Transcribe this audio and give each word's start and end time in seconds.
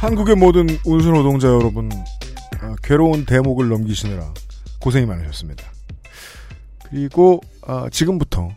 한국의 0.00 0.34
모든 0.36 0.66
운수 0.86 1.10
노동자 1.10 1.48
여러분, 1.48 1.90
아, 2.60 2.74
괴로운 2.82 3.26
대목을 3.26 3.68
넘기시느라 3.68 4.32
고생이 4.80 5.04
많으셨습니다. 5.06 5.64
그리고 6.88 7.40
아, 7.66 7.88
지금부터 7.90 8.50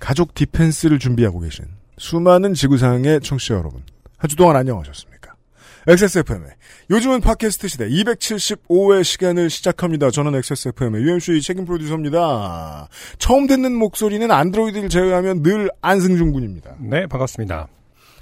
가족 0.00 0.34
디펜스를 0.34 0.98
준비하고 0.98 1.40
계신 1.40 1.64
수많은 1.98 2.54
지구상의 2.54 3.20
청취자 3.20 3.54
여러분, 3.54 3.82
한 4.16 4.28
주 4.28 4.34
동안 4.36 4.56
안녕하셨습니까? 4.56 5.34
XSFM의 5.86 6.48
요즘은 6.90 7.20
팟캐스트 7.20 7.68
시대 7.68 7.88
275회 7.88 9.04
시간을 9.04 9.48
시작합니다. 9.50 10.10
저는 10.10 10.34
XSFM의 10.34 11.02
UMC의 11.02 11.40
책임 11.42 11.64
프로듀서입니다. 11.64 12.88
처음 13.18 13.46
듣는 13.46 13.74
목소리는 13.74 14.28
안드로이드를 14.30 14.88
제외하면 14.88 15.42
늘 15.42 15.70
안승준 15.80 16.32
군입니다. 16.32 16.74
네, 16.80 17.06
반갑습니다. 17.06 17.68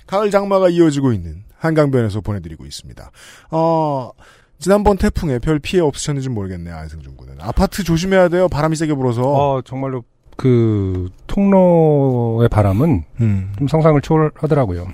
가을 0.06 0.30
장마가 0.30 0.68
이어지고 0.68 1.12
있는 1.12 1.42
한강변에서 1.66 2.20
보내드리고 2.20 2.64
있습니다. 2.64 3.10
어, 3.50 4.10
지난번 4.58 4.96
태풍에 4.96 5.38
별 5.38 5.58
피해 5.58 5.82
없으셨는지 5.82 6.28
모르겠네요, 6.30 6.74
안승준 6.74 7.16
군은. 7.16 7.36
아파트 7.40 7.84
조심해야 7.84 8.28
돼요, 8.28 8.48
바람이 8.48 8.76
세게 8.76 8.94
불어서. 8.94 9.22
어, 9.22 9.62
정말로 9.62 10.04
그 10.36 11.10
통로의 11.26 12.48
바람은 12.48 13.04
음. 13.20 13.52
좀 13.58 13.68
상상을 13.68 14.00
초월하더라고요. 14.00 14.88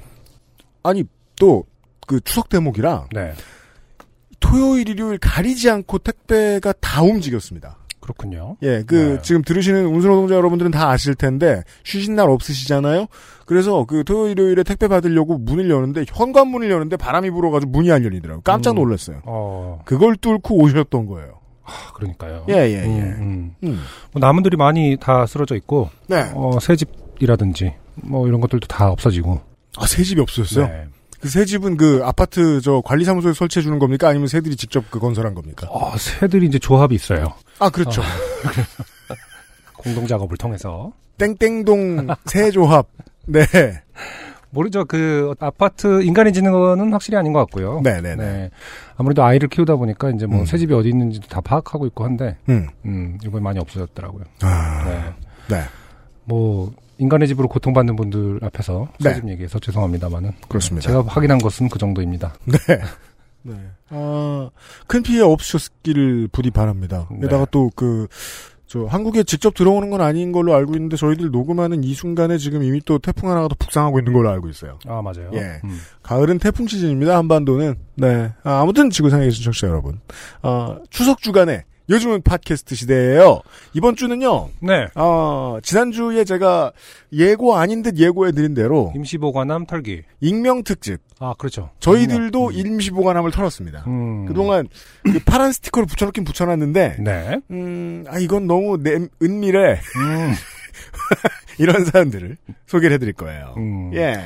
아니, 0.82 1.04
또, 1.38 1.64
그 2.06 2.20
추석 2.20 2.48
대목이라, 2.48 3.06
네, 3.12 3.32
토요일, 4.40 4.88
일요일 4.88 5.18
가리지 5.18 5.70
않고 5.70 5.98
택배가 5.98 6.72
다 6.80 7.02
움직였습니다. 7.02 7.78
그렇군요. 8.02 8.56
예, 8.62 8.82
그, 8.84 8.94
네. 8.94 9.22
지금 9.22 9.42
들으시는 9.42 9.86
운수노동자 9.86 10.34
여러분들은 10.34 10.72
다 10.72 10.90
아실 10.90 11.14
텐데, 11.14 11.62
쉬신 11.84 12.16
날 12.16 12.28
없으시잖아요? 12.28 13.06
그래서 13.46 13.84
그 13.86 14.02
토요일, 14.04 14.32
일요일에 14.32 14.64
택배 14.64 14.88
받으려고 14.88 15.38
문을 15.38 15.70
여는데, 15.70 16.04
현관문을 16.08 16.70
여는데 16.70 16.96
바람이 16.96 17.30
불어가지고 17.30 17.70
문이 17.70 17.92
안 17.92 18.04
열리더라고요. 18.04 18.42
깜짝 18.42 18.72
음. 18.72 18.76
놀랐어요. 18.76 19.22
어, 19.24 19.82
그걸 19.84 20.16
뚫고 20.16 20.56
오셨던 20.56 21.06
거예요. 21.06 21.38
아, 21.62 21.92
그러니까요. 21.94 22.44
예, 22.48 22.54
예, 22.54 22.72
예. 22.72 22.84
음, 22.84 23.54
음. 23.62 23.68
음. 23.68 23.80
뭐 24.12 24.20
나무들이 24.20 24.56
많이 24.56 24.96
다 25.00 25.24
쓰러져 25.26 25.54
있고, 25.54 25.88
네. 26.08 26.28
어, 26.34 26.58
새 26.60 26.74
집이라든지 26.74 27.72
뭐 27.94 28.26
이런 28.26 28.40
것들도 28.40 28.66
다 28.66 28.90
없어지고. 28.90 29.40
아, 29.76 29.86
새 29.86 30.02
집이 30.02 30.20
없어졌어요? 30.20 30.66
네. 30.66 30.86
그 31.22 31.28
새 31.28 31.44
집은 31.44 31.76
그 31.76 32.00
아파트 32.04 32.60
저 32.60 32.82
관리사무소에 32.84 33.32
설치해 33.32 33.62
주는 33.62 33.78
겁니까? 33.78 34.08
아니면 34.08 34.26
새들이 34.26 34.56
직접 34.56 34.90
그 34.90 34.98
건설한 34.98 35.34
겁니까? 35.34 35.68
어, 35.70 35.96
새들이 35.96 36.46
이제 36.46 36.58
조합이 36.58 36.94
있어요. 36.96 37.34
아, 37.60 37.70
그렇죠. 37.70 38.02
공동 39.78 40.06
작업을 40.06 40.36
통해서. 40.36 40.92
땡땡동 41.18 42.08
새 42.26 42.50
조합. 42.50 42.88
네. 43.26 43.44
모르죠. 44.50 44.84
그 44.84 45.32
아파트 45.38 46.02
인간이 46.02 46.32
짓는 46.32 46.50
거는 46.52 46.92
확실히 46.92 47.16
아닌 47.16 47.32
것 47.32 47.38
같고요. 47.40 47.80
네네네. 47.82 48.16
네. 48.16 48.50
아무래도 48.96 49.22
아이를 49.24 49.48
키우다 49.48 49.76
보니까 49.76 50.10
이제 50.10 50.26
뭐 50.26 50.40
음. 50.40 50.44
새 50.44 50.58
집이 50.58 50.74
어디 50.74 50.88
있는지도 50.88 51.28
다 51.28 51.40
파악하고 51.40 51.86
있고 51.86 52.04
한데, 52.04 52.36
음. 52.48 52.66
음, 52.84 53.18
이번에 53.24 53.42
많이 53.42 53.58
없어졌더라고요. 53.60 54.24
아. 54.42 54.84
네. 55.48 55.56
네. 55.56 55.62
뭐 56.24 56.72
인간의 57.02 57.26
집으로 57.28 57.48
고통받는 57.48 57.96
분들 57.96 58.38
앞에서 58.42 58.88
네. 59.00 59.10
새집 59.10 59.28
얘기해서 59.28 59.58
죄송합니다만은 59.58 60.32
그렇습니다. 60.48 60.88
제가 60.88 61.02
확인한 61.06 61.38
것은 61.38 61.68
그 61.68 61.78
정도입니다. 61.78 62.34
네. 62.44 62.58
네. 63.42 63.54
아, 63.88 64.50
큰 64.86 65.02
피해 65.02 65.20
없으셨기를 65.20 66.28
부디 66.30 66.50
바랍니다. 66.50 67.08
네. 67.10 67.22
게다가 67.22 67.44
또 67.50 67.70
그, 67.74 68.06
저, 68.68 68.84
한국에 68.84 69.24
직접 69.24 69.52
들어오는 69.52 69.90
건 69.90 70.00
아닌 70.00 70.30
걸로 70.30 70.54
알고 70.54 70.74
있는데 70.76 70.96
저희들 70.96 71.32
녹음하는 71.32 71.82
이 71.82 71.92
순간에 71.92 72.38
지금 72.38 72.62
이미 72.62 72.80
또 72.84 73.00
태풍 73.00 73.28
하나가 73.28 73.48
더 73.48 73.56
북상하고 73.58 73.98
있는 73.98 74.12
걸로 74.12 74.30
알고 74.30 74.48
있어요. 74.48 74.78
아 74.86 75.02
맞아요. 75.02 75.30
예. 75.34 75.60
음. 75.64 75.80
가을은 76.04 76.38
태풍 76.38 76.68
시즌입니다. 76.68 77.16
한반도는. 77.16 77.74
네. 77.96 78.32
아, 78.44 78.64
무튼 78.64 78.90
지구상에 78.90 79.24
계신 79.24 79.42
청취자 79.42 79.66
여러분. 79.66 79.98
아, 80.40 80.78
추석 80.88 81.20
주간에 81.20 81.64
요즘은 81.92 82.22
팟캐스트 82.22 82.74
시대예요. 82.74 83.42
이번 83.74 83.96
주는요. 83.96 84.48
네. 84.60 84.86
어, 84.94 85.58
지난주에 85.62 86.24
제가 86.24 86.72
예고 87.12 87.56
아닌 87.56 87.82
듯 87.82 87.98
예고해 87.98 88.32
드린 88.32 88.54
대로 88.54 88.92
임시 88.96 89.18
보관함 89.18 89.66
털기. 89.66 90.02
익명 90.20 90.64
특집. 90.64 91.00
아 91.18 91.34
그렇죠. 91.36 91.68
저희들도 91.80 92.46
음. 92.48 92.52
임시 92.54 92.90
보관함을 92.92 93.30
털었습니다. 93.30 93.84
음. 93.88 94.24
그동안 94.24 94.68
그 95.02 95.20
파란 95.24 95.52
스티커를 95.52 95.86
붙여 95.86 96.06
놓긴 96.06 96.24
붙여 96.24 96.46
놨는데, 96.46 96.96
네. 96.98 97.40
음, 97.50 98.04
아, 98.08 98.18
이건 98.18 98.46
너무 98.46 98.82
내, 98.82 98.98
은밀해. 99.22 99.58
음. 99.96 100.32
이런 101.58 101.84
사연들을 101.84 102.38
소개를 102.66 102.94
해 102.94 102.98
드릴 102.98 103.12
거예요. 103.12 103.54
음. 103.58 103.90
예. 103.94 104.18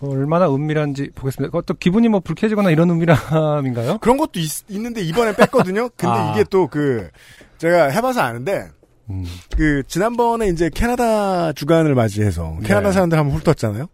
얼마나 0.00 0.52
은밀한지 0.52 1.10
보겠습니다. 1.14 1.60
또 1.62 1.74
기분이 1.74 2.08
뭐 2.08 2.20
불쾌해지거나 2.20 2.70
이런 2.70 2.90
은밀함인가요? 2.90 3.98
그런 3.98 4.16
것도 4.16 4.40
있, 4.40 4.64
는데 4.70 5.00
이번에 5.00 5.34
뺐거든요. 5.34 5.88
근데 5.96 6.14
아. 6.14 6.32
이게 6.32 6.44
또 6.48 6.66
그, 6.68 7.08
제가 7.58 7.86
해봐서 7.86 8.20
아는데, 8.20 8.68
음. 9.08 9.24
그, 9.56 9.82
지난번에 9.86 10.48
이제 10.48 10.68
캐나다 10.74 11.52
주간을 11.52 11.94
맞이해서 11.94 12.58
캐나다 12.64 12.88
네. 12.88 12.92
사람들 12.92 13.16
한번 13.18 13.38
훑었잖아요. 13.38 13.86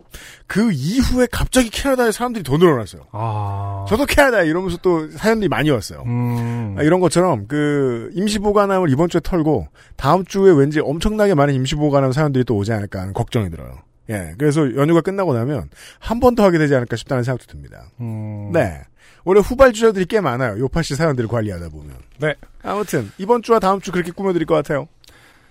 그 0.47 0.73
이후에 0.73 1.27
갑자기 1.31 1.71
캐나다에 1.71 2.13
사람들이 2.13 2.43
더 2.43 2.57
늘어났어요. 2.57 3.03
아. 3.13 3.85
저도 3.89 4.07
캐나다 4.07 4.43
이러면서 4.43 4.79
또 4.83 5.11
사연들이 5.11 5.49
많이 5.49 5.71
왔어요. 5.71 6.03
음. 6.07 6.77
아, 6.79 6.83
이런 6.83 7.01
것처럼 7.01 7.47
그 7.47 8.11
임시 8.15 8.39
보관함을 8.39 8.91
이번 8.91 9.09
주에 9.09 9.21
털고 9.23 9.69
다음 9.97 10.25
주에 10.25 10.51
왠지 10.53 10.81
엄청나게 10.81 11.35
많은 11.35 11.55
임시 11.55 11.75
보관함 11.75 12.13
사연들이 12.13 12.45
또 12.45 12.57
오지 12.57 12.73
않을까 12.73 13.01
하는 13.01 13.13
걱정이 13.13 13.51
들어요. 13.51 13.79
예, 14.13 14.35
그래서 14.39 14.63
연휴가 14.77 15.01
끝나고 15.01 15.35
나면 15.35 15.69
한 15.99 16.21
번 16.21 16.35
더 16.35 16.45
하게 16.45 16.59
되지 16.59 16.75
않을까 16.75 16.97
싶다는 16.97 17.23
생각도 17.25 17.47
듭니다. 17.47 17.85
음. 18.01 18.51
네. 18.53 18.81
원래 19.25 19.41
후발 19.41 19.73
주자들이 19.73 20.07
꽤 20.07 20.21
많아요. 20.21 20.59
요파시 20.59 20.97
사연들을 20.97 21.29
관리하다 21.29 21.69
보면. 21.69 21.93
네. 22.19 22.35
아무튼 22.63 23.11
이번 23.19 23.43
주와 23.43 23.59
다음 23.61 23.81
주 23.81 23.93
그렇게 23.93 24.11
꾸며드릴 24.13 24.47
것 24.47 24.55
같아요. 24.55 24.89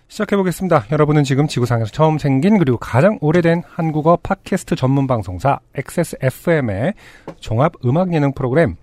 시작해보겠습니다. 0.10 0.88
여러분은 0.92 1.24
지금 1.24 1.48
지구상에서 1.48 1.92
처음 1.92 2.18
생긴 2.18 2.58
그리고 2.58 2.78
가장 2.78 3.18
오래된 3.22 3.64
한국어 3.66 4.18
팟캐스트 4.22 4.76
전문 4.76 5.08
방송사 5.08 5.60
XSFM의 5.76 6.94
종합 7.40 7.74
음악 7.86 8.14
예능 8.14 8.34
프로그램 8.34 8.76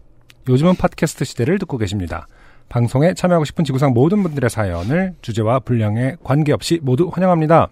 요즘은 0.49 0.77
팟캐스트 0.77 1.25
시대를 1.27 1.59
듣고 1.59 1.77
계십니다. 1.77 2.27
방송에 2.71 3.12
참여하고 3.15 3.44
싶은 3.44 3.65
지구상 3.65 3.93
모든 3.93 4.22
분들의 4.22 4.49
사연을 4.49 5.15
주제와 5.21 5.61
분량에 5.61 6.17
관계없이 6.25 6.81
모두 6.83 7.11
환영합니다. 7.12 7.69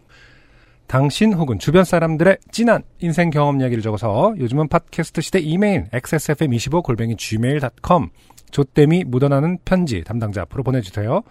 당신 0.87 1.33
혹은 1.33 1.59
주변 1.59 1.85
사람들의 1.85 2.39
진한 2.51 2.83
인생 3.01 3.31
경험 3.31 3.61
이야기를 3.61 3.83
적어서 3.83 4.35
요즘은 4.39 4.69
팟캐스트 4.69 5.21
시대 5.21 5.41
이메일 5.41 5.85
xsfm25 5.93 6.83
골뱅이 6.83 7.17
gmail.com 7.17 8.09
조땜이 8.51 9.05
묻어나는 9.05 9.59
편지 9.65 10.03
담당자 10.05 10.43
앞으로 10.43 10.63
보내주세요. 10.63 11.23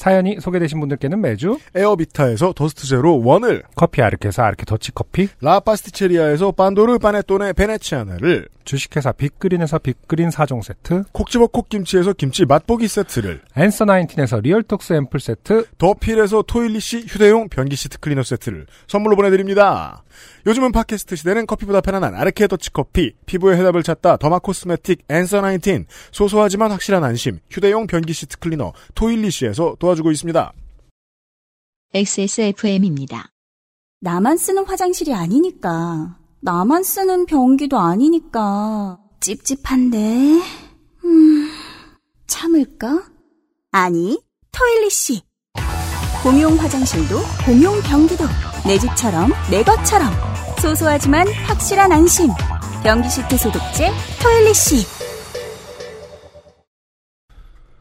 사연이 0.00 0.38
소개되신 0.40 0.80
분들께는 0.80 1.20
매주 1.20 1.58
에어비타에서 1.74 2.54
더스트 2.56 2.86
제로 2.86 3.22
원을, 3.22 3.62
커피 3.76 4.00
아르케에서 4.00 4.42
아르케 4.42 4.64
더치 4.64 4.92
커피, 4.92 5.28
라파스티체리아에서 5.42 6.52
판도르 6.52 6.98
파네토네 6.98 7.52
베네치아나를, 7.52 8.48
주식회사 8.64 9.12
빅그린에서 9.12 9.78
빅그린 9.80 10.30
4종 10.30 10.62
세트, 10.62 11.04
콕집어 11.12 11.48
콕김치에서 11.48 12.14
김치 12.14 12.46
맛보기 12.46 12.88
세트를, 12.88 13.42
앤서 13.56 13.84
나인틴에서 13.84 14.40
리얼톡스 14.40 14.94
앰플 14.94 15.20
세트, 15.20 15.66
더필에서 15.76 16.44
토일리시 16.46 17.04
휴대용 17.06 17.50
변기 17.50 17.76
시트 17.76 17.98
클리너 17.98 18.22
세트를 18.22 18.66
선물로 18.86 19.16
보내드립니다. 19.16 20.02
요즘은 20.46 20.72
팟캐스트 20.72 21.16
시대는 21.16 21.46
커피보다 21.46 21.80
편안한 21.80 22.14
아르케 22.14 22.46
더치 22.46 22.72
커피, 22.72 23.12
피부의 23.26 23.58
해답을 23.58 23.82
찾다 23.82 24.16
더마 24.16 24.38
코스메틱 24.38 25.04
앤서 25.08 25.42
나인틴, 25.42 25.86
소소하지만 26.12 26.70
확실한 26.70 27.04
안심, 27.04 27.38
휴대용 27.50 27.86
변기 27.86 28.12
시트 28.12 28.38
클리너 28.38 28.72
토일리시에서 28.94 29.76
도 29.78 29.89
와주고 29.90 30.10
있습니다. 30.10 30.52
XSFM입니다. 31.92 33.30
나만 34.00 34.36
쓰는 34.38 34.64
화장실이 34.64 35.12
아니니까. 35.12 36.16
나만 36.40 36.82
쓰는 36.82 37.26
변기도 37.26 37.78
아니니까. 37.78 38.98
찝찝한데. 39.20 39.98
음, 41.04 41.50
참을까? 42.26 43.04
아니, 43.72 44.18
토일리씨. 44.52 45.22
공용 46.22 46.54
화장실도 46.58 47.16
공용 47.44 47.80
변기도 47.82 48.24
내 48.66 48.78
집처럼 48.78 49.30
내 49.50 49.62
것처럼 49.62 50.10
소소하지만 50.60 51.26
확실한 51.46 51.92
안심. 51.92 52.28
변기 52.82 53.08
시트 53.08 53.36
소독제 53.36 53.90
토일리씨. 54.22 54.86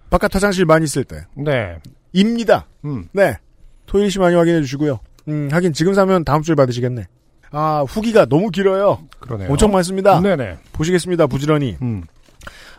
바깥 0.10 0.34
화장실 0.34 0.66
많이 0.66 0.88
쓸 0.88 1.04
때. 1.04 1.26
네. 1.36 1.80
입니다. 2.14 2.66
음. 2.86 3.08
네. 3.12 3.38
토일이 3.86 4.10
씨 4.10 4.20
많이 4.20 4.36
확인해 4.36 4.62
주시고요. 4.62 5.00
음, 5.28 5.50
하긴 5.52 5.74
지금 5.74 5.94
사면 5.94 6.24
다음 6.24 6.42
주에 6.42 6.56
받으시겠네. 6.56 7.06
아, 7.52 7.84
후기가 7.88 8.26
너무 8.26 8.50
길어요. 8.50 9.00
그러네요. 9.20 9.50
엄청 9.50 9.72
많습니다. 9.72 10.20
네네. 10.22 10.58
보시겠습니다, 10.74 11.28
부지런히. 11.28 11.78
음. 11.82 12.04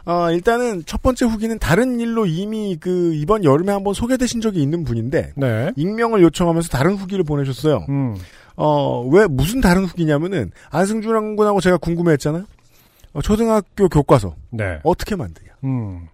아, 0.05 0.31
일단은 0.31 0.85
첫 0.87 1.03
번째 1.03 1.27
후기는 1.27 1.59
다른 1.59 2.01
일로 2.01 2.27
이미 2.27 2.77
그 2.81 3.13
이번 3.15 3.45
여름에 3.45 3.73
한번 3.73 3.95
소개되신 3.95 4.41
적이 4.41 4.63
있는 4.63 4.85
분인데 4.85 5.33
네. 5.37 5.73
익명을 5.77 6.23
요청하면서 6.23 6.69
다른 6.69 6.95
후기를 6.95 7.25
보내셨어요. 7.25 7.85
음. 7.89 8.17
어, 8.57 9.03
왜 9.09 9.27
무슨 9.27 9.61
다른 9.61 9.85
후기냐면은 9.85 10.51
안승준 10.71 11.37
군하고 11.37 11.61
제가 11.61 11.77
궁금해했잖아요. 11.79 12.45
어, 13.13 13.23
초등학교 13.23 13.89
교과서 13.89 14.37
네. 14.51 14.79
어떻게 14.85 15.17
만드냐. 15.17 15.51
음. 15.65 16.09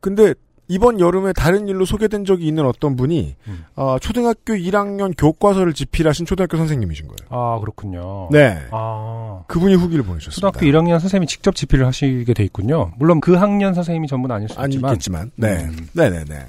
근데 0.00 0.34
이번 0.70 1.00
여름에 1.00 1.32
다른 1.32 1.66
일로 1.66 1.84
소개된 1.84 2.24
적이 2.24 2.46
있는 2.46 2.64
어떤 2.64 2.94
분이 2.94 3.34
음. 3.48 3.64
어, 3.74 3.98
초등학교 3.98 4.54
1학년 4.54 5.12
교과서를 5.18 5.74
집필하신 5.74 6.26
초등학교 6.26 6.56
선생님이신 6.58 7.08
거예요. 7.08 7.28
아, 7.28 7.58
그렇군요. 7.58 8.28
네. 8.30 8.56
아. 8.70 9.42
그분이 9.48 9.74
후기를 9.74 10.04
보내셨습니다. 10.04 10.36
초등학교 10.36 10.66
1학년 10.66 11.00
선생님이 11.00 11.26
직접 11.26 11.56
집필을 11.56 11.84
하시게 11.88 12.32
돼 12.34 12.44
있군요. 12.44 12.92
물론 12.98 13.20
그 13.20 13.34
학년 13.34 13.74
선생님이 13.74 14.06
전부는 14.06 14.36
아닐 14.36 14.48
수 14.48 14.64
있지만. 14.64 14.90
아니겠지만. 14.90 15.32
네. 15.34 15.64
음. 15.64 15.88
네네네. 15.92 16.46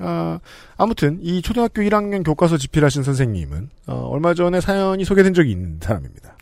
아, 0.00 0.38
아무튼 0.76 1.18
이 1.22 1.40
초등학교 1.40 1.80
1학년 1.80 2.22
교과서 2.22 2.58
집필하신 2.58 3.02
선생님은 3.02 3.70
어, 3.86 4.08
얼마 4.12 4.34
전에 4.34 4.60
사연이 4.60 5.06
소개된 5.06 5.32
적이 5.32 5.52
있는 5.52 5.78
사람입니다. 5.80 6.36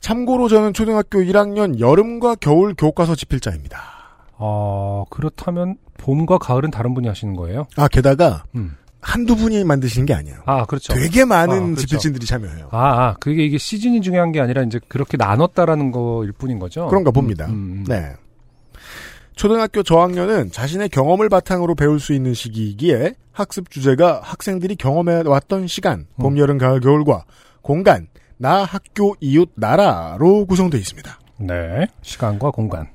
참고로 0.00 0.48
저는 0.48 0.72
초등학교 0.72 1.20
1학년 1.20 1.78
여름과 1.78 2.36
겨울 2.40 2.74
교과서 2.74 3.14
집필자입니다. 3.14 3.78
아, 4.38 5.04
그렇다면 5.10 5.76
봄과 5.98 6.38
가을은 6.38 6.70
다른 6.70 6.94
분이 6.94 7.08
하시는 7.08 7.34
거예요? 7.36 7.66
아 7.76 7.88
게다가 7.88 8.44
음. 8.54 8.76
한두 9.00 9.36
분이 9.36 9.62
만드시는 9.62 10.04
게 10.04 10.14
아니에요. 10.14 10.38
아, 10.46 10.64
그렇죠. 10.64 10.92
되게 10.92 11.24
많은 11.24 11.56
아, 11.56 11.60
그렇죠. 11.60 11.82
집필진들이 11.82 12.26
참여해요. 12.26 12.70
아, 12.72 12.78
아, 12.78 13.16
그게 13.20 13.44
이게 13.44 13.56
시즌이 13.56 14.00
중요한 14.00 14.32
게 14.32 14.40
아니라 14.40 14.62
이제 14.62 14.80
그렇게 14.88 15.16
나눴다라는 15.16 15.92
거일 15.92 16.32
뿐인 16.32 16.58
거죠? 16.58 16.88
그런가 16.88 17.12
봅니다. 17.12 17.46
음, 17.46 17.50
음, 17.50 17.54
음. 17.54 17.84
네. 17.86 18.14
초등학교 19.36 19.84
저학년은 19.84 20.50
자신의 20.50 20.88
경험을 20.88 21.28
바탕으로 21.28 21.76
배울 21.76 22.00
수 22.00 22.14
있는 22.14 22.34
시기이기에 22.34 23.14
학습 23.30 23.70
주제가 23.70 24.22
학생들이 24.24 24.74
경험해 24.74 25.22
왔던 25.26 25.68
시간, 25.68 26.06
봄, 26.16 26.32
음. 26.32 26.38
여름, 26.38 26.58
가을, 26.58 26.80
겨울과 26.80 27.26
공간, 27.62 28.08
나, 28.38 28.64
학교, 28.64 29.14
이웃, 29.20 29.50
나라로 29.54 30.46
구성되어 30.46 30.80
있습니다. 30.80 31.20
네. 31.38 31.86
시간과 32.02 32.50
공간. 32.50 32.88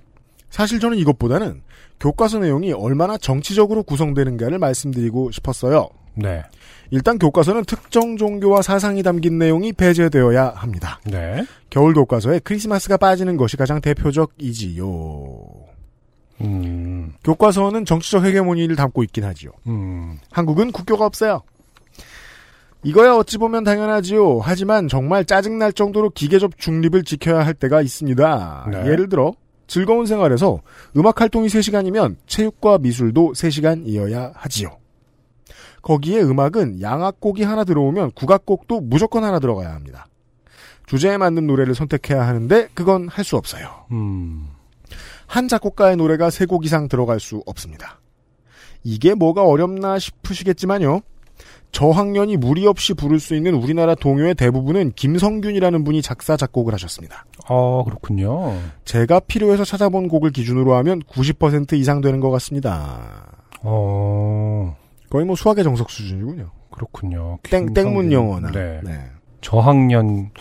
사실 0.50 0.80
저는 0.80 0.98
이것보다는 0.98 1.62
교과서 2.02 2.40
내용이 2.40 2.74
얼마나 2.74 3.16
정치적으로 3.18 3.84
구성되는가를 3.84 4.58
말씀드리고 4.58 5.32
싶었어요. 5.32 5.88
네. 6.16 6.44
일단 6.90 7.20
교과서는 7.20 7.64
특정 7.66 8.18
종교와 8.18 8.64
사상이 8.64 9.04
담긴 9.04 9.38
내용이 9.38 9.72
배제되어야 9.72 10.54
합니다. 10.56 11.00
네. 11.06 11.46
겨울 11.70 11.94
교과서에 11.94 12.40
크리스마스가 12.40 12.98
빠지는 12.98 13.38
것이 13.38 13.56
가장 13.56 13.80
대표적이지요. 13.80 14.86
음, 16.42 17.14
교과서는 17.24 17.86
정치적 17.86 18.26
헤게모니를 18.26 18.76
담고 18.76 19.04
있긴 19.04 19.24
하지요. 19.24 19.52
음, 19.68 20.18
한국은 20.32 20.72
국교가 20.72 21.06
없어요. 21.06 21.44
이거야 22.84 23.14
어찌 23.14 23.38
보면 23.38 23.64
당연하지요. 23.64 24.40
하지만 24.40 24.88
정말 24.88 25.24
짜증날 25.24 25.72
정도로 25.72 26.10
기계적 26.10 26.58
중립을 26.58 27.04
지켜야 27.04 27.46
할 27.46 27.54
때가 27.54 27.84
있습니다. 27.84 28.70
네. 28.72 28.88
예를 28.88 29.08
들어 29.08 29.34
즐거운 29.72 30.06
생활에서 30.06 30.60
음악 30.98 31.22
활동이 31.22 31.48
3시간이면 31.48 32.18
체육과 32.28 32.80
미술도 32.80 33.32
3시간이어야 33.32 34.34
하지요. 34.36 34.78
거기에 35.82 36.22
음악은 36.22 36.82
양악곡이 36.82 37.44
하나 37.44 37.64
들어오면 37.64 38.12
국악곡도 38.12 38.82
무조건 38.82 39.24
하나 39.24 39.40
들어가야 39.40 39.74
합니다. 39.74 40.08
주제에 40.88 41.16
맞는 41.16 41.48
노래를 41.48 41.74
선택해야 41.74 42.28
하는데 42.28 42.68
그건 42.74 43.08
할 43.08 43.24
수 43.24 43.38
없어요. 43.38 43.86
음. 43.94 44.50
한 45.26 45.48
작곡가의 45.48 45.96
노래가 45.96 46.30
세곡 46.30 46.66
이상 46.66 46.90
들어갈 46.90 47.22
수 47.22 47.42
없습니다. 47.46 48.02
이게 48.84 49.14
뭐가 49.14 49.46
어렵나 49.46 50.00
싶으시겠지만요. 50.00 51.00
저학년이 51.72 52.38
무리 52.38 52.68
없이 52.68 52.94
부를 52.94 53.20
수 53.20 53.36
있는 53.36 53.54
우리나라 53.54 53.96
동요의 53.96 54.36
대부분은 54.36 54.94
김성균이라는 54.96 55.84
분이 55.84 56.02
작사 56.02 56.36
작곡을 56.36 56.74
하셨습니다. 56.74 57.26
아, 57.48 57.84
그렇군요. 57.86 58.58
제가 58.86 59.22
필요해서 59.22 59.64
찾아본 59.64 60.08
곡을 60.08 60.32
기준으로 60.32 60.76
하면 60.76 61.02
90% 61.04 61.74
이상 61.74 62.02
되는 62.02 62.20
것 62.20 62.30
같습니다. 62.32 63.28
어, 63.64 64.76
거의 65.10 65.26
뭐 65.26 65.36
수학의 65.36 65.64
정석 65.64 65.90
수준이군요. 65.90 66.52
그렇군요. 66.72 67.40
땡. 67.44 67.74
땡문 67.74 68.12
영어나. 68.12 68.52
네. 68.52 68.82
네. 68.84 69.00
저학년 69.42 70.32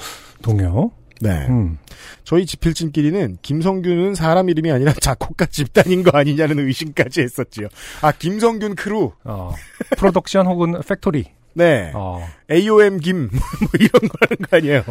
동요. 0.43 0.91
네. 1.20 1.46
음. 1.49 1.78
저희 2.25 2.46
지필진끼리는 2.46 3.38
김성균은 3.43 4.14
사람 4.14 4.49
이름이 4.49 4.70
아니라 4.70 4.93
작곡가 5.00 5.46
집단인 5.46 6.02
거 6.02 6.17
아니냐는 6.17 6.58
의심까지 6.58 7.20
했었지요. 7.20 7.69
아, 8.02 8.12
김성균 8.12 8.75
크루. 8.75 9.12
어, 9.25 9.55
프로덕션 9.96 10.46
혹은 10.46 10.81
factory. 10.87 11.27
네. 11.55 11.93
어, 11.94 12.26
AOM 12.50 12.99
김. 12.99 13.28
뭐 13.31 13.69
이런 13.75 13.90
거 13.90 14.19
하는 14.20 14.37
거 14.49 14.56
아니에요. 14.56 14.82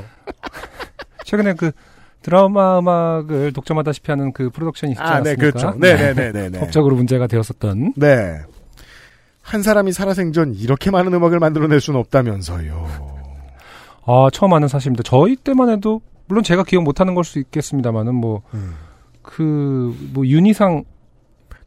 최근에 1.25 1.53
그 1.53 1.71
드라마 2.21 2.79
음악을 2.79 3.53
독점하다시피 3.53 4.11
하는 4.11 4.33
그 4.33 4.49
프로덕션이 4.49 4.91
있지 4.93 5.01
아, 5.01 5.21
네, 5.21 5.31
않습니까? 5.31 5.41
그렇죠. 5.41 5.77
네네네네. 5.79 6.59
법적으로 6.59 6.95
문제가 6.95 7.27
되었었던. 7.27 7.93
네. 7.95 8.39
한 9.41 9.63
사람이 9.63 9.93
살아생전 9.93 10.53
이렇게 10.55 10.91
많은 10.91 11.13
음악을 11.13 11.39
만들어낼 11.39 11.79
수는 11.81 11.99
없다면서요. 12.01 13.19
아, 14.05 14.27
처음 14.31 14.53
아는 14.53 14.67
사실입니다. 14.67 15.03
저희 15.03 15.35
때만 15.35 15.69
해도, 15.69 16.01
물론 16.29 16.43
제가 16.43 16.63
기억 16.63 16.83
못하는 16.83 17.15
걸 17.15 17.23
수 17.25 17.39
있겠습니다만은, 17.39 18.15
뭐, 18.15 18.41
음. 18.53 18.75
그, 19.21 19.93
뭐, 20.13 20.25
윤희상. 20.25 20.85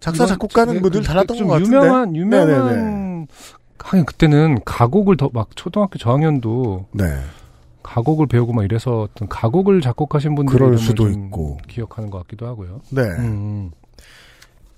작사, 0.00 0.24
작곡가는 0.26 0.74
네, 0.74 0.80
뭐늘 0.80 1.00
그- 1.02 1.06
달랐던 1.06 1.36
좀것 1.36 1.58
같은데. 1.60 1.76
유명한, 1.76 2.16
유명한. 2.16 2.48
네네네. 2.66 3.26
하긴 3.78 4.04
그때는 4.06 4.58
가곡을 4.64 5.16
더, 5.16 5.28
막, 5.32 5.50
초등학교 5.54 5.98
저학년도 5.98 6.86
네. 6.92 7.04
가곡을 7.82 8.26
배우고 8.28 8.52
막 8.52 8.64
이래서 8.64 9.02
어떤 9.02 9.28
가곡을 9.28 9.80
작곡하신 9.80 10.34
분들 10.36 10.52
그럴 10.56 10.78
수도 10.78 11.10
좀 11.10 11.26
있고. 11.26 11.58
기억하는 11.68 12.10
것 12.10 12.18
같기도 12.18 12.46
하고요. 12.46 12.80
네. 12.90 13.02
음, 13.02 13.70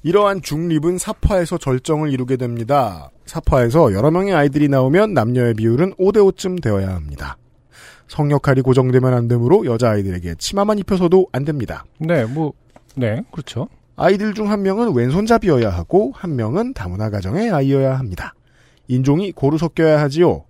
이러한 0.03 0.41
중립은 0.43 0.97
사파에서 0.99 1.59
절정을 1.59 2.11
이루게 2.13 2.37
됩니다. 2.37 3.11
사파에서 3.27 3.93
여러 3.93 4.11
명의 4.11 4.35
아이들이 4.35 4.69
나오면 4.69 5.13
남녀의 5.15 5.55
비율은 5.55 5.95
5대 5.95 6.17
5쯤 6.19 6.63
되어야 6.63 6.95
합니다. 6.95 7.37
성 8.09 8.31
역할이 8.31 8.61
고정되면 8.63 9.15
안 9.15 9.29
되므로 9.29 9.65
여자아이들에게 9.67 10.35
치마만 10.37 10.79
입혀서도 10.79 11.29
안 11.33 11.45
됩니다. 11.45 11.85
네, 11.99 12.25
뭐, 12.25 12.53
네, 12.97 13.23
그렇죠. 13.33 13.69
아이들 13.97 14.35
중 14.35 14.49
한 14.49 14.63
명은 14.63 14.95
왼손잡이여야 14.95 15.71
하고 15.71 16.13
한 16.15 16.37
명은 16.37 16.75
다문화 16.75 17.11
가정의 17.11 17.51
아이여야 17.51 17.99
합니다. 17.99 18.35
인종이 18.89 19.33
고루 19.33 19.57
섞여야 19.57 20.01
하지요. 20.01 20.45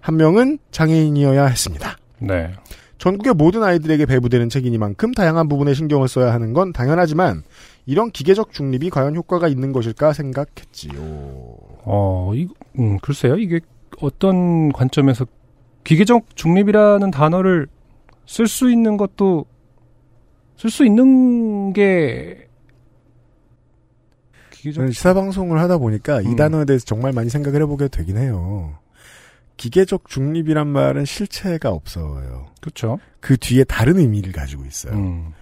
한 0.00 0.16
명은 0.16 0.58
장애인이어야 0.70 1.46
했습니다. 1.46 1.96
네. 2.18 2.52
전국의 2.98 3.34
모든 3.34 3.62
아이들에게 3.62 4.06
배부되는 4.06 4.48
책이니만큼 4.48 5.12
다양한 5.12 5.48
부분에 5.48 5.72
신경을 5.74 6.08
써야 6.08 6.32
하는 6.32 6.52
건 6.52 6.72
당연하지만 6.72 7.44
이런 7.86 8.10
기계적 8.10 8.52
중립이 8.52 8.90
과연 8.90 9.14
효과가 9.14 9.46
있는 9.48 9.72
것일까 9.72 10.12
생각했지요. 10.12 10.92
어, 11.84 12.32
이, 12.34 12.48
음, 12.78 12.98
글쎄요. 12.98 13.36
이게 13.36 13.60
어떤 14.00 14.72
관점에서 14.72 15.26
기계적 15.88 16.36
중립이라는 16.36 17.10
단어를 17.10 17.66
쓸 18.26 18.46
수 18.46 18.70
있는 18.70 18.98
것도 18.98 19.46
쓸 20.58 20.68
수 20.68 20.84
있는 20.84 21.72
게 21.72 22.46
기계적 24.50 24.74
저는 24.74 24.92
시사 24.92 25.14
방송을 25.14 25.58
하다 25.58 25.78
보니까 25.78 26.20
이 26.20 26.26
음. 26.26 26.36
단어에 26.36 26.66
대해서 26.66 26.84
정말 26.84 27.14
많이 27.14 27.30
생각을 27.30 27.62
해보게 27.62 27.88
되긴 27.88 28.18
해요. 28.18 28.78
기계적 29.56 30.10
중립이란 30.10 30.66
말은 30.66 31.06
실체가 31.06 31.70
없어요. 31.70 32.48
그렇죠. 32.60 32.98
그 33.20 33.38
뒤에 33.38 33.64
다른 33.64 33.98
의미를 33.98 34.32
가지고 34.32 34.66
있어요. 34.66 34.92
음. 34.92 35.32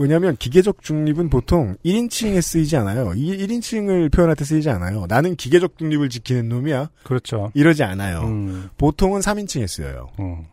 왜냐하면 0.00 0.34
기계적 0.38 0.82
중립은 0.82 1.28
보통 1.28 1.76
1인칭에 1.84 2.40
쓰이지 2.40 2.74
않아요. 2.78 3.12
이 3.14 3.36
1인칭을 3.36 4.10
표현할 4.10 4.34
때 4.34 4.44
쓰이지 4.46 4.70
않아요. 4.70 5.04
나는 5.08 5.36
기계적 5.36 5.76
중립을 5.76 6.08
지키는 6.08 6.48
놈이야. 6.48 6.88
그렇죠. 7.04 7.50
이러지 7.52 7.82
않아요. 7.84 8.22
음. 8.22 8.70
보통은 8.78 9.20
3인칭에 9.20 9.66
쓰여요. 9.66 10.08
음. 10.18 10.44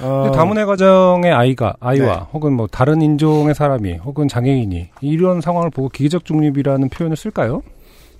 어, 0.00 0.22
근데 0.22 0.36
다문화 0.36 0.64
가정의 0.64 1.30
아이가 1.30 1.74
아이와 1.78 2.06
네. 2.06 2.22
혹은 2.32 2.54
뭐 2.54 2.66
다른 2.66 3.02
인종의 3.02 3.54
사람이 3.54 3.96
혹은 3.98 4.28
장애인이 4.28 4.88
이런 5.02 5.42
상황을 5.42 5.68
보고 5.68 5.90
기계적 5.90 6.24
중립이라는 6.24 6.88
표현을 6.88 7.18
쓸까요? 7.18 7.62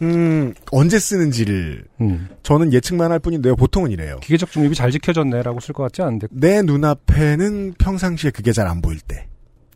음, 0.03 0.53
언제 0.73 0.99
쓰는지를 0.99 1.85
음. 2.03 2.29
저는 2.43 2.75
예측만 2.75 3.13
할 3.13 3.19
뿐인데요. 3.19 3.57
보통은 3.57 3.93
이래요. 3.93 4.19
기계적 4.21 4.51
중립이 4.51 4.75
잘 4.75 4.91
지켜졌네라고 4.91 5.61
쓸 5.61 5.73
것 5.73 5.85
같지 5.85 6.03
않은데. 6.03 6.27
내 6.31 6.61
눈앞에는 6.61 7.75
평상시에 7.79 8.31
그게 8.31 8.53
잘 8.53 8.67
안 8.67 8.83
보일 8.83 9.01
때 9.01 9.27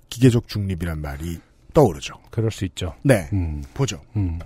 기계적 0.08 0.48
중립이란 0.48 1.00
말이 1.00 1.38
떠오르죠. 1.72 2.14
그럴 2.30 2.50
수 2.50 2.64
있죠. 2.66 2.94
네, 3.02 3.28
음, 3.32 3.62
보죠. 3.74 4.00
음. 4.16 4.38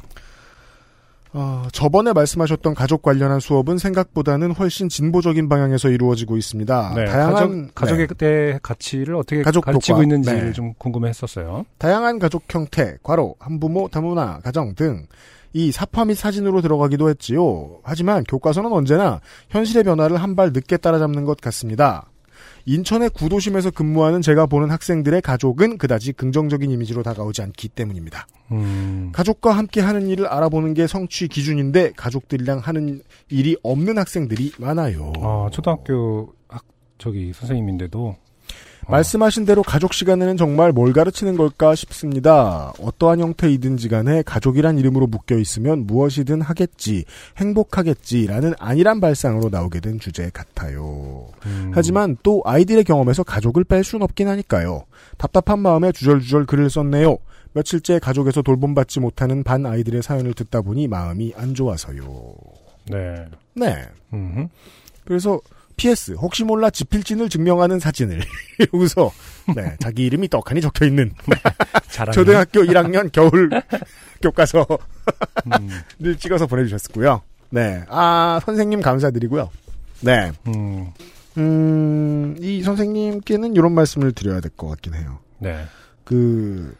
어, 1.35 1.67
저번에 1.73 2.15
말씀하셨던 2.15 2.75
가족 2.75 3.03
관련한 3.03 3.39
수업은 3.39 3.77
생각보다는 3.77 4.53
훨씬 4.53 4.89
진보적인 4.89 5.49
방향에서 5.51 5.91
이루어지고 5.91 6.39
있습니다. 6.39 6.95
네, 6.97 7.05
다양한 7.05 7.35
가족, 7.35 7.75
가족의 7.75 8.07
네, 8.09 8.15
때 8.15 8.59
가치를 8.63 9.15
어떻게 9.15 9.43
가족 9.43 9.61
가르치고. 9.65 10.03
있는지를 10.03 10.47
네. 10.47 10.53
좀 10.53 10.73
궁금했었어요. 10.79 11.67
다양한 11.77 12.19
가족 12.19 12.45
형태, 12.49 12.97
과로, 13.03 13.37
한부모, 13.41 13.89
다문화, 13.89 14.41
가정 14.41 14.75
등 14.75 15.07
이 15.55 15.73
사파 15.73 16.05
및 16.05 16.15
사진으로 16.15 16.61
들어가기도 16.61 17.09
했지요. 17.09 17.79
하지만 17.83 18.23
교과서는 18.25 18.71
언제나 18.71 19.21
현실의 19.49 19.83
변화를 19.83 20.19
한 20.23 20.37
발 20.37 20.53
늦게 20.53 20.77
따라잡는 20.77 21.25
것 21.25 21.41
같습니다. 21.41 22.07
인천의 22.69 23.09
구도심에서 23.11 23.71
근무하는 23.71 24.21
제가 24.21 24.45
보는 24.45 24.71
학생들의 24.71 25.23
가족은 25.23 25.79
그다지 25.79 26.13
긍정적인 26.13 26.71
이미지로 26.71 27.03
다가오지 27.03 27.41
않기 27.41 27.71
때문입니다. 27.71 28.27
음, 28.53 29.11
가족과 29.15 29.53
함께 29.53 29.81
하는 29.81 30.07
일을 30.07 30.27
알아보는 30.27 30.75
게 30.75 30.87
성취 30.87 31.29
기준인데 31.29 31.93
가족들이랑 31.97 32.59
하는 32.59 33.01
일이 33.31 33.57
없는 33.63 33.97
학생들이 33.97 34.53
많아요. 34.59 35.15
아, 35.23 35.49
초등학교 35.51 36.35
학, 36.47 36.63
저기 36.99 37.33
선생님인데도 37.33 38.07
어, 38.07 38.17
말씀하신 38.89 39.45
대로 39.45 39.63
가족 39.63 39.93
시간에는 39.93 40.37
정말 40.37 40.73
뭘 40.73 40.93
가르치는 40.93 41.37
걸까 41.37 41.75
싶습니다. 41.75 42.73
어떠한 42.81 43.21
형태이든지 43.21 43.89
간에 43.89 44.23
가족이란 44.23 44.79
이름으로 44.79 45.07
묶여 45.07 45.37
있으면 45.37 45.87
무엇이든 45.87 46.41
하겠지, 46.41 47.05
행복하겠지라는 47.37 48.55
안일한 48.59 49.01
발상으로 49.01 49.51
나오게 49.51 49.81
된 49.81 50.01
주제 50.01 50.31
같아요. 50.31 51.27
음, 51.47 51.71
하지만 51.75 52.17
또 52.23 52.43
아이들의 52.45 52.85
경험에서 52.85 53.23
가족을 53.23 53.65
뺄 53.65 53.85
순 53.85 54.03
없긴 54.03 54.29
하니까요. 54.29 54.85
답답한 55.19 55.59
마음에 55.61 55.93
주절주절 55.93 56.47
글을 56.47 56.71
썼네요. 56.71 57.19
며칠째 57.53 57.99
가족에서 57.99 58.43
돌봄받지 58.43 59.01
못하는 59.01 59.43
반 59.43 59.67
아이들의 59.67 60.03
사연을 60.03 60.35
듣다 60.35 60.63
보니 60.63 60.89
마음이 60.89 61.33
안 61.37 61.55
좋아서요. 61.55 62.35
네. 62.91 63.27
네. 63.55 63.87
음, 64.13 64.49
그래서 65.05 65.41
PS 65.79 66.13
혹시 66.13 66.45
몰라 66.45 66.69
지필진을 66.69 67.31
증명하는 67.31 67.79
사진을 67.79 68.21
여기서 68.75 69.11
네 69.57 69.77
자기 69.81 70.05
이름이 70.07 70.29
떡하니 70.29 70.61
적혀 70.61 70.85
있는. 70.87 71.15
초등학교 72.13 72.61
1학년 72.61 73.11
겨울 73.13 73.49
교과서를 74.21 74.67
음, 75.47 75.71
찍어서 76.19 76.47
보내주셨고요. 76.47 77.23
네, 77.51 77.83
아 77.89 78.41
선생님 78.45 78.83
감사드리고요. 78.83 79.49
네, 80.03 80.33
음, 80.49 80.93
음, 81.39 82.37
이 82.39 82.63
선생님께는 82.63 83.55
이런 83.57 83.73
말씀을 83.73 84.13
드려야 84.13 84.41
될 84.41 84.51
것 84.57 84.69
같긴 84.69 84.95
해요. 84.95 85.21
네. 85.39 85.65
그 86.05 86.75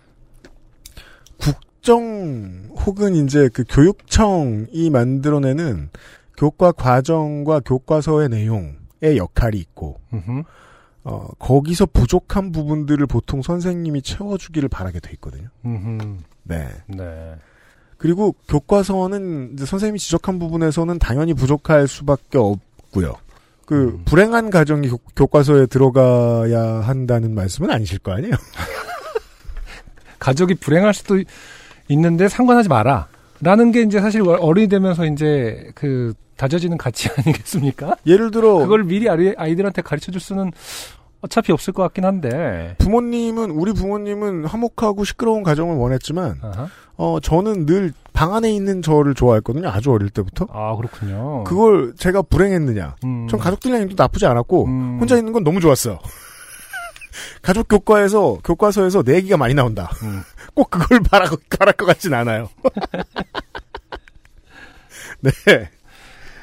국정 1.39 2.69
혹은 2.85 3.15
이제 3.15 3.49
그 3.53 3.65
교육청이 3.69 4.91
만들어내는 4.91 5.91
교과 6.37 6.73
과정과 6.73 7.61
교과서의 7.61 8.29
내용의 8.29 8.78
역할이 9.03 9.59
있고. 9.59 10.01
어, 11.05 11.29
거기서 11.39 11.87
부족한 11.87 12.53
부분들을 12.53 13.07
보통 13.07 13.41
선생님이 13.41 14.03
채워주기를 14.03 14.69
바라게 14.69 15.01
돼 15.01 15.11
있거든요. 15.13 15.49
네. 16.43 16.69
네. 16.87 17.35
그리고 17.97 18.35
교과서는 18.49 19.57
선생님이 19.59 19.99
지적한 19.99 20.39
부분에서는 20.39 20.99
당연히 20.99 21.35
부족할 21.35 21.89
수밖에 21.89 22.39
없고요. 22.39 23.15
그 23.67 23.89
음. 23.89 24.05
불행한 24.05 24.51
가정이 24.51 24.89
교, 24.89 24.99
교과서에 25.15 25.67
들어가야 25.67 26.81
한다는 26.81 27.35
말씀은 27.35 27.71
아니실 27.71 27.99
거 27.99 28.13
아니에요? 28.13 28.33
가족이 30.19 30.55
불행할 30.55 30.95
수도 30.95 31.23
있는데 31.89 32.29
상관하지 32.29 32.69
마라. 32.69 33.09
라는 33.41 33.71
게 33.71 33.83
이제 33.83 34.01
사실 34.01 34.23
어른이 34.23 34.69
되면서 34.69 35.05
이제 35.07 35.71
그 35.75 36.15
다져지는 36.39 36.79
가치 36.79 37.11
아니겠습니까? 37.19 37.97
예를 38.07 38.31
들어 38.31 38.59
그걸 38.59 38.85
미리 38.85 39.09
아이- 39.11 39.35
아이들한테 39.37 39.83
가르쳐 39.83 40.11
줄 40.11 40.21
수는 40.21 40.53
어차피 41.21 41.53
없을 41.53 41.73
것 41.75 41.83
같긴 41.83 42.05
한데. 42.05 42.77
부모님은 42.79 43.51
우리 43.51 43.73
부모님은 43.73 44.45
화목하고 44.47 45.05
시끄러운 45.05 45.43
가정을 45.43 45.77
원했지만 45.77 46.39
아하. 46.43 46.69
어 46.97 47.19
저는 47.21 47.67
늘 47.67 47.93
방 48.19 48.35
안에 48.35 48.51
있는 48.53 48.83
저를 48.83 49.15
좋아했거든요. 49.15 49.69
아주 49.69 49.93
어릴 49.93 50.11
때부터. 50.11 50.49
아, 50.51 50.75
그렇군요. 50.75 51.45
그걸 51.45 51.95
제가 51.97 52.23
불행했느냐? 52.23 52.97
음. 53.05 53.29
전 53.31 53.39
가족들이랑 53.39 53.83
있는 53.83 53.95
도 53.95 54.03
나쁘지 54.03 54.27
않았고 54.27 54.65
음. 54.65 54.99
혼자 54.99 55.17
있는 55.17 55.33
건 55.33 55.45
너무 55.45 55.61
좋았어요. 55.61 56.01
가족 57.43 57.69
교과에서 57.69 58.39
교과서에서 58.43 59.05
내 59.05 59.15
얘기가 59.15 59.37
많이 59.37 59.55
나온다. 59.55 59.89
음. 60.03 60.23
꼭 60.55 60.69
그걸 60.69 60.99
바라 61.09 61.31
바랄 61.61 61.75
것 61.75 61.87
같진 61.87 62.13
않아요. 62.13 62.49
네. 65.21 65.31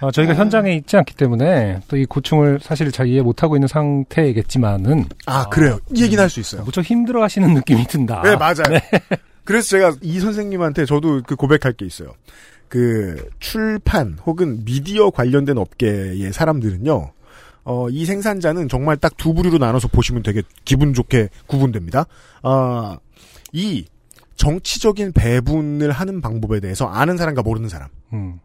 어, 0.02 0.12
저희가 0.12 0.36
현장에 0.36 0.74
있지 0.76 0.98
않기 0.98 1.16
때문에 1.16 1.80
또 1.88 1.96
이 1.98 2.06
고충을 2.06 2.60
사실 2.62 2.92
잘 2.92 3.08
이해 3.08 3.22
못하고 3.22 3.56
있는 3.56 3.68
상태겠지만은 3.68 5.06
아 5.26 5.46
그래요. 5.50 5.80
이 5.94 6.04
얘기는 6.04 6.22
할수 6.22 6.40
있어요. 6.40 6.64
무척 6.64 6.84
힘들어 6.84 7.24
하시는 7.24 7.54
느낌이 7.54 7.86
든다. 7.88 8.22
네 8.24 8.36
맞아요. 8.36 8.80
그래서 9.44 9.70
제가 9.70 9.96
이 10.02 10.20
선생님한테 10.20 10.86
저도 10.86 11.22
그 11.26 11.36
고백할 11.36 11.74
게 11.74 11.86
있어요. 11.86 12.14
그 12.68 13.30
출판 13.40 14.18
혹은 14.26 14.66
미디어 14.66 15.10
관련된 15.12 15.58
업계의 15.58 16.34
사람들은요. 16.34 17.12
어, 17.64 17.90
이 17.90 18.06
생산자는 18.06 18.68
정말 18.70 18.98
딱 18.98 19.14
두 19.18 19.34
부류로 19.34 19.58
나눠서 19.58 19.88
보시면 19.88 20.22
되게 20.24 20.42
기분 20.66 20.94
좋게 20.94 21.30
구분됩니다. 21.48 22.06
아, 22.44 22.98
이 23.54 23.86
정치적인 24.36 25.14
배분을 25.14 25.92
하는 25.92 26.22
방법에 26.22 26.60
대해서 26.60 26.86
아는 26.88 27.18
사람과 27.18 27.42
모르는 27.42 27.70
사람. 27.70 27.88
음. 28.14 28.40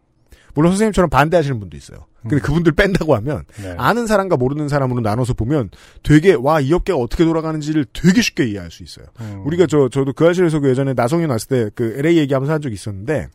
물론 0.53 0.71
선생님처럼 0.73 1.09
반대하시는 1.09 1.59
분도 1.59 1.77
있어요. 1.77 2.05
근데 2.21 2.35
음. 2.37 2.39
그분들 2.41 2.73
뺀다고 2.73 3.15
하면 3.15 3.43
네. 3.61 3.73
아는 3.77 4.05
사람과 4.07 4.37
모르는 4.37 4.67
사람으로 4.67 5.01
나눠서 5.01 5.33
보면 5.33 5.69
되게 6.03 6.33
와 6.33 6.59
이 6.61 6.71
업계가 6.73 6.97
어떻게 6.99 7.23
돌아가는지를 7.25 7.85
되게 7.93 8.21
쉽게 8.21 8.45
이해할 8.45 8.69
수 8.71 8.83
있어요. 8.83 9.05
음. 9.21 9.41
우리가 9.45 9.65
저 9.67 9.89
저도 9.89 10.13
그 10.13 10.27
아실에서 10.27 10.59
그 10.59 10.69
예전에 10.69 10.93
나성인 10.93 11.29
왔을 11.29 11.47
때 11.47 11.69
그 11.75 11.95
LA 11.97 12.17
얘기하면서 12.17 12.53
한 12.53 12.61
적이 12.61 12.75
있었는데 12.75 13.27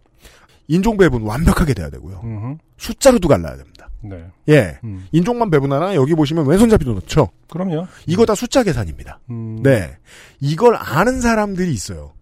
인종 0.68 0.96
배분 0.96 1.22
완벽하게 1.22 1.74
돼야 1.74 1.90
되고요. 1.90 2.20
음흠. 2.24 2.56
숫자로도 2.76 3.28
갈라야 3.28 3.56
됩니다. 3.56 3.88
네. 4.02 4.26
예. 4.48 4.78
음. 4.84 5.06
인종만 5.10 5.50
배분하나 5.50 5.94
여기 5.96 6.14
보시면 6.14 6.46
왼손잡이도 6.46 6.92
넣죠. 6.94 7.28
그럼요. 7.48 7.86
이거 8.06 8.24
다 8.26 8.34
숫자 8.34 8.62
계산입니다. 8.62 9.20
음. 9.30 9.60
네. 9.62 9.96
이걸 10.40 10.76
아는 10.76 11.20
사람들이 11.20 11.72
있어요. 11.72 12.12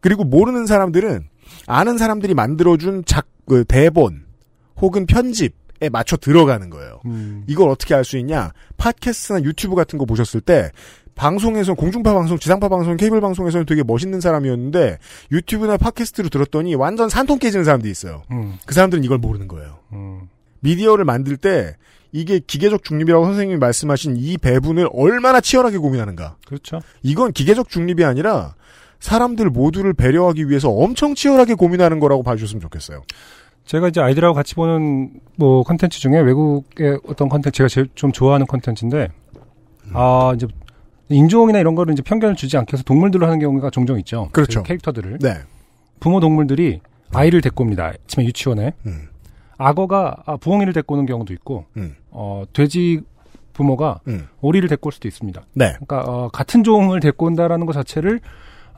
그리고 0.00 0.24
모르는 0.24 0.66
사람들은 0.66 1.28
아는 1.66 1.98
사람들이 1.98 2.34
만들어준 2.34 3.04
작, 3.06 3.26
그 3.50 3.64
대본 3.64 4.22
혹은 4.80 5.06
편집에 5.06 5.88
맞춰 5.90 6.16
들어가는 6.16 6.70
거예요. 6.70 7.00
음. 7.06 7.42
이걸 7.48 7.68
어떻게 7.68 7.96
알 7.96 8.04
수 8.04 8.16
있냐? 8.18 8.52
팟캐스트나 8.76 9.42
유튜브 9.42 9.74
같은 9.74 9.98
거 9.98 10.04
보셨을 10.04 10.40
때 10.40 10.70
방송에서 11.16 11.74
공중파 11.74 12.14
방송, 12.14 12.38
지상파 12.38 12.68
방송, 12.68 12.96
케이블 12.96 13.20
방송에서는 13.20 13.66
되게 13.66 13.82
멋있는 13.82 14.20
사람이었는데 14.20 14.98
유튜브나 15.32 15.78
팟캐스트로 15.78 16.28
들었더니 16.28 16.76
완전 16.76 17.08
산통 17.08 17.40
깨지는 17.40 17.64
사람들이 17.64 17.90
있어요. 17.90 18.22
음. 18.30 18.56
그 18.66 18.72
사람들은 18.72 19.02
이걸 19.02 19.18
모르는 19.18 19.48
거예요. 19.48 19.80
음. 19.94 20.28
미디어를 20.60 21.04
만들 21.04 21.36
때 21.36 21.74
이게 22.12 22.38
기계적 22.38 22.84
중립이라고 22.84 23.24
선생님이 23.24 23.58
말씀하신 23.58 24.16
이 24.16 24.38
배분을 24.38 24.88
얼마나 24.92 25.40
치열하게 25.40 25.78
고민하는가. 25.78 26.36
그렇죠. 26.46 26.82
이건 27.02 27.32
기계적 27.32 27.68
중립이 27.68 28.04
아니라 28.04 28.54
사람들 29.00 29.50
모두를 29.50 29.94
배려하기 29.94 30.48
위해서 30.48 30.68
엄청 30.68 31.14
치열하게 31.14 31.54
고민하는 31.54 31.98
거라고 32.00 32.22
봐주셨으면 32.22 32.60
좋겠어요. 32.60 33.02
제가 33.64 33.88
이제 33.88 34.00
아이들하고 34.00 34.34
같이 34.34 34.54
보는 34.54 35.20
뭐 35.36 35.62
컨텐츠 35.62 36.00
중에 36.00 36.18
외국의 36.20 37.00
어떤 37.06 37.28
컨텐츠 37.28 37.56
제가 37.56 37.68
제일 37.68 37.88
좀 37.94 38.12
좋아하는 38.12 38.46
컨텐츠인데 38.46 39.08
음. 39.86 39.90
아 39.94 40.32
이제 40.34 40.46
인종이나 41.08 41.58
이런 41.58 41.74
거를 41.74 41.92
이제 41.92 42.02
편견을 42.02 42.36
주지 42.36 42.56
않게 42.56 42.72
해서 42.74 42.82
동물들로 42.84 43.26
하는 43.26 43.38
경우가 43.38 43.70
종종 43.70 43.98
있죠. 44.00 44.28
그렇죠. 44.32 44.62
그 44.62 44.68
캐릭터들을 44.68 45.18
네. 45.18 45.34
부모 45.98 46.20
동물들이 46.20 46.80
아이를 47.12 47.40
데리고 47.40 47.64
옵니다. 47.64 47.86
아침에 47.86 48.24
유치원에 48.24 48.72
음. 48.86 49.08
악어가 49.58 50.22
아, 50.24 50.36
부엉이를 50.36 50.72
데리고 50.72 50.94
오는 50.94 51.06
경우도 51.06 51.32
있고 51.34 51.66
음. 51.76 51.96
어 52.10 52.44
돼지 52.52 53.02
부모가 53.52 54.00
음. 54.08 54.26
오리를 54.40 54.68
데리고 54.68 54.88
올 54.88 54.92
수도 54.92 55.06
있습니다. 55.06 55.42
네. 55.52 55.72
그러니까 55.84 56.10
어, 56.10 56.28
같은 56.28 56.64
종을 56.64 57.00
데리고 57.00 57.26
온다라는 57.26 57.66
것 57.66 57.72
자체를 57.72 58.20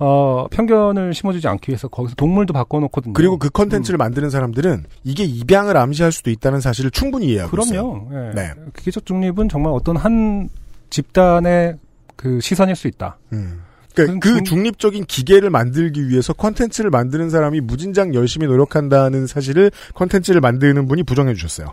어, 0.04 0.48
편견을 0.50 1.14
심어주지 1.14 1.46
않기 1.46 1.70
위해서 1.70 1.86
거기서 1.86 2.16
동물도 2.16 2.52
바꿔놓거든요. 2.52 3.12
그리고 3.12 3.38
그 3.38 3.50
컨텐츠를 3.50 3.98
만드는 3.98 4.30
사람들은 4.30 4.84
이게 5.04 5.22
입양을 5.22 5.76
암시할 5.76 6.10
수도 6.10 6.30
있다는 6.30 6.60
사실을 6.60 6.90
충분히 6.90 7.26
이해하고 7.28 7.56
있어요. 7.62 8.04
그럼요. 8.08 8.30
예. 8.30 8.34
네. 8.34 8.50
기계적 8.76 9.06
중립은 9.06 9.48
정말 9.48 9.72
어떤 9.72 9.96
한 9.96 10.48
집단의 10.90 11.76
그 12.16 12.40
시선일 12.40 12.74
수 12.74 12.88
있다. 12.88 13.16
음. 13.32 13.62
그러니까 13.94 14.18
그그 14.20 14.36
중- 14.38 14.44
중립적인 14.44 15.04
기계를 15.04 15.50
만들기 15.50 16.08
위해서 16.08 16.32
컨텐츠를 16.32 16.90
만드는 16.90 17.30
사람이 17.30 17.60
무진장 17.60 18.14
열심히 18.14 18.46
노력한다는 18.48 19.26
사실을 19.28 19.70
컨텐츠를 19.94 20.40
만드는 20.40 20.88
분이 20.88 21.04
부정해 21.04 21.34
주셨어요. 21.34 21.72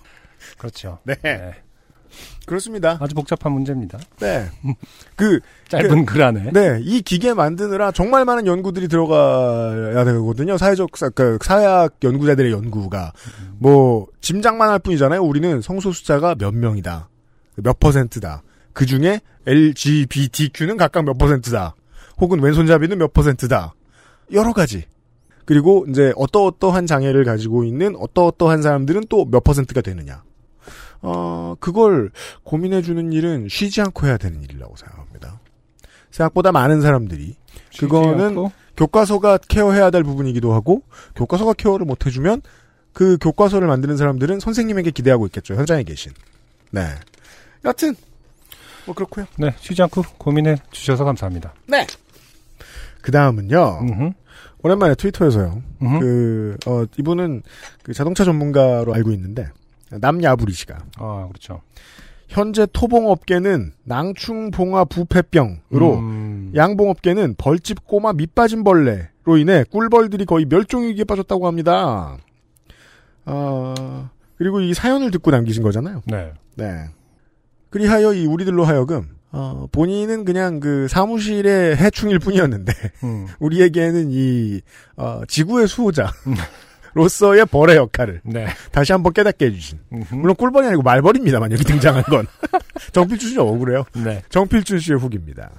그렇죠. 0.57 0.99
네. 1.03 1.15
네. 1.23 1.53
그렇습니다. 2.45 2.97
아주 2.99 3.15
복잡한 3.15 3.51
문제입니다. 3.51 3.99
네. 4.19 4.49
그, 5.15 5.39
짧은 5.67 6.05
글 6.05 6.21
안에. 6.23 6.51
네, 6.51 6.79
이 6.81 7.01
기계 7.01 7.33
만드느라 7.33 7.91
정말 7.91 8.25
많은 8.25 8.47
연구들이 8.47 8.87
들어가야 8.87 10.03
되거든요. 10.05 10.57
사회적, 10.57 10.97
사, 10.97 11.09
그, 11.09 11.37
사회학 11.43 11.95
연구자들의 12.03 12.51
연구가. 12.51 13.13
뭐, 13.57 14.07
짐작만 14.21 14.69
할 14.69 14.79
뿐이잖아요. 14.79 15.21
우리는 15.21 15.61
성소 15.61 15.91
숫자가 15.91 16.35
몇 16.35 16.53
명이다. 16.53 17.09
몇 17.57 17.79
퍼센트다. 17.79 18.41
그 18.73 18.85
중에 18.85 19.19
LGBTQ는 19.45 20.77
각각 20.77 21.03
몇 21.05 21.17
퍼센트다. 21.17 21.75
혹은 22.19 22.41
왼손잡이는 22.41 22.97
몇 22.97 23.13
퍼센트다. 23.13 23.73
여러 24.33 24.53
가지. 24.53 24.85
그리고 25.45 25.85
이제 25.89 26.13
어떠어떠한 26.15 26.85
장애를 26.85 27.23
가지고 27.25 27.63
있는 27.63 27.95
어떠어떠한 27.97 28.61
사람들은 28.61 29.05
또 29.09 29.25
몇 29.25 29.43
퍼센트가 29.43 29.81
되느냐. 29.81 30.21
어, 31.01 31.55
그걸 31.59 32.11
고민해주는 32.43 33.13
일은 33.13 33.47
쉬지 33.49 33.81
않고 33.81 34.07
해야 34.07 34.17
되는 34.17 34.41
일이라고 34.41 34.75
생각합니다. 34.75 35.39
생각보다 36.11 36.51
많은 36.51 36.81
사람들이 36.81 37.35
그거는 37.77 38.27
않고 38.29 38.51
교과서가 38.75 39.37
케어해야 39.47 39.91
될 39.91 40.03
부분이기도 40.03 40.53
하고 40.53 40.83
교과서가 41.15 41.53
케어를 41.53 41.85
못 41.85 42.05
해주면 42.05 42.41
그 42.93 43.17
교과서를 43.21 43.67
만드는 43.67 43.97
사람들은 43.97 44.39
선생님에게 44.39 44.91
기대하고 44.91 45.25
있겠죠. 45.27 45.55
현장에 45.55 45.83
계신. 45.83 46.11
네. 46.71 46.87
여튼 47.65 47.95
뭐 48.85 48.95
그렇고요. 48.95 49.25
네, 49.37 49.53
쉬지 49.59 49.81
않고 49.83 50.03
고민해 50.17 50.57
주셔서 50.71 51.03
감사합니다. 51.03 51.53
네. 51.67 51.85
그 53.01 53.11
다음은요. 53.11 53.79
오랜만에 54.61 54.95
트위터에서요. 54.95 55.61
음흠. 55.81 55.99
그 55.99 56.57
어, 56.65 56.83
이분은 56.97 57.43
그 57.83 57.93
자동차 57.93 58.23
전문가로 58.23 58.93
알고 58.93 59.11
있는데 59.11 59.49
남야부리 59.91 60.53
씨가 60.53 60.77
아, 60.97 61.27
그렇죠. 61.27 61.61
현재 62.27 62.67
토봉업계는 62.71 63.73
낭충봉화 63.83 64.85
부패병으로 64.85 65.95
음, 65.97 66.51
양봉업계는 66.55 67.35
벌집 67.37 67.87
꼬마 67.87 68.13
밑빠진 68.13 68.63
벌레로 68.63 69.37
인해 69.39 69.63
꿀벌들이 69.71 70.25
거의 70.25 70.45
멸종위기에 70.45 71.05
빠졌다고 71.05 71.47
합니다. 71.47 72.17
어, 73.25 74.09
그리고 74.37 74.61
이 74.61 74.73
사연을 74.73 75.11
듣고 75.11 75.31
남기신 75.31 75.63
거잖아요. 75.63 76.03
네. 76.05 76.31
네. 76.55 76.85
그리하여 77.71 78.13
이 78.13 78.25
우리들로 78.25 78.63
하여금 78.63 79.09
어, 79.31 79.67
본인은 79.71 80.25
그냥 80.25 80.59
그 80.59 80.87
사무실의 80.87 81.77
해충일 81.77 82.19
뿐이었는데 82.19 82.73
음, 83.03 83.27
우리에게는 83.39 84.09
이 84.11 84.61
어, 84.97 85.21
지구의 85.27 85.67
수호자 85.67 86.11
로서의 86.93 87.45
벌의 87.45 87.77
역할을 87.77 88.21
네. 88.23 88.47
다시 88.71 88.91
한번 88.91 89.13
깨닫게 89.13 89.45
해주신 89.47 89.79
음흠. 89.93 90.15
물론 90.15 90.35
꿀벌이 90.35 90.67
아니고 90.67 90.81
말벌입니다만 90.83 91.51
여기 91.51 91.63
등장한 91.63 92.03
건 92.03 92.25
정필준 92.93 93.29
씨 93.29 93.39
억울해요. 93.39 93.83
네. 94.03 94.21
정필준 94.29 94.79
씨의 94.79 94.99
후기입니다. 94.99 95.49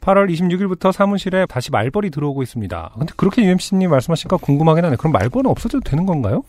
8월 0.00 0.30
26일부터 0.32 0.92
사무실에 0.92 1.44
다시 1.46 1.70
말벌이 1.70 2.10
들어오고 2.10 2.42
있습니다. 2.42 2.92
근데 2.98 3.12
그렇게 3.16 3.42
UMC님 3.44 3.90
말씀하시니까 3.90 4.36
궁금하긴 4.38 4.84
하네. 4.84 4.96
그럼 4.96 5.12
말벌은 5.12 5.50
없어져도 5.50 5.80
되는 5.88 6.06
건가요? 6.06 6.44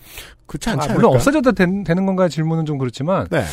그렇지 0.46 0.70
아, 0.70 0.74
않지 0.74 0.94
물론? 0.94 1.16
없어져도 1.16 1.52
된- 1.52 1.84
되는 1.84 2.06
건가요? 2.06 2.30
질문은 2.30 2.66
좀 2.66 2.78
그렇지만 2.78 3.28
네. 3.32 3.44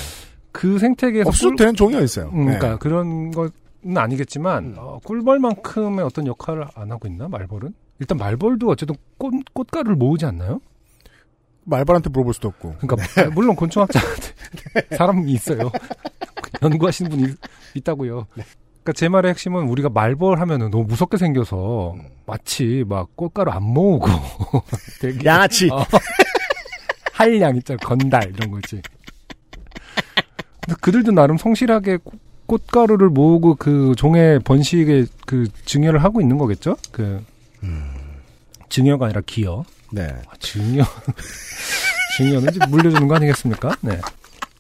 그 0.53 0.79
생태계에서 0.79 1.29
없어도 1.29 1.49
꿀- 1.51 1.57
되는 1.57 1.75
종이가 1.75 2.01
있어요. 2.03 2.31
음, 2.35 2.47
네. 2.47 2.59
그러니까 2.59 2.79
그런 2.79 3.31
건 3.33 3.51
아니겠지만 3.97 4.65
음. 4.65 4.75
어, 4.77 4.99
꿀벌만큼의 5.05 6.05
어떤 6.05 6.27
역할을 6.27 6.67
안 6.75 6.91
하고 6.93 7.09
있나 7.09 7.27
말벌은? 7.29 7.73
일단 7.99 8.19
말벌도 8.19 8.69
어쨌든 8.69 8.97
꽃, 9.19 9.33
꽃가루를 9.53 9.97
모으지 9.97 10.27
않나요? 10.27 10.61
말벌한테 11.65 12.11
물어볼 12.11 12.35
수도 12.35 12.49
없고. 12.49 12.77
그러니까 12.81 13.23
아, 13.23 13.31
물론 13.31 13.57
곤충학자한테 13.57 14.33
사람이 14.97 15.31
있어요. 15.33 15.71
연구하시는 16.63 17.11
분이 17.11 17.35
있다고요. 17.75 18.27
그러니까 18.31 18.93
제 18.95 19.09
말의 19.09 19.31
핵심은 19.31 19.65
우리가 19.69 19.89
말벌 19.89 20.41
하면은 20.41 20.71
너무 20.71 20.85
무섭게 20.85 21.17
생겨서 21.17 21.95
음. 21.95 22.03
마치 22.27 22.85
막 22.87 23.15
꽃가루 23.17 23.51
안 23.51 23.63
모으고 23.65 24.07
되게 25.01 25.25
양아치. 25.25 25.69
어, 25.71 25.85
한량 27.13 27.57
있잖아 27.57 27.79
건달 27.83 28.31
이런 28.33 28.51
거지. 28.53 28.81
근데 30.61 30.77
그들도 30.81 31.13
나름 31.13 31.37
성실하게 31.37 31.99
꽃- 32.05 32.21
꽃가루를 32.47 33.09
모으고 33.09 33.57
그 33.57 33.95
종의 33.97 34.39
번식에 34.41 35.07
그 35.27 35.49
증여를 35.65 36.05
하고 36.05 36.21
있는 36.21 36.39
거겠죠? 36.39 36.77
그 36.93 37.25
증여가 38.69 39.07
아니라 39.07 39.23
기여. 39.25 39.65
네. 39.93 40.07
아, 40.29 40.33
증여. 40.39 40.85
증여는 42.17 42.51
이제 42.51 42.67
물려주는 42.69 43.09
거 43.09 43.17
아니겠습니까? 43.17 43.77
네. 43.81 44.01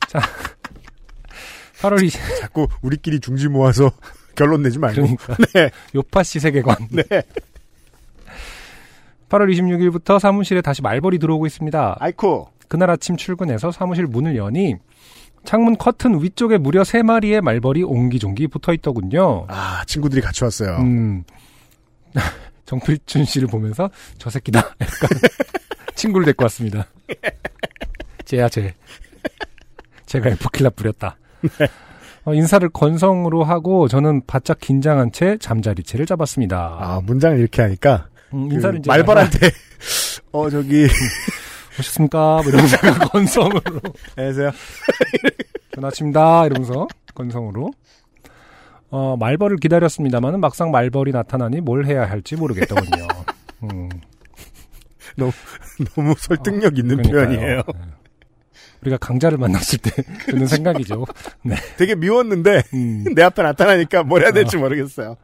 자. 0.09 0.20
8월 1.80 2.02
20, 2.02 2.20
자꾸 2.40 2.68
우리끼리 2.82 3.20
중지 3.20 3.48
모아서 3.48 3.90
결론 4.35 4.62
내지 4.62 4.78
말고. 4.78 5.00
그러니까. 5.02 5.37
네. 5.54 5.70
요파 5.94 6.22
씨 6.22 6.40
세계관. 6.40 6.76
네. 6.90 7.02
8월 9.28 9.52
26일부터 9.52 10.18
사무실에 10.18 10.61
다시 10.61 10.82
말벌이 10.82 11.18
들어오고 11.18 11.46
있습니다. 11.46 11.96
아이코. 11.98 12.48
그날 12.68 12.90
아침 12.90 13.16
출근해서 13.16 13.70
사무실 13.70 14.06
문을 14.06 14.37
여니 14.37 14.74
창문 15.44 15.76
커튼 15.78 16.22
위쪽에 16.22 16.59
무려 16.59 16.82
3마리의 16.82 17.40
말벌이 17.40 17.82
옹기종기 17.85 18.48
붙어 18.48 18.72
있더군요. 18.74 19.46
아, 19.48 19.85
친구들이 19.87 20.20
같이 20.20 20.44
왔어요. 20.44 20.76
음. 20.78 21.24
정필준 22.66 23.24
씨를 23.24 23.48
보면서 23.48 23.90
저 24.18 24.29
새끼다. 24.29 24.59
약간 24.81 25.09
친구를 25.94 26.26
데리고 26.26 26.44
왔습니다. 26.44 26.87
쟤야 28.24 28.48
쟤. 28.48 28.74
제가 30.07 30.31
에프킬라 30.31 30.70
뿌렸다. 30.70 31.16
어, 32.24 32.35
인사를 32.35 32.68
건성으로 32.70 33.44
하고 33.44 33.88
저는 33.88 34.26
바짝 34.26 34.59
긴장한 34.59 35.12
채 35.12 35.37
잠자리채를 35.38 36.07
잡았습니다. 36.07 36.76
아, 36.81 37.00
문장을 37.05 37.38
이렇게 37.38 37.62
하니까. 37.62 38.09
음, 38.35 38.48
그 38.48 38.55
인사를 38.57 38.81
이제 38.81 38.88
말벌한테, 38.88 39.50
어, 40.33 40.50
저기, 40.50 40.88
오셨습니까? 41.79 42.18
뭐 42.42 42.44
이러면서 42.48 42.76
건성으로 43.12 43.81
안녕하세요. 44.16 44.50
좋은 45.72 45.85
아침입니다. 45.85 46.46
이러면서 46.46 46.88
건성으로 47.14 47.70
어, 48.90 49.16
말벌을 49.18 49.57
기다렸습니다만 49.59 50.40
막상 50.40 50.70
말벌이 50.70 51.12
나타나니 51.12 51.61
뭘 51.61 51.87
해야 51.87 52.09
할지 52.09 52.37
모르겠더군요. 52.37 53.07
음, 53.64 53.88
너무 55.16 56.14
설득력 56.18 56.79
있는 56.79 56.96
그러니까요. 57.03 57.27
표현이에요. 57.37 57.62
네. 57.75 57.81
우리가 58.83 58.96
강자를 58.99 59.38
만났을 59.38 59.79
때 59.79 59.90
드는 60.27 60.46
생각이죠. 60.46 61.05
되게 61.79 61.94
미웠는데, 61.94 62.62
음, 62.75 63.05
내 63.16 63.22
앞에 63.22 63.42
나타나니까 63.42 64.03
뭘 64.05 64.22
해야 64.22 64.33
될지 64.33 64.57
모르겠어요. 64.57 65.16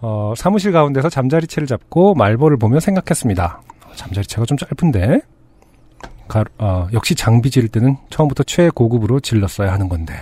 어, 0.00 0.32
사무실 0.36 0.72
가운데서 0.72 1.10
잠자리채를 1.10 1.68
잡고 1.68 2.14
말벌을 2.14 2.56
보며 2.56 2.80
생각했습니다. 2.80 3.60
어, 3.86 3.92
잠자리채가 3.94 4.46
좀 4.46 4.56
짧은데 4.56 5.20
가- 6.26 6.44
어, 6.58 6.88
역시 6.94 7.14
장비 7.14 7.50
지를 7.50 7.68
때는 7.68 7.96
처음부터 8.08 8.42
최고급으로 8.44 9.20
질렀어야 9.20 9.70
하는 9.72 9.88
건데. 9.88 10.14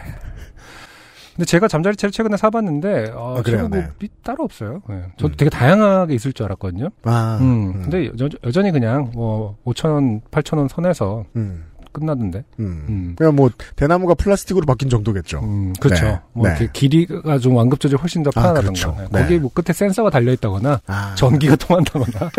근데 1.39 1.47
제가 1.47 1.69
잠자리채를 1.69 2.11
최근에 2.11 2.37
사봤는데 2.37 3.13
어, 3.15 3.37
아, 3.39 3.43
그래요? 3.43 3.71
최고급이 3.73 4.09
따로 4.25 4.43
없어요. 4.43 4.83
네. 4.89 5.05
저도 5.19 5.35
음. 5.35 5.37
되게 5.37 5.49
다양하게 5.49 6.13
있을 6.17 6.33
줄 6.33 6.47
알았거든요. 6.47 6.89
아, 7.05 7.39
음, 7.41 7.75
음. 7.77 7.83
근데 7.83 8.07
여, 8.07 8.51
전히 8.51 8.73
그냥 8.73 9.13
뭐 9.15 9.57
5천 9.65 9.89
원, 9.93 10.21
8천 10.33 10.59
원 10.59 10.67
선에서 10.67 11.25
음, 11.37 11.67
끝나던데. 11.93 12.43
음. 12.59 12.87
음. 12.89 13.15
그냥 13.17 13.37
뭐, 13.37 13.51
대나무가 13.77 14.15
플라스틱으로 14.15 14.67
바뀐 14.67 14.89
정도겠죠. 14.89 15.39
음, 15.39 15.75
그렇죠. 15.79 16.07
네, 16.07 16.21
뭐 16.33 16.49
네. 16.49 16.57
이렇게 16.57 16.73
길이가 16.73 17.39
좀 17.39 17.55
완급 17.55 17.79
조절 17.79 18.01
훨씬 18.01 18.25
더 18.25 18.31
아, 18.35 18.41
편하다던가. 18.41 18.73
그렇죠. 18.73 18.97
네. 18.99 19.07
네. 19.13 19.23
거기에 19.23 19.39
뭐 19.39 19.53
끝에 19.55 19.73
센서가 19.73 20.11
달려 20.11 20.33
있다거나 20.33 20.81
아, 20.89 21.15
전기가 21.15 21.55
통한다거나 21.55 22.31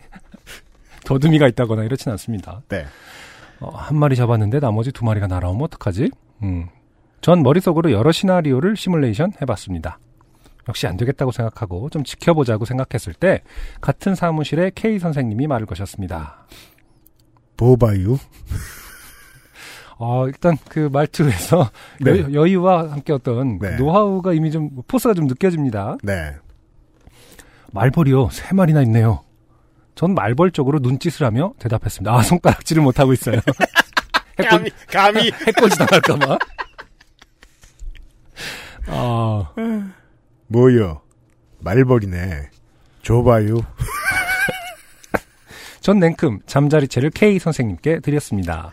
더듬이가 1.04 1.46
있다거나 1.48 1.84
이렇진 1.84 2.10
않습니다. 2.12 2.62
네. 2.70 2.86
어, 3.60 3.68
한 3.68 3.98
마리 3.98 4.16
잡았는데 4.16 4.60
나머지 4.60 4.92
두 4.92 5.04
마리가 5.04 5.26
날아오면 5.26 5.64
어떡하지? 5.64 6.10
음. 6.42 6.68
전 7.24 7.42
머릿속으로 7.42 7.90
여러 7.90 8.12
시나리오를 8.12 8.76
시뮬레이션 8.76 9.32
해봤습니다. 9.40 9.98
역시 10.68 10.86
안 10.86 10.98
되겠다고 10.98 11.32
생각하고 11.32 11.88
좀 11.88 12.04
지켜보자고 12.04 12.66
생각했을 12.66 13.14
때 13.14 13.40
같은 13.80 14.14
사무실에 14.14 14.70
K 14.74 14.98
선생님이 14.98 15.46
말을 15.46 15.64
거셨습니다. 15.64 16.46
보바유. 17.56 18.18
어, 19.96 20.26
일단 20.26 20.58
그 20.68 20.90
말투에서 20.92 21.70
네. 22.02 22.10
여, 22.10 22.32
여유와 22.34 22.90
함께 22.90 23.14
어떤 23.14 23.58
그 23.58 23.68
네. 23.68 23.76
노하우가 23.76 24.34
이미 24.34 24.50
좀 24.50 24.68
포스가 24.86 25.14
좀 25.14 25.26
느껴집니다. 25.26 25.96
네. 26.02 26.36
말벌이요 27.72 28.28
세 28.32 28.54
마리나 28.54 28.82
있네요. 28.82 29.24
전 29.94 30.12
말벌 30.12 30.50
쪽으로 30.50 30.78
눈짓을 30.78 31.24
하며 31.24 31.54
대답했습니다. 31.58 32.14
아 32.14 32.20
손가락질을 32.20 32.82
못 32.82 33.00
하고 33.00 33.14
있어요. 33.14 33.40
감히, 34.46 34.70
감히. 34.90 35.30
해코지 35.46 35.78
당할까봐. 35.78 36.36
아 38.86 39.52
뭐요? 40.48 41.00
말벌이네. 41.60 42.50
줘봐요. 43.02 43.56
전 45.80 45.98
냉큼 45.98 46.40
잠자리채를 46.46 47.10
K 47.10 47.38
선생님께 47.38 48.00
드렸습니다. 48.00 48.72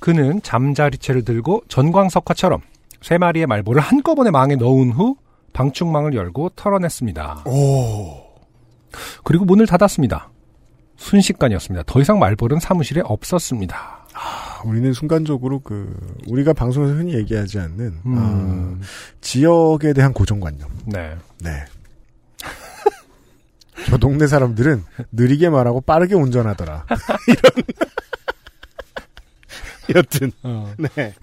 그는 0.00 0.40
잠자리채를 0.42 1.24
들고 1.24 1.62
전광석화처럼 1.68 2.60
세 3.00 3.18
마리의 3.18 3.46
말벌을 3.46 3.80
한꺼번에 3.80 4.30
망에 4.30 4.56
넣은 4.56 4.92
후 4.92 5.16
방충망을 5.52 6.14
열고 6.14 6.50
털어냈습니다. 6.56 7.44
오. 7.46 8.22
그리고 9.24 9.44
문을 9.44 9.66
닫았습니다. 9.66 10.30
순식간이었습니다. 10.96 11.84
더 11.86 12.00
이상 12.00 12.18
말벌은 12.18 12.60
사무실에 12.60 13.02
없었습니다. 13.04 14.06
아, 14.14 14.53
우리는 14.64 14.92
순간적으로 14.92 15.60
그 15.60 15.96
우리가 16.26 16.52
방송에서 16.52 16.94
흔히 16.94 17.14
얘기하지 17.14 17.58
않는 17.58 17.94
음. 18.06 18.14
아, 18.16 18.84
지역에 19.20 19.92
대한 19.92 20.12
고정관념. 20.12 20.68
네. 20.86 21.14
네. 21.40 21.64
저 23.88 23.98
동네 23.98 24.26
사람들은 24.26 24.82
느리게 25.12 25.50
말하고 25.50 25.80
빠르게 25.82 26.14
운전하더라. 26.14 26.86
이런. 27.28 27.64
여튼 29.94 30.32
네. 30.78 31.14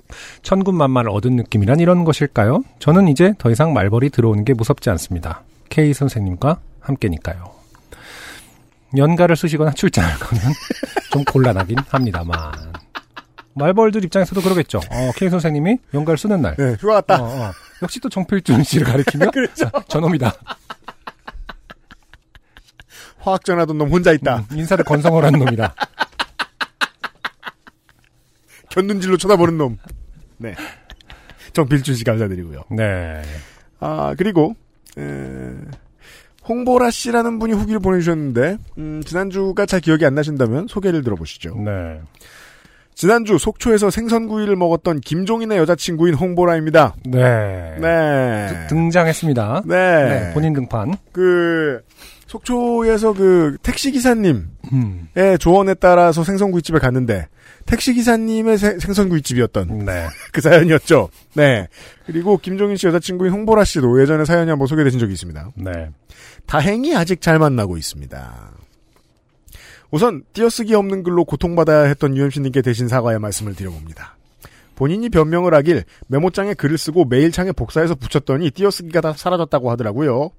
천군만마를 0.44 1.10
얻은 1.10 1.36
느낌이란 1.36 1.80
이런 1.80 2.04
것일까요? 2.04 2.64
저는 2.80 3.08
이제 3.08 3.34
더 3.40 3.50
이상 3.50 3.74
말벌이 3.74 4.12
들어오는 4.12 4.46
게 4.46 4.54
무섭지 4.54 4.90
않습니다. 4.92 5.44
K 5.70 5.94
선생님과 5.94 6.60
함께니까요. 6.80 7.52
연가를 8.98 9.36
쓰시거나 9.36 9.72
출장을 9.72 10.14
가면 10.20 10.44
좀 11.12 11.24
곤란하긴 11.24 11.78
합니다만. 11.90 12.52
말벌들 13.56 14.04
입장에서도 14.06 14.42
그러겠죠. 14.42 14.80
어, 14.80 15.12
K 15.16 15.30
선생님이 15.30 15.78
연가를 15.94 16.18
쓰는 16.18 16.42
날. 16.42 16.56
네, 16.56 16.76
휴가 16.80 16.96
갔다. 16.96 17.22
어, 17.22 17.26
어. 17.26 17.52
역시 17.82 18.00
또 18.00 18.10
정필준 18.10 18.64
씨를 18.64 18.88
가리키며 18.88 19.30
그렇죠. 19.32 19.70
아, 19.74 19.82
저놈이다. 19.88 20.34
화학 23.20 23.46
전하던 23.46 23.78
놈 23.78 23.90
혼자 23.90 24.12
있다. 24.12 24.46
음, 24.52 24.58
인사를 24.58 24.84
건성어라는 24.84 25.40
놈이다. 25.40 25.76
견눈질로 28.70 29.18
쳐다보는 29.18 29.58
놈. 29.58 29.78
네. 30.38 30.56
정필준 31.54 31.96
씨 31.96 32.04
감사드리고요. 32.04 32.64
네. 32.72 33.22
아, 33.80 34.16
그리고, 34.18 34.56
에, 34.98 35.02
홍보라 36.48 36.90
씨라는 36.90 37.40
분이 37.40 37.54
후기를 37.54 37.80
보내주셨는데, 37.80 38.58
음, 38.78 39.04
지난주가 39.06 39.66
잘 39.66 39.82
기억이 39.82 40.06
안 40.06 40.16
나신다면 40.16 40.68
소개를 40.68 41.04
들어보시죠. 41.04 41.56
네. 41.58 42.02
지난주 42.96 43.38
속초에서 43.38 43.90
생선구이를 43.90 44.56
먹었던 44.56 45.00
김종인의 45.02 45.58
여자친구인 45.58 46.14
홍보라입니다. 46.14 46.96
네. 47.06 47.76
네. 47.80 48.68
등장했습니다. 48.70 49.64
네. 49.66 49.76
네, 50.10 50.34
본인 50.34 50.54
등판. 50.54 50.96
그, 51.12 51.82
속초에서 52.28 53.14
그 53.14 53.58
택시기사님의 53.64 54.44
음. 54.74 55.08
조언에 55.40 55.74
따라서 55.74 56.24
생선구이집에 56.24 56.80
갔는데, 56.80 57.28
택시기사님의 57.66 58.58
세- 58.58 58.80
생선구이집이었던 58.80 59.86
네. 59.86 60.08
그 60.32 60.40
사연이었죠. 60.42 61.10
네. 61.36 61.68
그리고 62.06 62.38
김종인 62.38 62.78
씨 62.78 62.88
여자친구인 62.88 63.32
홍보라 63.34 63.64
씨도 63.66 64.02
예전에 64.02 64.26
사연이 64.26 64.50
한번 64.50 64.68
소개되신 64.68 65.00
적이 65.00 65.14
있습니다. 65.14 65.50
네. 65.56 65.90
다행히 66.46 66.96
아직 66.96 67.20
잘 67.22 67.38
만나고 67.40 67.78
있습니다. 67.78 68.52
우선 69.92 70.24
띄어쓰기 70.34 70.74
없는 70.74 71.04
글로 71.04 71.26
고통받아야 71.26 71.84
했던 71.84 72.16
UMC님께 72.16 72.62
대신 72.62 72.88
사과의 72.88 73.20
말씀을 73.20 73.56
드려봅니다. 73.56 74.16
본인이 74.76 75.10
변명을 75.10 75.54
하길 75.54 75.84
메모장에 76.08 76.54
글을 76.56 76.78
쓰고 76.78 77.06
메일창에 77.06 77.52
복사해서 77.52 77.94
붙였더니 77.96 78.50
띄어쓰기가 78.52 79.02
다 79.02 79.14
사라졌다고 79.14 79.70
하더라고요. 79.70 80.32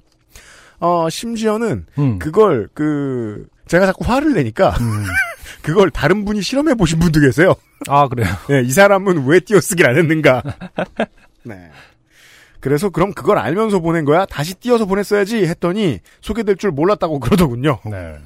어, 0.80 1.08
심지어는 1.08 1.86
음. 1.98 2.18
그걸 2.18 2.68
그 2.74 3.46
제가 3.68 3.86
자꾸 3.86 4.04
화를 4.04 4.32
내니까 4.34 4.70
음. 4.80 5.04
그걸 5.62 5.90
다른 5.90 6.24
분이 6.24 6.42
실험해 6.42 6.74
보신 6.74 6.98
분도 6.98 7.20
계세요. 7.20 7.54
아, 7.88 8.08
그래요. 8.08 8.28
네, 8.48 8.62
이 8.62 8.70
사람은 8.70 9.26
왜 9.26 9.38
띄어쓰기를 9.38 9.90
안 9.90 9.96
했는가? 9.96 10.42
네. 11.44 11.70
그래서 12.58 12.90
그럼 12.90 13.12
그걸 13.12 13.38
알면서 13.38 13.80
보낸 13.80 14.04
거야? 14.04 14.24
다시 14.24 14.54
띄어서 14.54 14.86
보냈어야지 14.86 15.46
했더니 15.46 16.00
소개될 16.20 16.56
줄 16.56 16.70
몰랐다고 16.70 17.20
그러더군요. 17.20 17.78
네. 17.84 18.16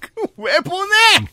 왜 0.36 0.60
보내? 0.60 0.94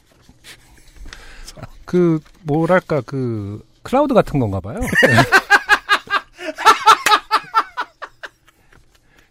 그, 1.86 2.20
뭐랄까, 2.44 3.02
그, 3.06 3.64
클라우드 3.84 4.14
같은 4.14 4.40
건가 4.40 4.60
봐요. 4.60 4.80
네. 4.80 4.88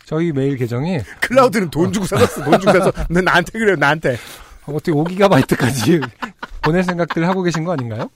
저희 0.07 0.33
메일 0.33 0.57
계정이 0.57 1.01
클라우드는 1.21 1.71
돈 1.71 1.93
주고 1.93 2.07
사줬어. 2.07 2.45
돈 2.45 2.61
주고 2.61 2.73
사서 2.73 2.93
너 3.09 3.21
나한테 3.21 3.59
그래요. 3.59 3.77
나한테. 3.77 4.19
어떻게 4.67 4.93
5기가바이트까지 4.93 6.09
보낼 6.63 6.85
생각들 6.85 7.27
하고 7.29 7.43
계신 7.43 7.65
거 7.65 7.73
아닌가요? 7.73 8.09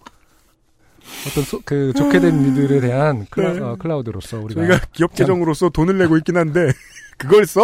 어떤 1.26 1.44
소- 1.44 1.61
그 1.64 1.92
좋게 1.96 2.20
된 2.20 2.57
일들에 2.57 2.81
대한 2.81 3.26
클라, 3.31 3.52
네. 3.54 3.61
어, 3.61 3.76
클라우드로서 3.78 4.38
우리가 4.38 4.61
저희가 4.66 4.87
기업 4.92 5.14
참- 5.14 5.26
계정으로서 5.26 5.70
돈을 5.70 5.98
내고 5.98 6.16
있긴 6.18 6.37
한데 6.37 6.70
그걸 7.16 7.46
써? 7.46 7.62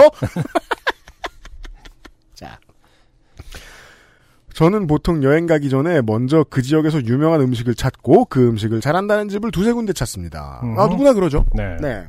저는 4.54 4.86
보통 4.86 5.22
여행 5.24 5.46
가기 5.46 5.68
전에 5.68 6.00
먼저 6.00 6.44
그 6.48 6.62
지역에서 6.62 7.04
유명한 7.04 7.40
음식을 7.40 7.74
찾고 7.74 8.26
그 8.26 8.48
음식을 8.48 8.80
잘한다는 8.80 9.28
집을 9.28 9.50
두세 9.50 9.72
군데 9.72 9.92
찾습니다. 9.92 10.60
아, 10.62 10.64
음흠. 10.64 10.90
누구나 10.92 11.12
그러죠. 11.12 11.44
네. 11.52 11.76
네. 11.80 12.04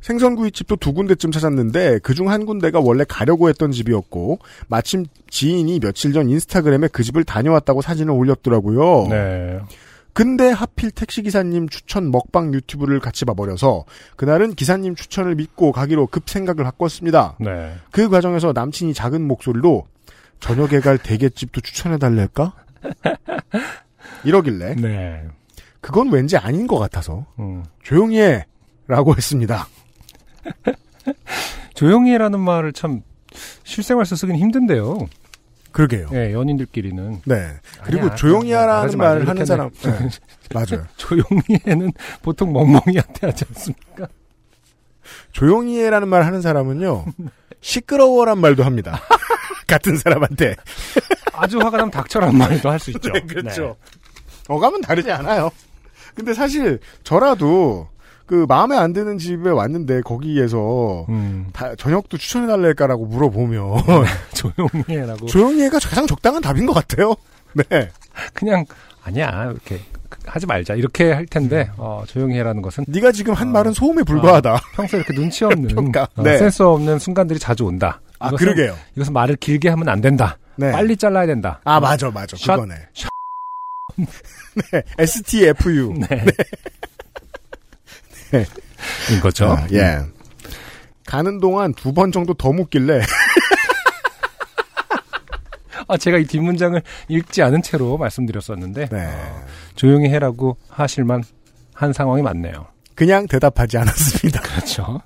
생선구이집도 0.00 0.76
두 0.76 0.92
군데쯤 0.92 1.30
찾았는데 1.30 2.00
그중 2.00 2.30
한 2.30 2.46
군데가 2.46 2.80
원래 2.80 3.04
가려고 3.06 3.48
했던 3.48 3.70
집이었고 3.70 4.38
마침 4.68 5.04
지인이 5.30 5.78
며칠 5.80 6.12
전 6.12 6.28
인스타그램에 6.28 6.88
그 6.88 7.02
집을 7.02 7.24
다녀왔다고 7.24 7.82
사진을 7.82 8.12
올렸더라고요. 8.12 9.08
네. 9.08 9.60
근데 10.12 10.50
하필 10.50 10.90
택시기사님 10.90 11.68
추천 11.68 12.10
먹방 12.10 12.52
유튜브를 12.52 13.00
같이 13.00 13.24
봐버려서 13.24 13.84
그날은 14.16 14.54
기사님 14.54 14.94
추천을 14.94 15.34
믿고 15.36 15.72
가기로 15.72 16.08
급 16.08 16.28
생각을 16.28 16.64
바꿨습니다. 16.64 17.36
네. 17.40 17.72
그 17.90 18.08
과정에서 18.08 18.52
남친이 18.52 18.92
작은 18.94 19.22
목소리로 19.22 19.86
저녁에 20.42 20.80
갈 20.80 20.98
대게집도 20.98 21.60
추천해 21.60 21.98
달랄까? 21.98 22.52
이러길래 24.24 24.74
네. 24.74 25.24
그건 25.80 26.10
왠지 26.10 26.36
아닌 26.36 26.66
것 26.66 26.78
같아서 26.78 27.26
음. 27.38 27.64
조용히 27.82 28.20
해 28.20 28.44
라고 28.86 29.14
했습니다. 29.16 29.66
조용히 31.74 32.12
해라는 32.12 32.40
말을 32.40 32.72
참 32.72 33.02
실생활에서 33.64 34.16
쓰긴 34.16 34.36
힘든데요. 34.36 35.08
그러게요. 35.70 36.08
예, 36.12 36.32
연인들끼리는. 36.32 37.22
네. 37.24 37.54
그리고 37.84 38.02
아니야, 38.02 38.14
조용히 38.16 38.52
하라는 38.52 38.98
말을 38.98 39.28
하는 39.28 39.46
사람. 39.46 39.70
네. 39.70 39.90
맞아요. 40.52 40.86
조용히 40.96 41.58
해는 41.66 41.92
보통 42.20 42.52
멍멍이한테 42.52 43.26
하지 43.26 43.44
않습니까? 43.48 44.08
조용히 45.32 45.80
해라는 45.80 46.08
말 46.08 46.24
하는 46.26 46.42
사람은요. 46.42 47.06
시끄러워란 47.62 48.38
말도 48.38 48.64
합니다. 48.64 49.00
같은 49.66 49.96
사람한테. 49.96 50.56
아주 51.32 51.58
화가 51.58 51.76
나면 51.78 51.90
닥쳐라는 51.90 52.36
말도 52.38 52.70
할 52.70 52.78
수 52.78 52.90
있죠. 52.90 53.10
네, 53.12 53.20
그렇죠. 53.20 53.76
어감은 54.48 54.80
다르지 54.82 55.10
않아요. 55.10 55.50
근데 56.14 56.34
사실 56.34 56.78
저라도 57.04 57.88
그 58.26 58.44
마음에 58.48 58.76
안 58.76 58.92
드는 58.92 59.18
집에 59.18 59.50
왔는데 59.50 60.02
거기에서 60.02 61.04
네. 61.08 61.14
음, 61.14 61.46
다- 61.52 61.74
저녁도 61.76 62.16
추천해 62.18 62.46
달랄까라고 62.46 63.06
물어보면 63.06 63.82
조용히 64.34 64.84
해라고. 64.88 65.26
조용히 65.26 65.62
해가 65.62 65.78
가장 65.78 66.06
적당한 66.06 66.40
답인 66.42 66.66
것 66.66 66.72
같아요. 66.72 67.14
네. 67.54 67.88
그냥, 68.34 68.64
아니야, 69.04 69.50
이렇게 69.50 69.80
하지 70.26 70.46
말자. 70.46 70.74
이렇게 70.74 71.10
할 71.12 71.26
텐데, 71.26 71.70
어, 71.76 72.04
조용히 72.06 72.36
해라는 72.38 72.62
것은 72.62 72.84
네가 72.88 73.12
지금 73.12 73.34
한 73.34 73.48
어. 73.48 73.50
말은 73.52 73.72
소음에 73.72 74.02
불과하다. 74.02 74.60
평소에 74.76 75.00
이렇게 75.00 75.14
눈치 75.14 75.44
없는, 75.44 75.68
평가. 75.74 76.08
어, 76.16 76.22
네. 76.22 76.38
센스 76.38 76.62
없는 76.62 76.98
순간들이 76.98 77.38
자주 77.38 77.64
온다. 77.64 78.00
아 78.22 78.30
이것은- 78.30 78.38
그러게요. 78.38 78.76
이것은 78.96 79.12
말을 79.12 79.36
길게 79.36 79.68
하면 79.70 79.88
안 79.88 80.00
된다. 80.00 80.38
네. 80.56 80.70
빨리 80.72 80.96
잘라야 80.96 81.26
된다. 81.26 81.60
아 81.64 81.80
맞아 81.80 82.10
맞아 82.10 82.36
샷, 82.36 82.54
그거네. 82.56 82.74
네. 84.72 84.82
STFU. 84.98 85.94
네. 85.94 86.08
인 89.12 89.20
거죠. 89.20 89.50
아, 89.52 89.66
예. 89.72 89.98
가는 91.06 91.40
동안 91.40 91.72
두 91.74 91.92
번 91.92 92.10
정도 92.12 92.32
더 92.34 92.52
묻길래 92.52 93.02
아, 95.88 95.96
제가 95.96 96.16
이 96.18 96.24
뒷문장을 96.24 96.80
읽지 97.08 97.42
않은 97.42 97.60
채로 97.62 97.98
말씀드렸었는데, 97.98 98.86
네. 98.88 99.06
어, 99.06 99.44
조용히 99.74 100.08
해라고 100.10 100.56
하실만 100.68 101.22
한 101.74 101.92
상황이 101.92 102.22
맞네요. 102.22 102.66
그냥 102.94 103.26
대답하지 103.26 103.76
않았습니다. 103.78 104.40
그렇죠. 104.40 105.02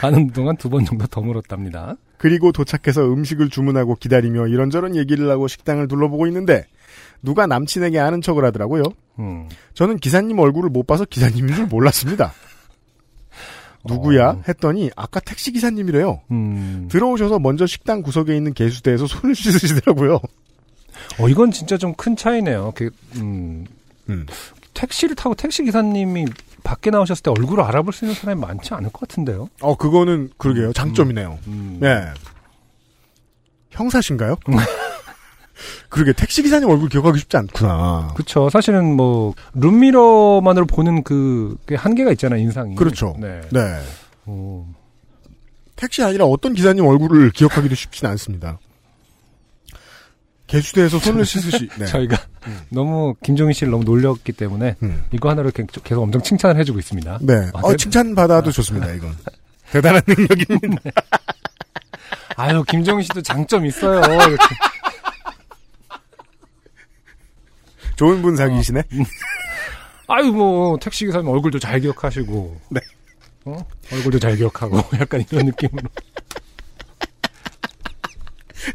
가는 0.00 0.30
동안 0.32 0.56
두 0.56 0.68
번 0.68 0.84
정도 0.84 1.06
더 1.06 1.20
물었답니다. 1.22 1.96
그리고 2.20 2.52
도착해서 2.52 3.10
음식을 3.10 3.48
주문하고 3.48 3.94
기다리며 3.94 4.48
이런저런 4.48 4.94
얘기를 4.94 5.30
하고 5.30 5.48
식당을 5.48 5.88
둘러보고 5.88 6.26
있는데 6.26 6.66
누가 7.22 7.46
남친에게 7.46 7.98
아는 7.98 8.20
척을 8.20 8.44
하더라고요. 8.44 8.82
음. 9.20 9.48
저는 9.72 9.96
기사님 9.96 10.38
얼굴을 10.38 10.68
못 10.68 10.86
봐서 10.86 11.06
기사님인 11.06 11.54
줄 11.54 11.66
몰랐습니다. 11.66 12.34
누구야? 13.88 14.28
어. 14.32 14.42
했더니 14.46 14.90
아까 14.96 15.18
택시 15.18 15.50
기사님이래요. 15.50 16.20
음. 16.30 16.88
들어오셔서 16.90 17.38
먼저 17.38 17.64
식당 17.66 18.02
구석에 18.02 18.36
있는 18.36 18.52
개수대에서 18.52 19.06
손을 19.06 19.34
씻으시더라고요. 19.34 20.20
어, 21.20 21.28
이건 21.30 21.50
진짜 21.52 21.78
좀 21.78 21.94
큰 21.94 22.16
차이네요. 22.16 22.74
그, 22.76 22.90
음, 23.16 23.64
음. 24.10 24.26
택시를 24.74 25.16
타고 25.16 25.34
택시 25.34 25.64
기사님이 25.64 26.26
밖에 26.62 26.90
나오셨을 26.90 27.22
때 27.22 27.30
얼굴을 27.30 27.62
알아볼 27.64 27.92
수 27.92 28.04
있는 28.04 28.14
사람이 28.14 28.40
많지 28.40 28.74
않을 28.74 28.90
것 28.90 29.08
같은데요. 29.08 29.48
어, 29.60 29.76
그거는, 29.76 30.30
그러게요. 30.38 30.72
장점이네요. 30.72 31.38
음. 31.46 31.80
예. 31.82 32.06
형사신가요? 33.70 34.36
그러게, 35.88 36.12
택시 36.12 36.42
기사님 36.42 36.68
얼굴 36.68 36.88
기억하기 36.88 37.18
쉽지 37.18 37.36
않구나. 37.36 38.14
그쵸. 38.16 38.48
사실은 38.50 38.96
뭐 38.96 39.34
룸미러만으로 39.54 40.66
보는 40.66 41.02
그, 41.02 41.56
그 41.66 41.74
한계가 41.74 42.12
있잖아요, 42.12 42.40
인상이. 42.40 42.74
그렇죠. 42.76 43.14
네. 43.18 43.40
네. 43.50 43.60
어, 44.26 44.66
택시 45.76 46.02
아니라 46.02 46.24
어떤 46.26 46.54
기사님 46.54 46.86
얼굴을 46.86 47.30
기억하기도 47.30 47.74
쉽진 47.74 48.06
않습니다. 48.08 48.58
개수대에서 50.50 50.98
손을 50.98 51.24
씻으시, 51.24 51.68
네. 51.78 51.86
저희가 51.86 52.16
너무 52.70 53.14
김종인 53.22 53.52
씨를 53.52 53.70
너무 53.70 53.84
놀렸기 53.84 54.32
때문에 54.32 54.76
음. 54.82 55.04
이거 55.12 55.30
하나로 55.30 55.50
계속 55.52 56.02
엄청 56.02 56.20
칭찬을 56.22 56.58
해주고 56.60 56.78
있습니다. 56.80 57.18
네. 57.22 57.34
아, 57.54 57.60
어, 57.62 57.70
대- 57.70 57.76
칭찬 57.76 58.14
받아도 58.14 58.50
좋습니다, 58.50 58.90
이건. 58.92 59.16
대단한 59.70 60.02
능력입니다. 60.08 60.90
아유, 62.36 62.64
김종인 62.68 63.02
씨도 63.02 63.22
장점 63.22 63.64
있어요. 63.66 64.00
이렇게. 64.00 64.44
좋은 67.96 68.22
분 68.22 68.34
사귀시네? 68.34 68.82
아유, 70.08 70.32
뭐, 70.32 70.76
택시 70.78 71.04
기사님 71.06 71.28
얼굴도 71.28 71.58
잘 71.60 71.78
기억하시고. 71.80 72.60
네. 72.70 72.80
어? 73.44 73.56
얼굴도 73.92 74.18
잘 74.18 74.36
기억하고. 74.36 74.78
약간 74.98 75.22
이런 75.30 75.46
느낌으로. 75.46 75.88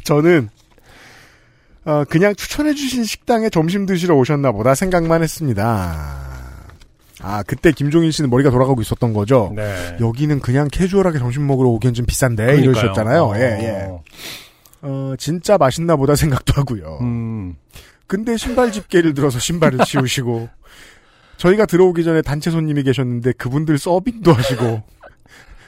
저는, 0.04 0.48
어, 1.86 2.04
그냥 2.04 2.34
추천해주신 2.34 3.04
식당에 3.04 3.48
점심 3.48 3.86
드시러 3.86 4.16
오셨나 4.16 4.52
보다 4.52 4.74
생각만 4.74 5.22
했습니다. 5.22 6.26
아, 7.22 7.42
그때 7.46 7.72
김종인 7.72 8.10
씨는 8.10 8.28
머리가 8.28 8.50
돌아가고 8.50 8.82
있었던 8.82 9.12
거죠? 9.14 9.52
네. 9.54 9.96
여기는 10.00 10.40
그냥 10.40 10.68
캐주얼하게 10.70 11.18
점심 11.18 11.46
먹으러 11.46 11.68
오기엔 11.70 11.94
좀 11.94 12.04
비싼데, 12.04 12.44
그러니까요. 12.44 12.70
이러셨잖아요. 12.70 13.22
어. 13.24 13.36
예, 13.36 13.40
예. 13.40 13.88
어, 14.82 15.14
진짜 15.16 15.56
맛있나 15.56 15.96
보다 15.96 16.14
생각도 16.16 16.52
하고요. 16.60 16.98
음, 17.00 17.54
근데 18.06 18.36
신발 18.36 18.70
집게를 18.72 19.14
들어서 19.14 19.38
신발을 19.38 19.78
치우시고 19.86 20.48
저희가 21.38 21.66
들어오기 21.66 22.02
전에 22.04 22.22
단체 22.22 22.50
손님이 22.50 22.82
계셨는데 22.82 23.32
그분들 23.32 23.78
서빙도 23.78 24.32
하시고 24.32 24.82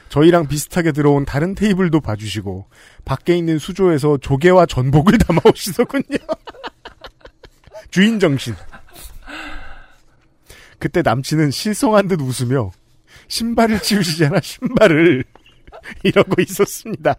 저희랑 0.09 0.47
비슷하게 0.47 0.91
들어온 0.91 1.25
다른 1.25 1.55
테이블도 1.55 2.01
봐주시고 2.01 2.67
밖에 3.05 3.37
있는 3.37 3.59
수조에서 3.59 4.17
조개와 4.17 4.65
전복을 4.65 5.17
담아오시더군요. 5.25 6.17
주인 7.91 8.19
정신. 8.19 8.55
그때 10.79 11.01
남친은 11.01 11.51
실성한 11.51 12.07
듯 12.07 12.21
웃으며 12.21 12.71
신발을 13.27 13.81
치우시잖아 13.81 14.39
신발을 14.41 15.23
이러고 16.03 16.41
있었습니다. 16.41 17.15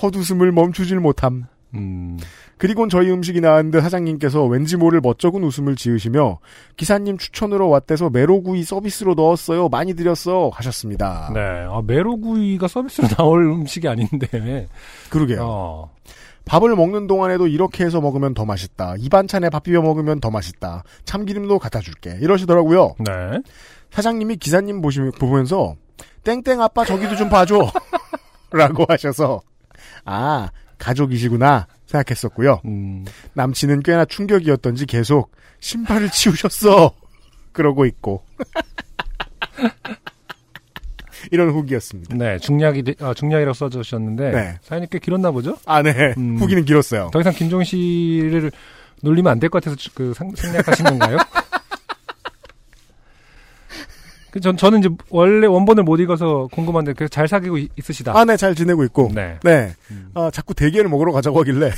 헛웃음을 0.00 0.52
멈추질 0.52 1.00
못함. 1.00 1.46
음. 1.74 2.18
그리곤 2.62 2.88
저희 2.88 3.10
음식이 3.10 3.40
나왔는데 3.40 3.80
사장님께서 3.80 4.44
왠지 4.44 4.76
모를 4.76 5.00
멋쩍은 5.00 5.42
웃음을 5.42 5.74
지으시며 5.74 6.38
기사님 6.76 7.18
추천으로 7.18 7.68
왔대서 7.68 8.10
메로구이 8.10 8.62
서비스로 8.62 9.14
넣었어요. 9.14 9.68
많이 9.68 9.94
드렸어 9.94 10.48
하셨습니다. 10.54 11.32
네. 11.34 11.40
아, 11.40 11.82
메로구이가 11.84 12.68
서비스로 12.68 13.08
나올 13.18 13.46
음식이 13.46 13.88
아닌데. 13.88 14.68
그러게요. 15.10 15.38
어. 15.42 15.90
밥을 16.44 16.76
먹는 16.76 17.08
동안에도 17.08 17.48
이렇게 17.48 17.84
해서 17.84 18.00
먹으면 18.00 18.32
더 18.32 18.44
맛있다. 18.44 18.94
이 18.96 19.08
반찬에 19.08 19.50
밥 19.50 19.64
비벼 19.64 19.82
먹으면 19.82 20.20
더 20.20 20.30
맛있다. 20.30 20.84
참기름도 21.04 21.58
갖다 21.58 21.80
줄게. 21.80 22.16
이러시더라고요. 22.20 22.94
네. 23.00 23.40
사장님이 23.90 24.36
기사님 24.36 24.80
보시, 24.82 25.00
보면서 25.18 25.74
땡땡 26.22 26.62
아빠 26.62 26.84
저기도 26.84 27.16
좀 27.16 27.28
봐줘. 27.28 27.72
라고 28.52 28.84
하셔서 28.88 29.40
아 30.04 30.50
가족이시구나 30.78 31.66
생각했었고요. 31.92 32.60
음. 32.64 33.04
남친은 33.34 33.82
꽤나 33.82 34.04
충격이었던지 34.04 34.86
계속 34.86 35.30
신발을 35.60 36.08
치우셨어. 36.10 36.94
그러고 37.52 37.84
있고. 37.86 38.24
이런 41.30 41.50
후기였습니다. 41.50 42.16
네. 42.16 42.38
중략이, 42.38 42.82
되- 42.82 42.94
아, 43.00 43.14
중략이라고 43.14 43.54
써주셨는데. 43.54 44.30
네. 44.32 44.58
사연이 44.62 44.86
꽤 44.90 44.98
길었나 44.98 45.30
보죠? 45.30 45.56
아, 45.66 45.80
네. 45.82 46.14
음. 46.18 46.36
후기는 46.38 46.64
길었어요. 46.64 47.10
더 47.12 47.20
이상 47.20 47.32
김종인 47.32 47.64
씨를 47.64 48.50
놀리면 49.02 49.30
안 49.30 49.38
될 49.38 49.48
것 49.48 49.62
같아서 49.62 49.76
그 49.94 50.12
상- 50.14 50.34
생략하신 50.34 50.84
건가요? 50.84 51.18
그 54.32 54.40
전, 54.40 54.56
저는 54.56 54.78
이제 54.80 54.88
원래 55.10 55.46
원본을 55.46 55.84
못 55.84 56.00
읽어서 56.00 56.48
궁금한데 56.52 56.94
그잘 56.94 57.28
사귀고 57.28 57.58
있- 57.58 57.70
있으시다. 57.78 58.18
아, 58.18 58.24
네, 58.24 58.36
잘 58.36 58.54
지내고 58.54 58.82
있고. 58.84 59.10
네. 59.14 59.38
네. 59.44 59.74
음. 59.90 60.10
아, 60.14 60.30
자꾸 60.32 60.54
대게를 60.54 60.88
먹으러 60.88 61.12
가자고 61.12 61.38
하길래. 61.40 61.70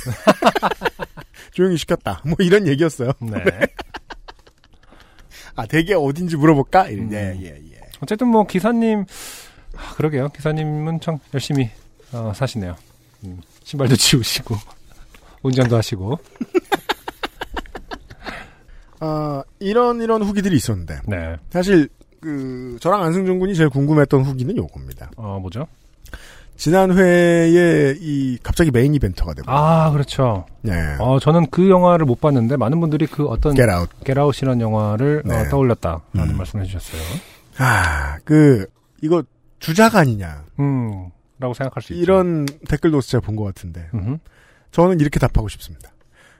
조용히 1.51 1.75
시켰다. 1.77 2.21
뭐 2.25 2.35
이런 2.39 2.65
얘기였어요. 2.65 3.11
네. 3.19 3.43
아, 5.57 5.65
대게 5.65 5.93
어딘지 5.95 6.37
물어볼까? 6.37 6.87
이런, 6.87 7.07
음. 7.07 7.13
예, 7.13 7.37
예, 7.41 7.47
예. 7.73 7.81
어쨌든 8.01 8.29
뭐 8.29 8.45
기사님 8.47 9.03
아, 9.75 9.93
그러게요. 9.95 10.29
기사님은 10.29 11.01
참 11.01 11.19
열심히 11.33 11.69
어, 12.13 12.31
사시네요. 12.33 12.73
음, 13.25 13.41
신발도 13.65 13.97
치우시고 13.97 14.55
운전도 15.43 15.75
하시고. 15.75 16.17
아, 19.01 19.43
이런, 19.59 20.01
이런 20.01 20.23
후기들이 20.23 20.55
있었는데. 20.55 20.99
네. 21.05 21.35
사실, 21.49 21.89
그, 22.25 22.77
저랑 22.81 23.03
안승준 23.03 23.39
군이 23.39 23.53
제일 23.55 23.69
궁금했던 23.69 24.23
후기는 24.23 24.57
요겁니다. 24.57 25.11
어 25.15 25.37
뭐죠? 25.39 25.67
지난 26.57 26.97
회에 26.97 27.95
이, 27.99 28.37
갑자기 28.41 28.71
main 28.71 28.95
eventer가 28.95 29.33
되고. 29.33 29.51
아 29.51 29.91
그렇죠. 29.91 30.45
네. 30.61 30.73
어 30.99 31.19
저는 31.19 31.47
그 31.51 31.69
영화를 31.69 32.05
못 32.05 32.19
봤는데 32.19 32.57
많은 32.57 32.79
분들이 32.79 33.05
그 33.07 33.27
어떤 33.27 33.55
Get 33.55 33.69
Out. 33.71 33.89
Get 34.05 34.18
Out이라는 34.18 34.61
영화를 34.61 35.21
어, 35.25 35.29
네. 35.29 35.49
떠올렸다라는 35.49 36.33
음. 36.33 36.37
말씀해 36.37 36.65
주셨어요. 36.65 37.01
아, 37.57 38.17
그, 38.25 38.65
이거 39.01 39.23
주작 39.59 39.95
아니냐. 39.95 40.43
음. 40.59 41.09
라고 41.39 41.53
생각할 41.53 41.83
수 41.83 41.93
있죠. 41.93 42.01
이런 42.03 42.45
댓글도 42.67 43.01
제가 43.01 43.21
본 43.25 43.35
것 43.35 43.43
같은데. 43.45 43.87
음흠. 43.93 44.17
저는 44.71 44.99
이렇게 44.99 45.19
답하고 45.19 45.47
싶습니다. 45.49 45.91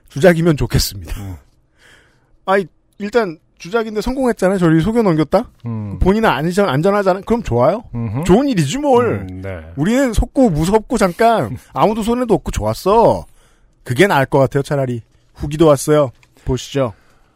주작이면 0.08 0.56
좋겠습니다. 0.56 1.18
음. 1.22 1.36
아이, 2.46 2.66
일단, 2.98 3.38
주작인데 3.58 4.00
성공했잖아요. 4.00 4.58
저를 4.58 4.80
속여 4.80 5.02
넘겼다? 5.02 5.50
음. 5.64 5.98
본인은 5.98 6.28
안전, 6.28 6.68
안전하잖아요. 6.68 7.22
그럼 7.24 7.42
좋아요. 7.42 7.84
음흠. 7.94 8.24
좋은 8.24 8.48
일이지 8.48 8.78
뭘. 8.78 9.26
음, 9.30 9.40
네. 9.42 9.60
우리는 9.76 10.12
속고 10.12 10.50
무섭고 10.50 10.98
잠깐 10.98 11.56
아무도 11.72 12.02
손에도 12.02 12.34
없고 12.34 12.50
좋았어. 12.50 13.24
그게 13.82 14.06
나을 14.06 14.26
것 14.26 14.38
같아요. 14.38 14.62
차라리. 14.62 15.02
후기도 15.34 15.66
왔어요. 15.66 16.10
보시죠. 16.44 16.92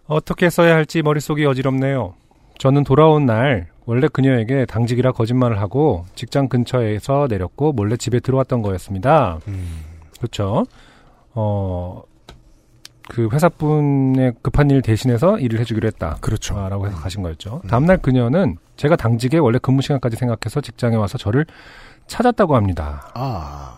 어떻게 0.06 0.50
써야 0.50 0.74
할지 0.74 1.02
머릿속이 1.02 1.44
어지럽네요. 1.46 2.14
저는 2.58 2.84
돌아온 2.84 3.26
날 3.26 3.68
원래 3.86 4.06
그녀에게 4.08 4.66
당직이라 4.66 5.12
거짓말을 5.12 5.60
하고 5.60 6.04
직장 6.14 6.48
근처에서 6.48 7.26
내렸고 7.30 7.72
몰래 7.72 7.96
집에 7.96 8.20
들어왔던 8.20 8.62
거였습니다. 8.62 9.38
그렇죠. 10.18 10.66
어, 11.32 12.02
그 13.10 13.28
회사분의 13.32 14.34
급한 14.40 14.70
일 14.70 14.82
대신해서 14.82 15.36
일을 15.40 15.58
해주기로 15.58 15.84
했다. 15.88 16.18
그렇죠. 16.20 16.56
아, 16.56 16.68
라고 16.68 16.86
해서 16.86 16.96
가신 16.96 17.22
거였죠. 17.22 17.60
다음날 17.68 17.98
그녀는 17.98 18.56
제가 18.76 18.94
당직에 18.94 19.38
원래 19.38 19.58
근무 19.60 19.82
시간까지 19.82 20.16
생각해서 20.16 20.60
직장에 20.60 20.94
와서 20.94 21.18
저를 21.18 21.44
찾았다고 22.06 22.54
합니다. 22.54 23.10
아. 23.14 23.76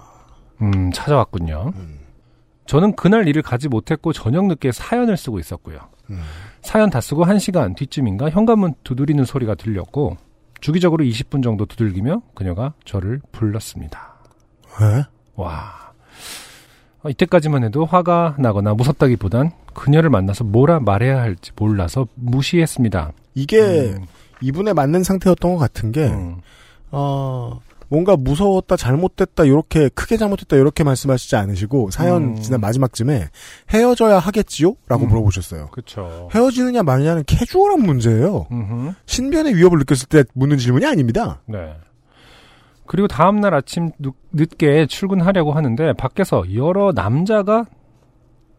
음, 0.61 0.93
찾아왔군요. 0.93 1.73
음. 1.75 2.01
저는 2.67 2.95
그날 2.95 3.27
일을 3.27 3.41
가지 3.41 3.69
못했고 3.69 4.13
저녁 4.13 4.45
늦게 4.49 4.71
사연을 4.71 5.17
쓰고 5.17 5.39
있었고요. 5.39 5.79
음. 6.11 6.21
사연 6.61 6.91
다 6.91 7.01
쓰고 7.01 7.25
1시간 7.25 7.75
뒤쯤인가 7.75 8.29
현관문 8.29 8.75
두드리는 8.85 9.25
소리가 9.25 9.55
들렸고 9.55 10.19
주기적으로 10.61 11.05
20분 11.05 11.43
정도 11.43 11.65
두들기며 11.65 12.21
그녀가 12.35 12.75
저를 12.85 13.23
불렀습니다. 13.33 14.15
에? 14.83 15.05
와. 15.37 15.82
어, 17.03 17.09
이때까지만 17.11 17.65
해도 17.65 17.85
화가 17.85 18.37
나거나 18.39 18.75
무섭다기보단 18.75 19.51
그녀를 19.75 20.11
만나서 20.11 20.45
뭐라 20.45 20.81
말해야 20.81 21.21
할지 21.21 21.51
몰라서 21.57 22.07
무시했습니다. 22.15 23.13
이게 23.35 23.61
음, 23.97 24.07
이분에 24.41 24.73
맞는 24.73 25.03
상태였던 25.03 25.53
것 25.53 25.59
같은 25.59 25.93
게, 25.93 26.07
음, 26.07 26.37
어, 26.91 27.61
뭔가 27.89 28.17
무서웠다, 28.17 28.77
잘못됐다, 28.77 29.47
요렇게, 29.47 29.91
크게 29.91 30.17
잘못됐다, 30.17 30.57
요렇게 30.57 30.83
말씀하시지 30.83 31.37
않으시고, 31.37 31.91
사연 31.91 32.23
음. 32.23 32.41
지난 32.41 32.61
마지막쯤에 32.61 33.29
헤어져야 33.71 34.19
하겠지요? 34.19 34.75
라고 34.89 35.05
음. 35.05 35.11
물어보셨어요. 35.11 35.69
그쵸. 35.69 36.29
헤어지느냐 36.35 36.83
마느냐는 36.83 37.23
캐주얼한 37.27 37.81
문제예요. 37.81 38.47
음흠. 38.51 38.93
신변의 39.07 39.57
위협을 39.57 39.79
느꼈을 39.81 40.09
때 40.09 40.25
묻는 40.35 40.59
질문이 40.59 40.87
아닙니다. 40.87 41.41
네. 41.47 41.75
그리고 42.87 43.09
다음날 43.09 43.55
아침 43.55 43.91
늦, 43.99 44.15
늦게 44.33 44.87
출근하려고 44.87 45.53
하는데 45.53 45.93
밖에서 45.95 46.45
여러 46.55 46.93
남자가 46.93 47.65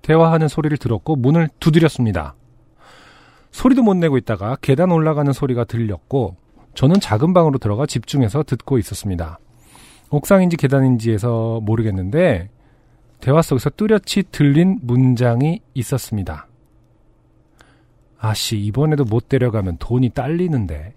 대화하는 0.02 0.48
소리를 0.48 0.78
들었고 0.78 1.16
문을 1.16 1.50
두드렸습니다. 1.60 2.36
소리도 3.52 3.84
못 3.84 3.94
내고 3.96 4.18
있다가 4.18 4.58
계단 4.62 4.92
올라가는 4.92 5.32
소리가 5.32 5.66
들렸고 5.66 6.36
저는 6.74 7.00
작은 7.00 7.34
방으로 7.34 7.60
들어가 7.60 7.86
집중해서 7.86 8.44
듣고 8.44 8.78
있었습니다. 8.80 9.40
옥상인지 10.10 10.58
계단인지에서 10.58 11.62
모르겠는데 11.62 12.50
대화 13.20 13.42
속에서 13.42 13.70
뚜렷이 13.70 14.24
들린 14.32 14.80
문장이 14.82 15.62
있었습니다. 15.74 16.48
아씨, 18.20 18.58
이번에도 18.58 19.04
못 19.04 19.28
데려가면 19.28 19.78
돈이 19.80 20.10
딸리는데. 20.10 20.94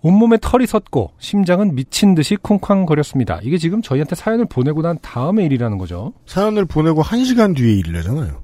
온몸에 0.00 0.38
털이 0.40 0.66
섰고 0.66 1.12
심장은 1.18 1.74
미친 1.74 2.14
듯이 2.14 2.36
쿵쾅거렸습니다. 2.36 3.40
이게 3.42 3.58
지금 3.58 3.82
저희한테 3.82 4.14
사연을 4.14 4.44
보내고 4.46 4.82
난 4.82 4.98
다음의 5.02 5.46
일이라는 5.46 5.78
거죠. 5.78 6.12
사연을 6.26 6.64
보내고 6.66 7.02
한 7.02 7.24
시간 7.24 7.54
뒤에 7.54 7.74
일이라잖아요. 7.74 8.42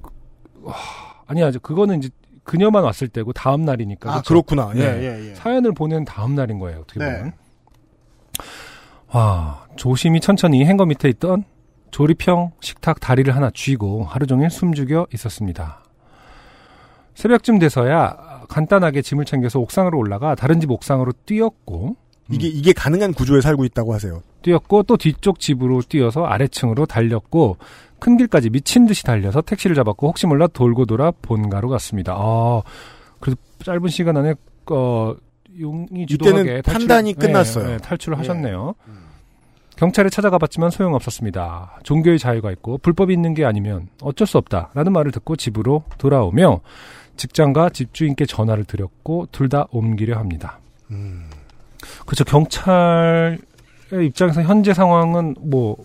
아니야, 1.27 1.51
그거는 1.61 1.99
이제 1.99 2.09
그녀만 2.43 2.83
왔을 2.83 3.07
때고 3.07 3.33
다음 3.33 3.63
날이니까. 3.63 4.13
아? 4.13 4.21
그렇구나. 4.21 4.71
예, 4.75 4.79
네. 4.79 5.01
예, 5.01 5.29
예. 5.29 5.35
사연을 5.35 5.73
보낸 5.73 6.05
다음 6.05 6.35
날인 6.35 6.59
거예요. 6.59 6.81
어떻게 6.81 6.99
네. 6.99 7.17
보면. 7.17 7.33
와, 9.13 9.65
조심히 9.75 10.19
천천히 10.19 10.65
행거 10.65 10.85
밑에 10.85 11.09
있던 11.09 11.45
조립형 11.91 12.51
식탁 12.59 12.99
다리를 12.99 13.33
하나 13.33 13.49
쥐고 13.53 14.03
하루 14.03 14.27
종일 14.27 14.49
숨죽여 14.49 15.07
있었습니다. 15.13 15.83
새벽쯤 17.13 17.59
돼서야 17.59 18.17
간단하게 18.45 19.01
짐을 19.01 19.25
챙겨서 19.25 19.59
옥상으로 19.59 19.97
올라가 19.97 20.35
다른 20.35 20.59
집 20.59 20.71
옥상으로 20.71 21.11
뛰었고 21.25 21.95
이게 22.31 22.47
이게 22.47 22.73
가능한 22.73 23.13
구조에 23.13 23.41
살고 23.41 23.65
있다고 23.65 23.93
하세요. 23.93 24.21
뛰었고 24.41 24.83
또 24.83 24.97
뒤쪽 24.97 25.39
집으로 25.39 25.81
뛰어서 25.81 26.25
아래층으로 26.25 26.85
달렸고 26.85 27.57
큰 27.99 28.17
길까지 28.17 28.49
미친 28.49 28.85
듯이 28.85 29.03
달려서 29.03 29.41
택시를 29.41 29.75
잡았고 29.75 30.07
혹시 30.07 30.27
몰라 30.27 30.47
돌고 30.47 30.85
돌아 30.85 31.11
본가로 31.11 31.69
갔습니다. 31.69 32.13
아, 32.17 32.61
그래도 33.19 33.39
짧은 33.63 33.87
시간 33.89 34.17
안에 34.17 34.35
어, 34.71 35.15
용이 35.59 36.05
주도하게 36.05 36.61
판단이 36.63 37.13
끝났어요. 37.13 37.67
네, 37.67 37.77
탈출을 37.77 38.17
예. 38.17 38.19
하셨네요. 38.19 38.75
경찰에 39.77 40.09
찾아가봤지만 40.09 40.69
소용없었습니다. 40.69 41.79
종교의 41.83 42.17
자유가 42.17 42.51
있고 42.51 42.77
불법이 42.77 43.13
있는 43.13 43.33
게 43.33 43.45
아니면 43.45 43.89
어쩔 44.01 44.25
수 44.25 44.37
없다라는 44.37 44.93
말을 44.93 45.11
듣고 45.11 45.35
집으로 45.35 45.83
돌아오며 45.97 46.61
직장과 47.17 47.69
집주인께 47.69 48.25
전화를 48.25 48.65
드렸고 48.65 49.27
둘 49.31 49.49
다 49.49 49.67
옮기려 49.71 50.17
합니다. 50.17 50.59
음. 50.91 51.29
그렇죠. 52.05 52.23
경찰의 52.23 53.37
입장에서 54.07 54.41
현재 54.43 54.73
상황은 54.73 55.35
뭐 55.39 55.77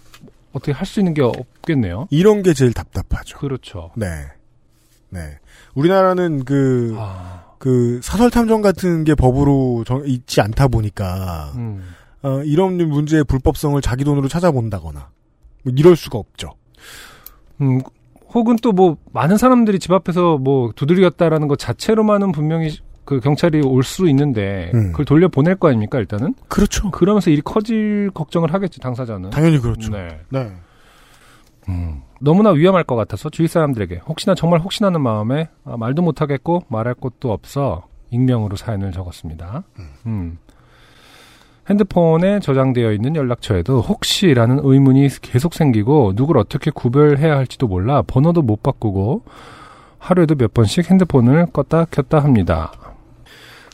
어떻게 0.53 0.73
할 0.73 0.87
수 0.87 1.01
있는 1.01 1.15
게 1.15 1.23
없겠네요. 1.23 2.09
이런 2.11 2.43
게 2.43 2.55
제일 2.55 2.73
답답하죠. 2.73 3.39
그렇죠. 3.39 3.91
네. 3.97 4.07
네. 5.11 5.39
우리나라는 5.75 6.45
그, 6.45 6.95
아, 6.99 7.45
그 7.59 8.01
사설 8.03 8.31
탐정 8.31 8.63
같은 8.63 9.05
게 9.05 9.15
법으로 9.15 9.85
정- 9.87 10.03
있지 10.07 10.41
않다 10.41 10.69
보니까 10.69 11.53
음. 11.57 11.85
어, 12.23 12.43
이런 12.45 12.77
문제의 12.77 13.25
불법성을 13.25 13.81
자기 13.83 14.05
돈으로 14.05 14.29
찾아본다거나 14.29 15.11
뭐 15.65 15.73
이럴 15.77 15.95
수가 15.97 16.19
없죠. 16.19 16.55
음, 17.61 17.81
혹은 18.35 18.57
또 18.57 18.73
뭐 18.73 18.97
많은 19.13 19.37
사람들이 19.37 19.79
집 19.79 19.93
앞에서 19.93 20.39
뭐 20.39 20.71
두드렸다라는 20.75 21.49
것 21.49 21.59
자체로만은 21.59 22.33
분명히 22.33 22.71
그 23.05 23.19
경찰이 23.21 23.61
올 23.63 23.83
수 23.83 24.09
있는데 24.09 24.71
음. 24.75 24.93
그걸 24.93 25.05
돌려 25.05 25.29
보낼 25.29 25.57
거 25.57 25.69
아닙니까 25.69 25.99
일단은 25.99 26.35
그렇죠. 26.49 26.91
그러면서 26.93 27.31
일이 27.31 27.41
커질 27.43 28.11
걱정을 28.15 28.55
하겠지 28.55 28.79
당사자는. 28.81 29.31
당연히 29.31 29.59
그렇죠. 29.59 29.91
네. 29.91 30.21
네. 30.29 30.51
음, 31.69 32.03
너무나 32.21 32.51
위험할 32.51 32.85
것 32.85 32.97
같아서 32.97 33.29
주위 33.31 33.49
사람들에게 33.49 34.03
혹시나 34.07 34.35
정말 34.35 34.61
혹시나는 34.61 35.01
마음에 35.01 35.49
아, 35.65 35.77
말도 35.77 36.03
못하겠고 36.03 36.63
말할 36.69 36.95
것도 36.95 37.33
없어 37.33 37.87
익명으로 38.11 38.57
사연을 38.57 38.93
적었습니다. 38.93 39.63
음. 40.07 40.39
핸드폰에 41.69 42.41
저장되어 42.41 42.93
있는 42.93 43.17
연락처에도 43.17 43.81
혹시라는 43.81 44.61
의문이 44.63 45.09
계속 45.23 45.55
생기고 45.55 46.15
누굴 46.15 46.39
어떻게 46.39 46.71
구별해야 46.71 47.37
할지도 47.37 47.69
몰라 47.69 48.03
번호도 48.03 48.43
못 48.43 48.63
바꾸고 48.63 49.25
하루에도 49.99 50.35
몇 50.35 50.55
번씩 50.55 50.91
핸드폰을 50.91 51.47
껐다 51.47 51.91
켰다 51.91 52.21
합니다. 52.21 52.73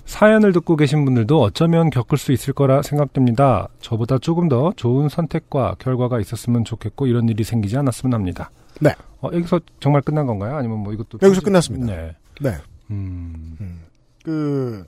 사연을 0.05 0.53
듣고 0.53 0.77
계신 0.77 1.05
분들도 1.05 1.41
어쩌면 1.41 1.91
겪을 1.91 2.17
수 2.17 2.33
있을 2.33 2.53
거라 2.53 2.83
생각됩니다. 2.83 3.69
저보다 3.81 4.19
조금 4.19 4.49
더 4.49 4.73
좋은 4.77 5.09
선택과 5.09 5.77
결과가 5.79 6.21
있었으면 6.21 6.65
좋겠고 6.65 7.07
이런 7.07 7.29
일이 7.29 7.43
생기지 7.45 7.77
않았으면 7.77 8.15
합니다. 8.15 8.51
네. 8.81 8.95
어, 9.21 9.31
여기서 9.33 9.61
정말 9.81 10.03
끝난 10.03 10.27
건가요? 10.27 10.57
아니면 10.57 10.79
뭐 10.79 10.93
이것도 10.93 11.19
여기서 11.23 11.41
끝났습니다. 11.41 11.87
네. 11.87 12.17
네. 12.41 12.51
음. 12.91 13.57
음. 13.61 13.81
그, 14.23 14.85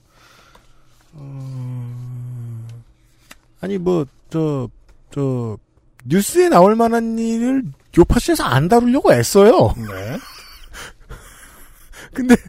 어... 1.14 2.07
아니, 3.60 3.78
뭐, 3.78 4.06
저, 4.30 4.68
저, 5.10 5.56
뉴스에 6.04 6.48
나올 6.48 6.76
만한 6.76 7.18
일을 7.18 7.64
요파시에서 7.96 8.44
안 8.44 8.68
다루려고 8.68 9.12
애써요. 9.12 9.74
네. 9.76 10.18
근데, 12.14 12.36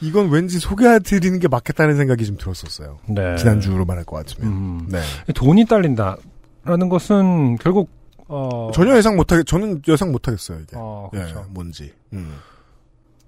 이건 0.00 0.30
왠지 0.30 0.58
소개해드리는 0.58 1.38
게 1.38 1.48
맞겠다는 1.48 1.96
생각이 1.96 2.26
좀 2.26 2.36
들었었어요. 2.36 2.98
네. 3.08 3.36
지난주로 3.36 3.84
말할 3.84 4.04
것 4.04 4.16
같으면. 4.16 4.52
음. 4.52 4.88
네. 4.88 5.00
돈이 5.34 5.64
딸린다라는 5.64 6.88
것은 6.90 7.56
결국 7.56 7.90
어, 8.26 8.70
전혀 8.72 8.96
예상 8.96 9.16
못하겠, 9.16 9.46
저는 9.46 9.82
예상 9.86 10.12
못하겠어요, 10.12 10.60
이게. 10.60 10.76
어, 10.76 11.10
예, 11.14 11.18
그렇죠. 11.18 11.46
뭔지. 11.50 11.92
음. 12.12 12.36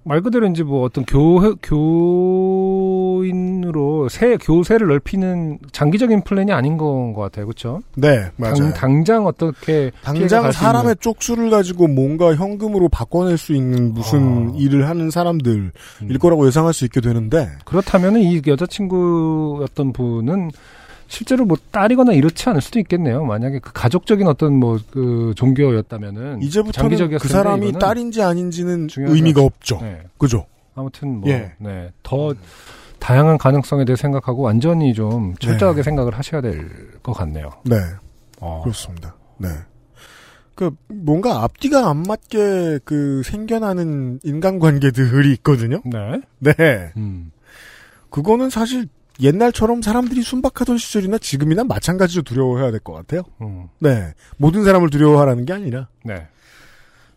말 0.04 0.22
그대로 0.22 0.46
이제 0.46 0.62
뭐 0.62 0.84
어떤 0.84 1.04
교교 1.04 1.56
인으로 3.26 4.08
세 4.08 4.36
교세를 4.36 4.86
넓히는 4.88 5.58
장기적인 5.72 6.22
플랜이 6.22 6.52
아닌 6.52 6.76
건 6.76 7.12
것 7.12 7.22
같아요, 7.22 7.46
그렇죠? 7.46 7.80
네, 7.96 8.30
맞아요. 8.36 8.72
당, 8.74 9.04
장 9.04 9.26
어떻게 9.26 9.90
당장 10.02 10.50
사람의 10.50 10.94
있는- 10.94 11.00
쪽수를 11.00 11.50
가지고 11.50 11.88
뭔가 11.88 12.34
현금으로 12.34 12.88
바꿔낼 12.88 13.36
수 13.38 13.54
있는 13.54 13.92
무슨 13.94 14.50
어. 14.50 14.54
일을 14.56 14.88
하는 14.88 15.10
사람들일 15.10 15.72
음. 16.02 16.18
거라고 16.18 16.46
예상할 16.46 16.72
수 16.72 16.84
있게 16.84 17.00
되는데, 17.00 17.48
그렇다면은 17.64 18.20
이 18.22 18.40
여자친구였던 18.46 19.92
분은 19.92 20.50
실제로 21.08 21.44
뭐 21.44 21.56
딸이거나 21.70 22.12
이렇지 22.14 22.48
않을 22.48 22.60
수도 22.60 22.80
있겠네요. 22.80 23.24
만약에 23.24 23.60
그 23.60 23.70
가족적인 23.72 24.26
어떤 24.26 24.54
뭐 24.58 24.78
그 24.90 25.32
종교였다면은 25.36 26.42
이제부터는 26.42 26.72
장기적이었을 26.90 27.22
그 27.22 27.32
사람이 27.32 27.72
딸인지 27.72 28.22
아닌지는 28.22 28.88
의미가 28.96 29.42
없죠. 29.42 29.78
네. 29.82 30.00
그죠? 30.18 30.46
아무튼 30.74 31.20
뭐, 31.20 31.30
예. 31.30 31.52
네. 31.58 31.90
더 32.02 32.34
다양한 32.98 33.38
가능성에 33.38 33.84
대해 33.84 33.96
생각하고 33.96 34.42
완전히 34.42 34.94
좀 34.94 35.34
철저하게 35.36 35.76
네. 35.78 35.82
생각을 35.84 36.16
하셔야 36.16 36.40
될 36.40 36.98
것 37.02 37.12
같네요. 37.12 37.50
네, 37.64 37.76
어. 38.40 38.62
그렇습니다. 38.64 39.14
네. 39.38 39.48
그, 40.54 40.74
뭔가 40.88 41.42
앞뒤가 41.44 41.88
안 41.90 42.02
맞게 42.02 42.80
그 42.84 43.22
생겨나는 43.24 44.20
인간관계들이 44.24 45.32
있거든요? 45.34 45.82
네. 45.84 46.20
네. 46.38 46.92
음. 46.96 47.30
그거는 48.10 48.48
사실 48.50 48.88
옛날처럼 49.20 49.82
사람들이 49.82 50.22
순박하던 50.22 50.78
시절이나 50.78 51.18
지금이나 51.18 51.64
마찬가지로 51.64 52.22
두려워해야 52.22 52.70
될 52.70 52.80
것 52.80 52.92
같아요. 52.94 53.22
음. 53.42 53.68
네. 53.80 54.14
모든 54.38 54.64
사람을 54.64 54.88
두려워하라는 54.90 55.44
게 55.44 55.52
아니라. 55.52 55.88
네. 56.04 56.26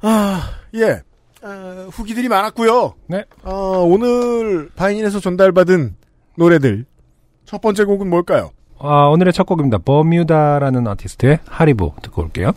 아, 0.01 0.49
예. 0.75 1.01
아, 1.41 1.87
후기들이 1.91 2.27
많았고요. 2.27 2.93
네. 3.07 3.23
아, 3.43 3.49
오늘 3.51 4.69
바이닐에서 4.75 5.19
전달받은 5.19 5.95
노래들. 6.37 6.85
첫 7.45 7.61
번째 7.61 7.85
곡은 7.85 8.09
뭘까요? 8.09 8.51
아, 8.77 9.07
오늘의 9.07 9.33
첫 9.33 9.45
곡입니다. 9.45 9.79
버뮤다라는 9.79 10.87
아티스트의 10.87 11.39
하리보 11.45 11.93
듣고 12.01 12.21
올게요. 12.23 12.51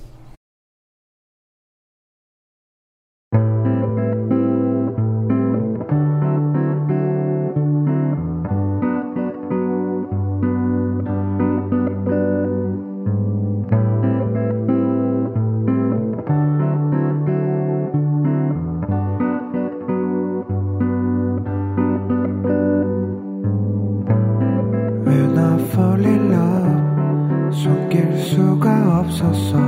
없었어. 29.13 29.59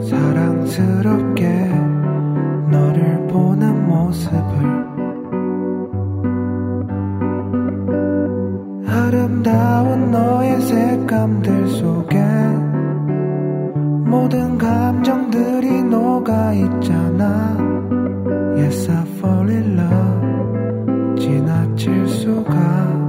사랑스럽게 0.00 1.48
너를 2.70 3.26
보는 3.28 3.86
모습을 3.86 4.40
아름다운 8.86 10.10
너의 10.10 10.60
색감들 10.60 11.68
속에 11.68 12.18
모든 14.04 14.58
감정들이 14.58 15.82
녹아 15.84 16.52
있잖아. 16.52 17.56
Yes 18.56 18.90
I 18.90 19.02
fall 19.16 19.50
in 19.50 19.78
love. 19.78 20.20
지나칠 21.16 22.08
수가 22.08 22.99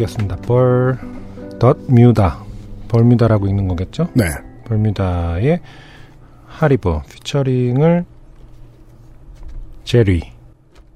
곡이었습니다. 0.00 0.36
벌, 0.36 0.98
dot, 1.58 1.78
뮤다. 1.88 2.44
벌뮤다라고 2.88 3.46
읽는 3.48 3.66
거겠죠? 3.68 4.08
네. 4.14 4.24
벌뮤다의 4.64 5.60
하리보 6.46 7.02
피처링을 7.10 8.04
제리. 9.84 10.22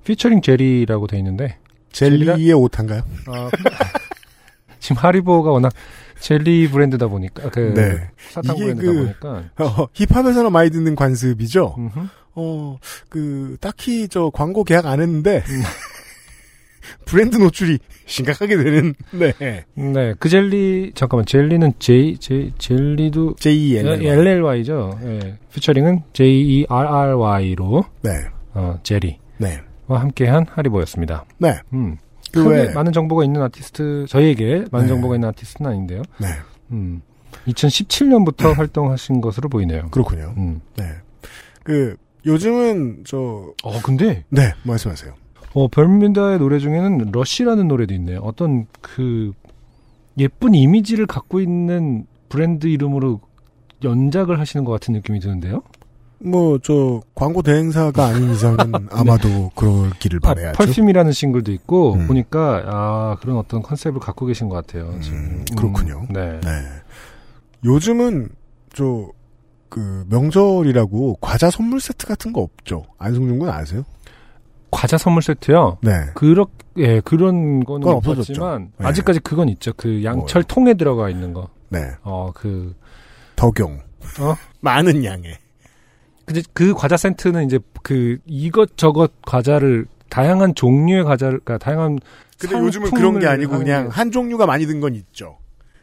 피처링 0.05 0.41
제리라고 0.43 1.07
돼 1.07 1.19
있는데 1.19 1.57
젤리의 1.93 2.53
오타인가요? 2.55 3.03
아, 3.29 3.51
지금 4.79 4.97
하리보가 4.97 5.51
워낙 5.51 5.73
젤리 6.21 6.69
브랜드다 6.71 7.07
보니까 7.09 7.51
그 7.51 7.73
네. 7.75 8.09
사탕 8.31 8.57
브랜드다 8.57 8.91
그- 8.93 8.99
보니까 9.21 9.65
어, 9.65 9.89
힙합에서는 9.95 10.53
많이 10.53 10.71
듣는 10.71 10.95
관습이죠. 10.95 11.75
음흠. 11.79 12.01
어, 12.35 12.79
그, 13.09 13.57
딱히 13.61 14.07
저 14.09 14.31
광고 14.33 14.63
계약 14.63 14.87
안 14.87 15.01
했는데, 15.01 15.43
음. 15.49 15.63
브랜드 17.05 17.37
노출이 17.37 17.79
심각하게 18.07 18.57
되는, 18.57 18.95
네. 19.13 19.33
네, 19.75 20.15
그 20.19 20.29
젤리 20.29 20.93
잠깐만 20.95 21.27
젤리는 21.27 21.73
J 21.79 22.17
J 22.17 22.53
젤리도 22.59 23.37
JEL. 23.39 24.05
LLY죠. 24.05 24.99
예. 25.05 25.39
피처링은 25.53 26.03
J 26.13 26.29
E 26.29 26.67
R 26.69 26.89
R 26.89 27.19
Y로 27.19 27.85
네. 28.03 28.11
어, 28.55 28.79
제리와 28.83 29.17
네. 29.39 29.61
함께한 29.89 30.47
하리보였습니다. 30.51 31.25
네. 31.39 31.61
음. 31.73 31.97
그 32.33 32.49
외, 32.49 32.73
많은 32.73 32.93
정보가 32.93 33.25
있는 33.25 33.43
아티스트 33.43 34.07
저희에게 34.09 34.65
많은 34.71 34.87
네. 34.87 34.89
정보가 34.89 35.17
있는 35.17 35.29
아티스트는 35.31 35.71
아닌데요. 35.71 36.03
네. 36.19 36.29
음. 36.71 37.03
2017년부터 37.47 38.55
활동하신 38.57 39.21
것으로 39.21 39.49
보이네요. 39.49 39.89
그렇군요. 39.91 40.35
음. 40.37 40.61
네. 40.77 40.85
그, 41.63 41.97
요즘은, 42.27 43.05
저, 43.07 43.53
어 43.63 43.81
근데 43.83 44.25
네, 44.29 44.53
말씀하세요. 44.65 45.15
어 45.55 45.69
별민다의 45.69 46.39
노래 46.39 46.59
중에는 46.59 47.11
러쉬라는 47.13 47.69
노래도 47.69 47.95
있네요. 47.95 48.21
어떤 48.21 48.67
그 48.81 49.33
예쁜 50.19 50.55
이미지를 50.55 51.07
갖고 51.07 51.41
있는 51.41 52.07
브랜드 52.29 52.67
이름으로 52.67 53.21
연작을 53.83 54.39
하시는 54.39 54.65
것 54.65 54.73
같은 54.73 54.95
느낌이 54.95 55.21
드는데요. 55.21 55.63
뭐, 56.23 56.59
저, 56.59 57.01
광고 57.15 57.41
대행사가 57.41 58.07
아닌 58.07 58.31
이상은 58.31 58.59
아마도 58.93 59.51
그럴 59.55 59.91
길을 59.99 60.21
아, 60.23 60.29
바라야죠. 60.29 60.59
펄퓸이라는 60.59 61.13
싱글도 61.13 61.51
있고 61.53 61.95
음. 61.95 62.07
보니까 62.07 62.63
아 62.67 63.17
그런 63.21 63.39
어떤 63.39 63.63
컨셉을 63.63 64.01
갖고 64.01 64.27
계신 64.27 64.51
것 64.51 64.57
같아요. 64.57 64.99
지금. 65.01 65.19
음, 65.19 65.45
그렇군요. 65.57 66.07
네. 66.11 66.39
네. 66.41 66.51
요즘은, 67.65 68.29
저, 68.75 69.09
그, 69.71 70.05
명절이라고 70.11 71.19
과자 71.23 71.51
선물 71.51 71.81
세트 71.81 72.07
같은 72.07 72.35
거 72.35 72.43
없죠? 72.43 72.85
안승준 72.99 73.39
군 73.39 73.49
아세요? 73.49 73.85
과자 74.71 74.97
선물 74.99 75.23
세트요. 75.23 75.79
네. 75.83 75.91
그렇 76.15 76.47
예 76.79 77.01
그런 77.01 77.65
거는 77.65 77.87
없어졌죠. 77.89 78.21
없었지만 78.21 78.73
네. 78.79 78.87
아직까지 78.87 79.21
그건 79.21 79.49
있죠. 79.51 79.73
그 79.77 80.05
양철 80.05 80.45
통에 80.45 80.75
들어가 80.75 81.11
있는 81.11 81.33
거. 81.33 81.49
네. 81.69 81.81
어그 82.03 82.75
덕용. 83.37 83.81
어? 84.21 84.35
많은 84.61 85.05
양의. 85.05 85.35
근데 86.25 86.43
그 86.53 86.75
과자 86.75 86.97
세트는 86.97 87.45
이제 87.47 87.59
그 87.83 88.19
이것 88.27 88.77
저것 88.77 89.13
과자를 89.23 89.87
다양한 90.09 90.55
종류의 90.55 91.05
과자를 91.05 91.41
그러니까 91.45 91.59
다양한 91.65 91.99
근데 92.39 92.57
요즘은 92.59 92.91
그런 92.93 93.19
게 93.19 93.27
아니고 93.27 93.59
그냥 93.59 93.85
게- 93.89 93.91
한 93.93 94.11
종류가 94.11 94.47
많이 94.47 94.67
든 94.67 94.81
건 94.81 94.95
있죠. 94.95 95.37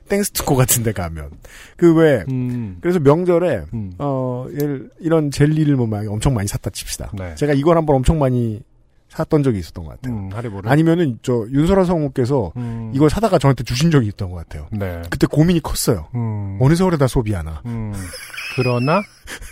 땡스트코 0.10 0.56
같은 0.56 0.84
데 0.84 0.94
가면. 0.94 1.32
그 1.76 1.94
왜, 1.94 2.24
음, 2.32 2.78
그래서 2.80 2.98
명절에, 3.00 3.66
음. 3.74 3.92
어, 4.00 4.46
예를- 4.54 4.90
이런 5.02 5.32
젤리를 5.32 5.76
뭐 5.76 5.86
막 5.86 6.08
엄청 6.10 6.34
많이 6.34 6.48
샀다 6.48 6.70
칩시다. 6.70 7.12
네. 7.14 7.36
제가 7.36 7.52
이걸 7.52 7.76
한번 7.78 7.98
엄청 7.98 8.18
많이 8.18 8.62
샀던 9.18 9.42
적이 9.42 9.60
있었던 9.60 9.84
것 9.84 9.92
같아요. 10.00 10.16
음, 10.16 10.30
하리보를 10.32 10.70
아니면은 10.72 11.18
저 11.24 11.46
윤설아 11.52 11.86
성우께서 11.86 12.52
음, 12.56 12.92
이걸 12.94 13.10
사다가 13.10 13.40
저한테 13.40 13.64
주신 13.64 13.90
적이 13.90 14.08
있던 14.10 14.30
것 14.30 14.38
같아요. 14.38 14.68
네. 14.72 15.02
그때 15.10 15.26
고민이 15.26 15.60
컸어요. 15.62 16.08
음, 16.14 16.58
어느 16.62 16.76
세월에다 16.76 17.08
소비하나. 17.08 17.62
음, 17.66 17.94
그러나 18.56 19.02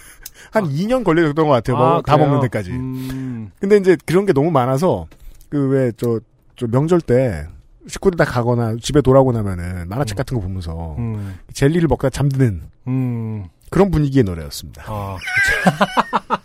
한 0.52 0.66
2년 0.66 1.04
걸렸던 1.04 1.48
것 1.48 1.48
같아요. 1.48 1.78
뭐 1.78 1.98
아, 1.98 2.02
다 2.06 2.16
그래요? 2.16 2.28
먹는 2.30 2.42
데까지. 2.44 2.72
음, 2.72 3.52
근데 3.60 3.78
이제 3.78 3.98
그런 4.06 4.26
게 4.26 4.34
너무 4.34 4.52
많아서 4.52 5.08
그 5.50 5.68
왜저 5.70 6.20
저 6.56 6.68
명절 6.68 7.02
때 7.02 7.48
식구들 7.88 8.18
다 8.18 8.26
가거나 8.26 8.76
집에 8.82 9.02
돌아오고 9.02 9.32
나면은 9.32 9.90
만화책 9.90 10.16
음. 10.16 10.18
같은 10.18 10.38
거 10.38 10.42
보면서 10.44 10.96
음, 11.00 11.38
젤리를 11.54 11.88
먹다 11.88 12.10
잠드는 12.10 12.62
음, 12.88 13.46
그런 13.72 13.90
분위기의 13.90 14.24
노래였습니다. 14.24 14.84
아, 14.88 15.18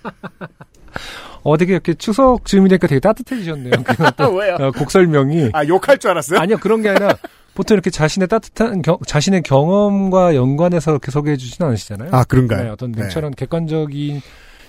어, 1.42 1.56
되게 1.56 1.72
이렇게 1.72 1.94
추석 1.94 2.44
즈음이 2.44 2.68
되니까 2.68 2.86
되게 2.86 3.00
따뜻해지셨네요. 3.00 3.72
왜요? 4.38 4.54
어, 4.60 4.70
곡 4.72 4.90
설명이. 4.90 5.50
아 5.52 5.66
욕할 5.66 5.98
줄 5.98 6.10
알았어요? 6.10 6.38
아니요, 6.38 6.58
그런 6.58 6.82
게 6.82 6.88
아니라, 6.90 7.16
보통 7.54 7.74
이렇게 7.74 7.90
자신의 7.90 8.28
따뜻한, 8.28 8.82
경- 8.82 8.98
자신의 9.06 9.42
경험과 9.42 10.34
연관해서 10.36 10.90
이렇게 10.92 11.10
소개해 11.10 11.36
주진 11.36 11.64
않으시잖아요. 11.66 12.10
아 12.12 12.24
그런가요? 12.24 12.62
네, 12.64 12.68
어떤 12.70 12.92
냉철한 12.92 13.32
객관적인 13.32 14.20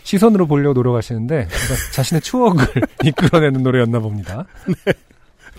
시선으로 0.04 0.48
보려고 0.48 0.74
노력하시는데, 0.74 1.48
자신의 1.94 2.22
추억을 2.22 2.66
이끌어내는 3.04 3.62
노래였나 3.64 4.00
봅니다. 4.00 4.46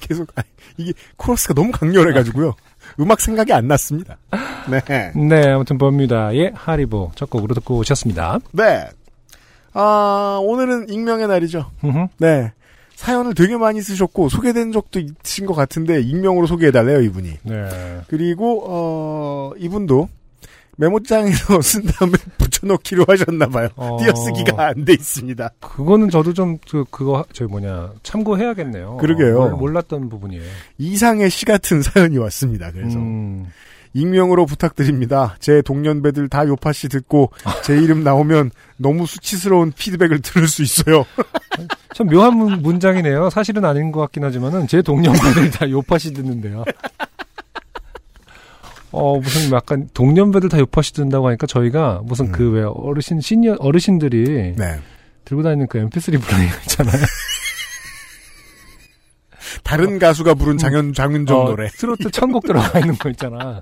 계속 0.00 0.28
아, 0.34 0.42
이게 0.76 0.92
코러스가 1.16 1.54
너무 1.54 1.70
강렬해가지고요. 1.70 2.54
음악 3.00 3.20
생각이 3.20 3.52
안 3.52 3.68
났습니다. 3.68 4.16
네. 4.68 5.12
네, 5.14 5.48
아무튼 5.50 5.78
범뮤다의 5.78 6.52
하리보 6.54 7.12
첫 7.14 7.30
곡으로 7.30 7.54
듣고 7.54 7.76
오셨습니다. 7.78 8.40
네. 8.52 8.88
아 9.74 10.38
오늘은 10.42 10.88
익명의 10.90 11.28
날이죠. 11.28 11.70
네. 12.18 12.52
사연을 12.94 13.34
되게 13.34 13.56
많이 13.56 13.80
쓰셨고 13.80 14.28
소개된 14.28 14.70
적도 14.70 15.00
있으신 15.00 15.46
것 15.46 15.54
같은데 15.54 16.00
익명으로 16.00 16.46
소개해달래요 16.46 17.00
이분이. 17.02 17.38
네. 17.42 18.00
그리고 18.06 18.62
어 18.68 19.50
이분도 19.58 20.08
메모장에서 20.76 21.60
쓴 21.62 21.82
다음에 21.84 22.12
붙여넣기로 22.38 23.04
하셨나봐요. 23.08 23.68
어. 23.76 23.98
띄어쓰기가 24.00 24.68
안 24.68 24.84
돼 24.84 24.92
있습니다. 24.94 25.50
그거는 25.60 26.08
저도 26.10 26.32
좀, 26.32 26.56
그, 26.68 26.84
그거, 26.90 27.24
저기 27.32 27.50
뭐냐, 27.50 27.92
참고해야겠네요. 28.02 28.96
그러게요. 28.96 29.38
몰- 29.38 29.50
몰랐던 29.56 30.08
부분이에요. 30.08 30.42
이상의 30.78 31.28
시 31.28 31.44
같은 31.44 31.82
사연이 31.82 32.16
왔습니다. 32.16 32.72
그래서 32.72 32.98
음, 32.98 33.46
익명으로 33.94 34.46
부탁드립니다. 34.46 35.36
제 35.38 35.62
동년배들 35.62 36.28
다 36.28 36.46
요파 36.46 36.72
씨 36.72 36.88
듣고 36.88 37.30
제 37.62 37.76
이름 37.76 38.02
나오면 38.04 38.50
너무 38.76 39.06
수치스러운 39.06 39.72
피드백을 39.72 40.20
들을 40.20 40.48
수 40.48 40.62
있어요. 40.62 41.04
참 41.94 42.06
묘한 42.06 42.36
문, 42.36 42.62
문장이네요. 42.62 43.30
사실은 43.30 43.64
아닌 43.64 43.92
것 43.92 44.00
같긴 44.00 44.24
하지만은, 44.24 44.66
제 44.66 44.80
동년배들 44.80 45.50
다 45.50 45.68
요파시 45.68 46.14
듣는데요. 46.14 46.64
어, 48.90 49.18
무슨 49.18 49.52
약간, 49.52 49.88
동년배들 49.92 50.48
다 50.48 50.58
요파시 50.58 50.94
듣는다고 50.94 51.28
하니까 51.28 51.46
저희가 51.46 52.00
무슨 52.04 52.26
음. 52.26 52.32
그왜 52.32 52.62
어르신, 52.62 53.20
시니어, 53.20 53.56
어르신들이 53.58 54.54
네. 54.56 54.80
들고 55.24 55.42
다니는 55.42 55.66
그 55.68 55.78
mp3 55.78 56.20
플레이어 56.20 56.50
있잖아요. 56.62 56.96
다른 59.62 59.98
가수가 59.98 60.34
부른 60.34 60.58
장현 60.58 60.92
장윤정 60.92 61.40
어, 61.40 61.44
노래. 61.44 61.68
트로트 61.68 62.10
천곡 62.10 62.44
들어가 62.46 62.78
있는 62.78 62.96
거 62.96 63.08
있잖아. 63.10 63.60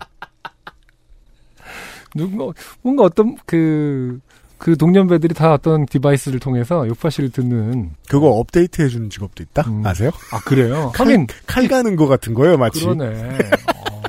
누가 2.15 2.53
뭔가 2.83 3.05
어떤 3.05 3.37
그, 3.47 4.19
그 4.59 4.77
동년배들이 4.77 5.35
다 5.35 5.53
어떤 5.53 5.87
device를 5.87 6.41
통해서 6.41 6.87
요파시를 6.89 7.31
듣는. 7.31 7.93
그거 8.09 8.29
업데이트 8.31 8.83
해주는 8.83 9.11
직업도 9.11 9.43
있다. 9.45 9.63
음. 9.69 9.87
아세요? 9.87 10.11
아, 10.33 10.41
그래요? 10.41 10.91
칼, 10.95 11.07
하긴, 11.07 11.27
칼 11.47 11.69
가는 11.69 11.95
거 11.97 12.07
같은 12.07 12.35
거예요, 12.35 12.57
마치. 12.57 12.81
그러네. 12.85 13.39
어. 13.77 14.03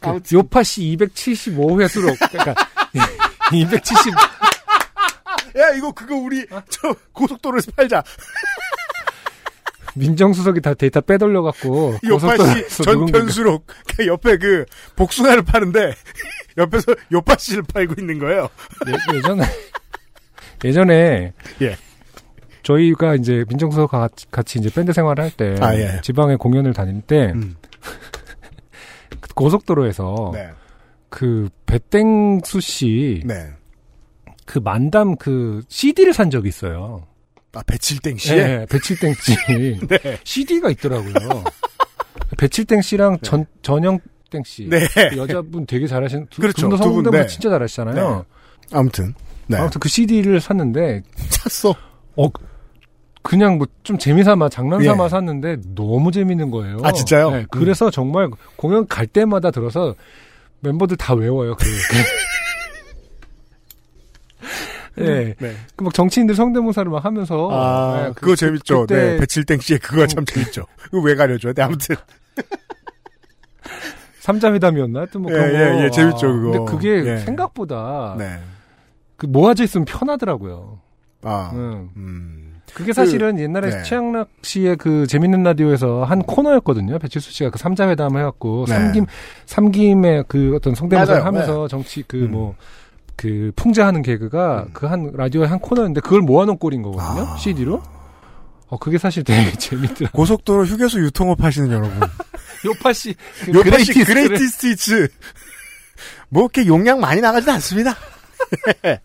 그 0.00 0.08
아무튼. 0.08 0.38
요파시 0.38 0.96
275회수록, 0.96 2.16
그러니까, 2.30 2.54
270, 3.52 4.14
야, 5.58 5.70
이거 5.76 5.90
그거 5.92 6.14
우리 6.14 6.46
저 6.70 6.94
고속도로에서 7.12 7.72
팔자. 7.72 8.02
민정수석이 9.94 10.60
다 10.60 10.74
데이터 10.74 11.00
빼돌려갖고, 11.00 11.94
누군가가- 12.02 12.84
전편수록 12.84 13.66
그 13.96 14.06
옆에 14.06 14.36
그 14.36 14.64
복숭아를 14.96 15.42
파는데 15.42 15.92
옆에서 16.58 16.94
요파시를 17.12 17.62
팔고 17.72 17.94
있는 17.98 18.18
거예요. 18.18 18.48
예, 18.88 19.16
예전에 19.16 19.42
예전에 20.64 21.32
예. 21.62 21.76
저희가 22.62 23.14
이제 23.14 23.44
민정수석 23.48 23.90
같이, 23.90 24.26
같이 24.30 24.58
이제 24.58 24.68
밴드 24.70 24.92
생활을 24.92 25.24
할때 25.24 25.54
아, 25.60 25.74
예. 25.74 26.00
지방에 26.02 26.36
공연을 26.36 26.72
다닐 26.74 27.00
때 27.00 27.32
음. 27.34 27.56
고속도로에서 29.34 30.30
네. 30.34 30.50
그 31.08 31.48
배땡수 31.66 32.60
씨그 32.60 33.26
네. 33.26 33.50
만담 34.62 35.16
그 35.16 35.62
CD를 35.68 36.12
산 36.12 36.30
적이 36.30 36.48
있어요. 36.48 37.06
아, 37.54 37.62
배칠땡 37.66 38.16
씨의 38.18 38.38
예, 38.38 38.66
배칠땡 38.70 39.14
씨 39.14 39.36
네. 39.88 40.18
CD가 40.24 40.70
있더라고요. 40.70 41.44
배칠땡 42.36 42.82
씨랑 42.82 43.18
전 43.22 43.46
전영땡 43.62 44.42
씨 44.44 44.68
네. 44.68 44.86
그 45.10 45.16
여자분 45.16 45.66
되게 45.66 45.86
잘하시는 45.86 46.26
두, 46.30 46.40
그렇죠. 46.42 46.68
두 46.68 46.92
분, 46.92 47.10
네. 47.10 47.26
진짜 47.26 47.48
잘하시잖아요. 47.50 48.24
아무튼. 48.72 49.14
네. 49.46 49.56
아무튼 49.56 49.80
그 49.80 49.88
CD를 49.88 50.40
샀는데 50.40 51.02
찼어. 51.30 51.74
어, 52.16 52.28
그냥 53.22 53.56
뭐 53.58 53.66
좀 53.82 53.96
재미삼아 53.96 54.50
장난삼아 54.50 55.04
예. 55.04 55.08
샀는데 55.08 55.56
너무 55.74 56.12
재밌는 56.12 56.50
거예요. 56.50 56.78
아, 56.82 56.92
진짜요? 56.92 57.30
네, 57.30 57.46
그래서 57.50 57.90
정말 57.90 58.28
공연 58.56 58.86
갈 58.86 59.06
때마다 59.06 59.50
들어서 59.50 59.94
멤버들 60.60 60.98
다 60.98 61.14
외워요. 61.14 61.56
그. 61.56 61.64
그. 64.98 65.04
예. 65.06 65.34
네. 65.38 65.54
그 65.76 65.84
막 65.84 65.94
정치인들 65.94 66.34
성대모사를 66.34 66.90
막 66.90 67.04
하면서. 67.04 67.48
아, 67.52 68.00
예, 68.00 68.08
그- 68.14 68.20
그거 68.22 68.36
재밌죠. 68.36 68.80
그때 68.82 69.12
네. 69.12 69.16
배칠땡 69.18 69.60
씨의 69.60 69.78
그거 69.80 70.06
참 70.06 70.24
재밌죠. 70.24 70.64
그거 70.82 71.00
왜 71.00 71.14
가려줘야 71.14 71.52
돼? 71.52 71.62
아무튼. 71.62 71.96
삼자회담이었나? 74.20 74.98
하여튼 75.00 75.22
뭐 75.22 75.30
예, 75.32 75.36
그런 75.36 75.52
거. 75.52 75.58
예, 75.58 75.84
예, 75.84 75.90
재밌죠, 75.90 76.26
아, 76.28 76.32
그거. 76.32 76.50
근데 76.52 76.72
그게 76.72 77.12
예. 77.12 77.18
생각보다 77.18 78.14
네. 78.18 78.38
그 79.16 79.26
모아져 79.26 79.64
있으면 79.64 79.84
편하더라고요. 79.84 80.80
아. 81.22 81.50
응. 81.54 81.88
음. 81.96 82.44
그게 82.74 82.92
사실은 82.92 83.38
옛날에 83.40 83.70
네. 83.70 83.82
최양락 83.82 84.28
씨의 84.42 84.76
그 84.76 85.06
재밌는 85.06 85.42
라디오에서 85.42 86.04
한 86.04 86.22
코너였거든요. 86.22 86.98
배칠수 86.98 87.32
씨가 87.32 87.50
그 87.50 87.58
삼자회담을 87.58 88.20
해갖고 88.20 88.66
네. 88.68 88.74
삼김 88.74 89.06
삼김의 89.46 90.24
그 90.28 90.54
어떤 90.54 90.74
성대모사를 90.74 91.14
맞아요. 91.20 91.26
하면서 91.26 91.66
정치 91.66 92.04
그 92.06 92.24
음. 92.24 92.52
뭐그 93.22 93.52
풍자하는 93.56 94.02
개그가 94.02 94.64
음. 94.68 94.72
그한 94.72 95.12
라디오의 95.14 95.48
한 95.48 95.58
코너였는데 95.58 96.00
그걸 96.00 96.20
모아놓은 96.22 96.58
꼴인 96.58 96.82
거거든요. 96.82 97.26
아. 97.26 97.36
CD로. 97.36 97.82
어 98.68 98.78
그게 98.78 98.98
사실 98.98 99.24
되게 99.24 99.52
재밌더라. 99.58 100.10
고속도로 100.12 100.64
휴게소 100.66 101.00
유통업 101.00 101.42
하시는 101.42 101.70
여러분. 101.70 102.00
요파 102.64 102.92
씨, 102.92 103.14
그 103.44 103.52
요파시 103.54 103.92
Greatest를- 103.92 104.06
Greatest 104.06 104.46
Hits. 104.48 105.08
뭐 106.28 106.42
이렇게 106.44 106.66
용량 106.66 107.00
많이 107.00 107.20
나가진 107.20 107.50
않습니다. 107.50 107.94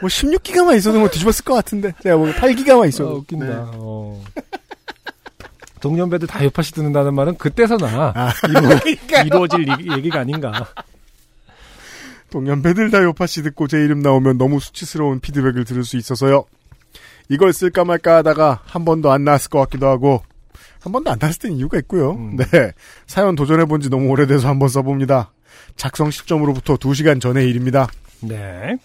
뭐 0.00 0.08
16기가만 0.08 0.76
있어도 0.76 1.00
뭐 1.00 1.08
뒤집었을 1.08 1.44
것 1.44 1.54
같은데. 1.54 1.92
제가 2.02 2.16
뭐 2.16 2.30
8기가만 2.32 2.82
아, 2.84 2.86
있어도. 2.86 3.16
웃긴다. 3.16 3.46
네. 3.46 3.52
어. 3.56 4.22
동년배들 5.80 6.26
다 6.28 6.42
요파 6.44 6.62
씨 6.62 6.72
듣는다는 6.72 7.14
말은 7.14 7.36
그때서나 7.38 8.12
아, 8.14 8.32
이루, 8.48 8.60
그러니까요. 8.60 9.24
이루어질 9.26 9.68
얘기- 9.68 9.90
얘기가 9.92 10.20
아닌가. 10.20 10.66
동년배들 12.30 12.90
다 12.90 13.02
요파씨 13.02 13.42
듣고 13.42 13.66
제 13.68 13.78
이름 13.78 14.00
나오면 14.00 14.38
너무 14.38 14.60
수치스러운 14.60 15.20
피드백을 15.20 15.64
들을 15.64 15.84
수 15.84 15.96
있어서요. 15.96 16.44
이걸 17.28 17.52
쓸까 17.52 17.84
말까 17.84 18.16
하다가 18.16 18.62
한 18.64 18.84
번도 18.84 19.10
안 19.10 19.24
나왔을 19.24 19.50
것 19.50 19.58
같기도 19.60 19.86
하고 19.86 20.22
한 20.80 20.92
번도 20.92 21.10
안 21.10 21.18
나왔을 21.20 21.40
땐 21.40 21.52
이유가 21.52 21.78
있고요. 21.78 22.12
음. 22.12 22.36
네. 22.36 22.72
사연 23.06 23.34
도전해본 23.34 23.80
지 23.80 23.90
너무 23.90 24.08
오래돼서 24.08 24.48
한번 24.48 24.68
써봅니다. 24.68 25.32
작성 25.76 26.10
시점으로부터 26.10 26.76
2시간 26.76 27.20
전의 27.20 27.48
일입니다. 27.48 27.88
네. 28.20 28.76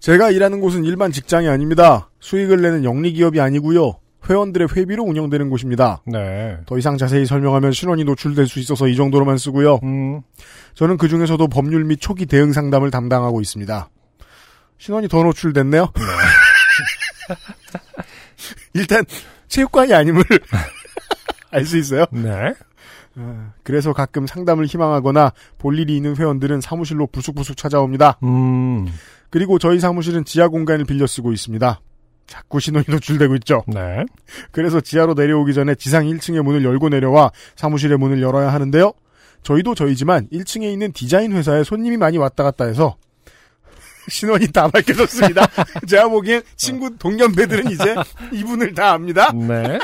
제가 0.00 0.30
일하는 0.30 0.60
곳은 0.60 0.84
일반 0.84 1.12
직장이 1.12 1.48
아닙니다. 1.48 2.08
수익을 2.20 2.60
내는 2.60 2.84
영리기업이 2.84 3.40
아니고요. 3.40 3.96
회원들의 4.28 4.68
회비로 4.76 5.02
운영되는 5.04 5.48
곳입니다. 5.50 6.02
네. 6.06 6.58
더 6.66 6.78
이상 6.78 6.96
자세히 6.98 7.26
설명하면 7.26 7.72
신원이 7.72 8.04
노출될 8.04 8.46
수 8.46 8.58
있어서 8.60 8.86
이 8.88 8.96
정도로만 8.96 9.38
쓰고요. 9.38 9.80
음. 9.82 10.20
저는 10.74 10.96
그 10.98 11.08
중에서도 11.08 11.46
법률 11.48 11.84
및 11.84 11.98
초기 12.00 12.26
대응 12.26 12.52
상담을 12.52 12.90
담당하고 12.90 13.40
있습니다. 13.40 13.88
신원이 14.78 15.08
더 15.08 15.22
노출됐네요. 15.22 15.92
일단 18.74 19.04
체육관이 19.48 19.94
아님을 19.94 20.22
알 21.50 21.64
수 21.64 21.76
있어요. 21.78 22.04
네. 22.12 22.54
그래서 23.64 23.92
가끔 23.92 24.26
상담을 24.26 24.66
희망하거나 24.66 25.32
볼 25.58 25.78
일이 25.78 25.96
있는 25.96 26.16
회원들은 26.16 26.60
사무실로 26.60 27.06
부숙부숙 27.08 27.56
찾아옵니다. 27.56 28.18
음. 28.22 28.86
그리고 29.30 29.58
저희 29.58 29.80
사무실은 29.80 30.24
지하 30.24 30.48
공간을 30.48 30.84
빌려 30.84 31.06
쓰고 31.06 31.32
있습니다. 31.32 31.80
자꾸 32.30 32.60
신원이 32.60 32.84
노출되고 32.88 33.34
있죠. 33.36 33.64
네. 33.66 34.04
그래서 34.52 34.80
지하로 34.80 35.14
내려오기 35.14 35.52
전에 35.52 35.74
지상 35.74 36.06
1층의 36.06 36.42
문을 36.42 36.64
열고 36.64 36.88
내려와 36.88 37.32
사무실의 37.56 37.98
문을 37.98 38.22
열어야 38.22 38.52
하는데요. 38.52 38.92
저희도 39.42 39.74
저희지만 39.74 40.28
1층에 40.28 40.72
있는 40.72 40.92
디자인 40.92 41.32
회사에 41.32 41.64
손님이 41.64 41.96
많이 41.96 42.18
왔다 42.18 42.44
갔다 42.44 42.66
해서 42.66 42.96
신원이 44.08 44.52
다 44.52 44.68
밝혀졌습니다. 44.68 45.44
제가 45.88 46.08
보기엔 46.08 46.42
친구 46.54 46.96
동년배들은 46.96 47.72
이제 47.72 47.96
이분을 48.32 48.74
다 48.74 48.92
압니다. 48.92 49.32
네. 49.32 49.80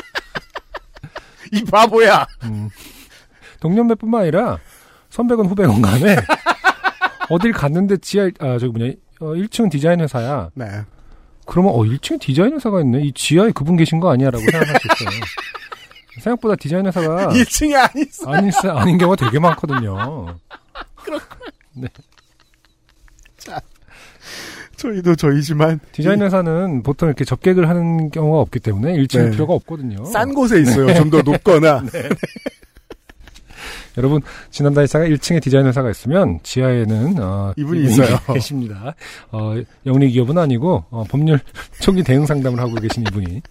이 1.51 1.65
바보야. 1.65 2.25
음. 2.43 2.69
동년배뿐만 3.59 4.21
아니라 4.21 4.57
선배건 5.09 5.47
후배건 5.47 5.81
간에 5.81 6.15
어딜 7.29 7.51
갔는데 7.51 7.97
지하 7.97 8.29
아 8.39 8.57
저기 8.57 8.67
뭐냐 8.77 8.93
어, 9.19 9.25
1층 9.33 9.69
디자인 9.69 9.99
회사야. 9.99 10.49
네. 10.53 10.65
그러면 11.47 11.71
어 11.73 11.79
1층에 11.79 12.19
디자인 12.19 12.53
회사가 12.53 12.81
있네. 12.81 13.01
이 13.01 13.11
지하에 13.13 13.51
그분 13.51 13.77
계신 13.77 13.99
거 13.99 14.11
아니야라고 14.11 14.43
생각할 14.43 14.67
수 14.79 14.87
있어요. 15.03 15.19
생각보다 16.21 16.55
디자인 16.55 16.85
회사가 16.85 17.29
1층이 17.33 17.73
아니어 17.73 18.05
아닌 18.25 18.51
아닌 18.77 18.97
경우가 18.97 19.15
되게 19.25 19.39
많거든요. 19.39 20.35
저희도 24.75 25.15
저희지만 25.15 25.79
디자인 25.91 26.21
회사는 26.21 26.83
보통 26.83 27.09
이렇게 27.09 27.25
접객을 27.25 27.67
하는 27.67 28.11
경우가 28.11 28.39
없기 28.41 28.59
때문에 28.59 28.93
1층 28.93 29.23
네. 29.25 29.31
필요가 29.31 29.53
없거든요. 29.53 30.05
싼 30.05 30.33
곳에 30.33 30.61
있어요. 30.61 30.93
좀더 30.93 31.23
높거나. 31.23 31.83
여러분 33.97 34.21
지난달 34.51 34.83
회사가 34.83 35.05
1층에 35.05 35.41
디자인 35.41 35.65
회사가 35.65 35.89
있으면 35.89 36.39
지하에는 36.43 37.15
어, 37.19 37.53
이분이 37.57 37.85
있어요. 37.85 38.17
계십니다. 38.33 38.95
어, 39.31 39.55
영리 39.85 40.11
기업은 40.11 40.37
아니고 40.37 40.85
어, 40.89 41.03
법률 41.09 41.39
초기 41.81 42.03
대응 42.03 42.25
상담을 42.25 42.59
하고 42.59 42.75
계신 42.75 43.03
이분이 43.07 43.41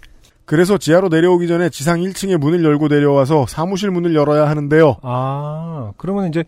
그래서 0.44 0.78
지하로 0.78 1.08
내려오기 1.08 1.48
전에 1.48 1.68
지상 1.70 2.00
1층에 2.00 2.36
문을 2.36 2.64
열고 2.64 2.86
내려와서 2.88 3.46
사무실 3.48 3.90
문을 3.90 4.14
열어야 4.14 4.48
하는데요. 4.48 4.98
아 5.02 5.92
그러면 5.96 6.28
이제 6.28 6.44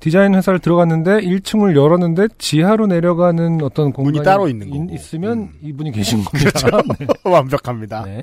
디자인 0.00 0.34
회사를 0.34 0.58
들어갔는데 0.58 1.20
1층을 1.22 1.74
열었는데 1.76 2.28
지하로 2.36 2.86
내려가는 2.88 3.62
어떤 3.62 3.90
공간이 3.92 4.22
따로 4.22 4.48
있는 4.48 4.68
거고. 4.68 4.94
있으면 4.94 5.38
음. 5.38 5.52
이분이 5.62 5.92
계신 5.92 6.22
겁니다. 6.24 6.60
네. 6.98 7.06
완벽합니다. 7.24 8.02
네. 8.04 8.22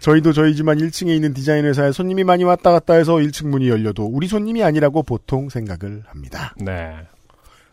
저희도 0.00 0.32
저희지만 0.34 0.76
1층에 0.78 1.08
있는 1.14 1.32
디자인 1.32 1.64
회사에 1.64 1.90
손님이 1.92 2.24
많이 2.24 2.44
왔다 2.44 2.70
갔다 2.70 2.94
해서 2.94 3.14
1층 3.14 3.46
문이 3.48 3.68
열려도 3.68 4.04
우리 4.04 4.26
손님이 4.28 4.62
아니라고 4.62 5.02
보통 5.04 5.48
생각을 5.48 6.02
합니다. 6.06 6.54
네. 6.58 6.92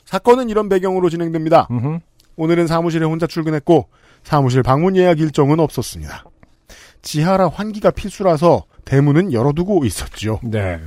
사건은 0.06 0.50
이런 0.50 0.70
배경으로 0.70 1.10
진행됩니다. 1.10 1.68
음흠. 1.70 2.00
오늘은 2.38 2.68
사무실에 2.68 3.06
혼자 3.06 3.28
출근했고 3.28 3.90
사무실 4.24 4.64
방문 4.64 4.96
예약 4.96 5.20
일정은 5.20 5.60
없었습니다. 5.60 6.24
지하라 7.02 7.50
환기가 7.50 7.92
필수라서 7.92 8.64
대문은 8.86 9.34
열어두고 9.34 9.84
있었죠. 9.86 10.40
네. 10.44 10.80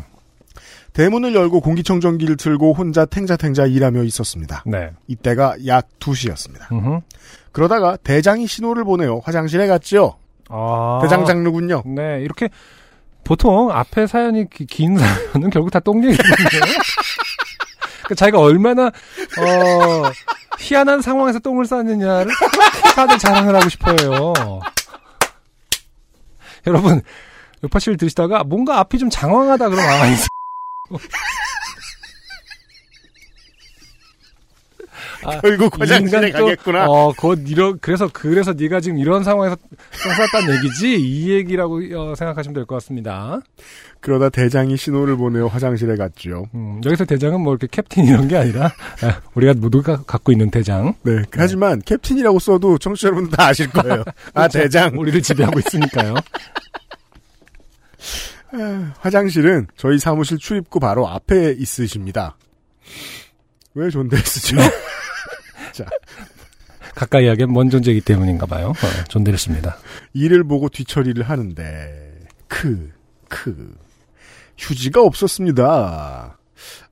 대문을 0.92 1.34
열고 1.34 1.60
공기청정기를 1.60 2.36
틀고 2.36 2.74
혼자 2.74 3.04
탱자탱자 3.06 3.66
일하며 3.66 4.02
있었습니다. 4.04 4.62
네. 4.66 4.90
이때가 5.06 5.56
약 5.66 5.88
2시였습니다. 5.98 6.70
음흠. 6.70 7.00
그러다가 7.52 7.96
대장이 7.96 8.46
신호를 8.46 8.84
보내어 8.84 9.20
화장실에 9.24 9.66
갔지요. 9.66 10.16
아. 10.50 10.98
대장 11.02 11.24
장르군요. 11.24 11.82
네, 11.86 12.20
이렇게 12.22 12.48
보통 13.24 13.70
앞에 13.70 14.06
사연이 14.06 14.48
기- 14.50 14.66
긴 14.66 14.96
사연은 15.32 15.48
결국 15.50 15.70
다 15.70 15.80
똥 15.80 16.04
얘기거든요. 16.04 16.72
그 18.06 18.14
자기가 18.14 18.38
얼마나 18.40 18.86
어 18.86 18.92
희한한 20.58 21.00
상황에서 21.00 21.38
똥을 21.38 21.64
쌌느냐를 21.64 22.30
다들 22.94 23.16
자랑을 23.18 23.54
하고 23.54 23.68
싶어요. 23.68 24.32
여러분 26.66 27.00
요파씨를 27.64 27.96
들으시다가 27.96 28.44
뭔가 28.44 28.78
앞이 28.80 28.98
좀 28.98 29.08
장황하다 29.08 29.68
그러면 29.68 29.88
아 29.90 30.06
이 30.98 31.00
결국 35.42 35.80
화장실에 35.80 36.30
가겠구나. 36.32 36.86
어, 36.88 37.12
곧 37.16 37.44
이런 37.46 37.78
그래서 37.80 38.08
그래서 38.12 38.52
네가 38.52 38.80
지금 38.80 38.98
이런 38.98 39.22
상황에서 39.22 39.54
똥 39.56 40.12
쌌다는 40.14 40.56
얘기지 40.56 40.96
이 41.00 41.30
얘기라고 41.30 41.76
어, 41.96 42.14
생각하시면 42.16 42.54
될 42.54 42.66
것 42.66 42.74
같습니다. 42.76 43.40
그러다 44.00 44.30
대장이 44.30 44.76
신호를 44.76 45.16
보내어 45.16 45.46
화장실에 45.46 45.94
갔죠. 45.96 46.46
음, 46.54 46.80
여기서 46.84 47.04
대장은 47.04 47.40
뭐 47.40 47.52
이렇게 47.54 47.68
캡틴 47.70 48.04
이런 48.06 48.26
게 48.26 48.36
아니라 48.36 48.66
아, 49.02 49.20
우리가 49.34 49.54
모두가 49.54 50.02
갖고 50.02 50.32
있는 50.32 50.50
대장. 50.50 50.94
네. 51.04 51.22
하지만 51.32 51.80
캡틴이라고 51.82 52.40
써도 52.40 52.78
청취자 52.78 53.08
여러분들 53.08 53.36
다 53.36 53.46
아실 53.46 53.70
거예요. 53.70 54.02
아 54.34 54.48
대장. 54.48 54.98
우리를 54.98 55.22
지배하고 55.22 55.60
있으니까요. 55.60 56.14
화장실은 58.98 59.66
저희 59.76 59.98
사무실 59.98 60.38
출입구 60.38 60.80
바로 60.80 61.08
앞에 61.08 61.52
있으십니다. 61.58 62.36
왜 63.74 63.90
존대를 63.90 64.24
쓰죠? 64.24 64.56
자, 65.72 65.86
가까이 66.94 67.26
하기엔 67.26 67.52
먼 67.52 67.70
존재이기 67.70 68.02
때문인가 68.02 68.46
봐요. 68.46 68.68
어, 68.68 69.04
존대를 69.08 69.38
씁니다. 69.38 69.76
일을 70.12 70.44
보고 70.44 70.68
뒤처리를 70.68 71.22
하는데 71.22 72.26
크, 72.48 72.92
크. 73.28 73.74
휴지가 74.58 75.02
없었습니다. 75.02 76.38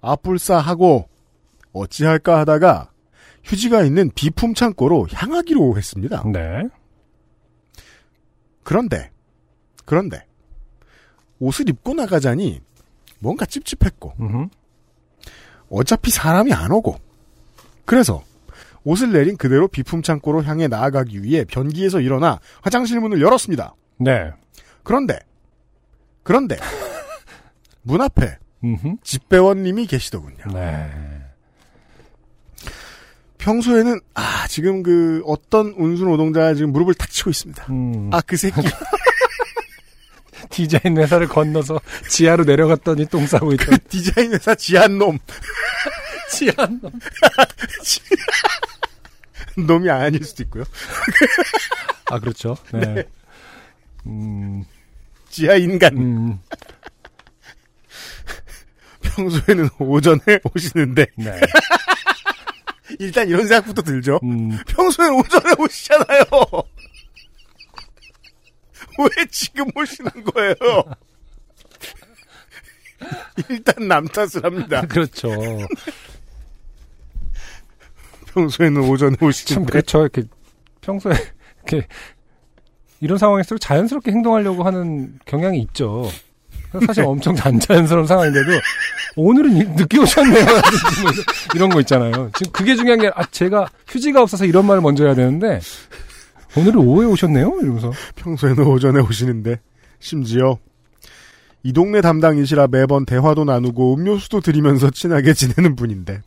아뿔싸하고 0.01 1.09
어찌할까 1.73 2.39
하다가 2.41 2.91
휴지가 3.45 3.83
있는 3.83 4.11
비품 4.15 4.55
창고로 4.55 5.09
향하기로 5.13 5.77
했습니다. 5.77 6.25
네. 6.33 6.63
그런데 8.63 9.11
그런데 9.85 10.25
옷을 11.41 11.69
입고 11.69 11.95
나가자니 11.95 12.61
뭔가 13.19 13.45
찝찝했고. 13.47 14.15
어차피 15.71 16.11
사람이 16.11 16.53
안 16.53 16.71
오고 16.71 16.97
그래서 17.85 18.23
옷을 18.85 19.13
내린 19.13 19.37
그대로 19.37 19.69
비품 19.69 20.03
창고로 20.03 20.43
향해 20.45 20.69
나아가기 20.69 21.23
위해 21.23 21.45
변기에서 21.45 22.01
일어나 22.01 22.41
화장실 22.63 23.01
문을 23.01 23.21
열었습니다. 23.21 23.75
네. 23.99 24.31
그런데 24.83 25.19
그런데 26.23 26.57
문 27.83 28.01
앞에. 28.01 28.39
집배원님이 29.03 29.87
계시더군요. 29.87 30.45
네. 30.53 30.91
평소에는 33.39 34.01
아 34.15 34.47
지금 34.49 34.83
그 34.83 35.23
어떤 35.25 35.69
운수 35.79 36.05
노동자가 36.05 36.53
지금 36.55 36.73
무릎을 36.73 36.93
탁 36.95 37.09
치고 37.11 37.31
있습니다. 37.31 37.67
음, 37.71 38.11
아그 38.13 38.37
새끼 38.37 38.61
디자인 40.51 40.99
회사를 40.99 41.29
건너서 41.29 41.81
지하로 42.09 42.45
내려갔더니 42.45 43.07
똥 43.07 43.27
싸고 43.27 43.53
있던 43.55 43.79
디자인 43.89 44.33
회사 44.33 44.55
지한 44.55 44.99
놈 44.99 45.19
지한 46.31 46.81
놈. 46.83 46.93
놈이 49.67 49.91
아닐 49.91 50.23
수도 50.25 50.43
있고요. 50.45 50.65
아 52.07 52.19
그렇죠. 52.19 52.57
네. 52.73 53.05
음, 54.07 54.65
지하 55.29 55.55
인간 55.55 55.97
음, 55.97 56.39
평소에는 59.03 59.69
오전에 59.79 60.41
오시는데 60.55 61.07
네. 61.17 61.41
일단 62.99 63.29
이런 63.29 63.47
생각부터 63.47 63.83
들죠. 63.83 64.19
음, 64.23 64.59
평소엔 64.67 65.13
오전에 65.13 65.55
오시잖아요. 65.59 66.25
왜 69.17 69.27
지금 69.31 69.67
오시는 69.75 70.11
거예요? 70.25 70.57
일단 73.49 73.89
남 73.89 74.07
탓을 74.07 74.45
합니다. 74.45 74.83
그렇죠. 74.89 75.29
평소에는 78.33 78.83
오전에 78.83 79.17
참 79.19 79.29
오시는데 79.29 79.71
그렇죠. 79.73 80.01
이렇게 80.03 80.23
평소에 80.81 81.15
이렇게 81.67 81.87
이런 83.01 83.19
상황일수록 83.19 83.61
자연스럽게 83.61 84.11
행동하려고 84.13 84.63
하는 84.65 85.19
경향이 85.25 85.59
있죠. 85.63 86.09
사실 86.87 87.03
엄청 87.05 87.35
잔자연스러운 87.35 88.07
상황인데도 88.07 88.51
오늘은 89.17 89.57
이- 89.57 89.65
늦게 89.65 89.99
오셨네요. 89.99 90.47
이런 91.57 91.69
거 91.71 91.81
있잖아요. 91.81 92.31
지금 92.37 92.53
그게 92.53 92.77
중요한 92.77 93.01
게 93.01 93.11
아, 93.15 93.25
제가 93.33 93.67
휴지가 93.89 94.23
없어서 94.23 94.45
이런 94.45 94.67
말을 94.67 94.81
먼저 94.81 95.05
해야 95.05 95.15
되는데 95.15 95.59
오늘은 96.57 96.77
오후에 96.79 97.07
오셨네요. 97.07 97.59
이러면서 97.63 97.93
평소에는 98.17 98.65
오전에 98.67 99.01
오시는데 99.01 99.61
심지어 99.99 100.59
이 101.63 101.73
동네 101.73 102.01
담당이시라 102.01 102.69
매번 102.69 103.05
대화도 103.05 103.45
나누고 103.45 103.95
음료수도 103.95 104.41
드리면서 104.41 104.91
친하게 104.91 105.35
지내는 105.35 105.77
분인데 105.77 106.23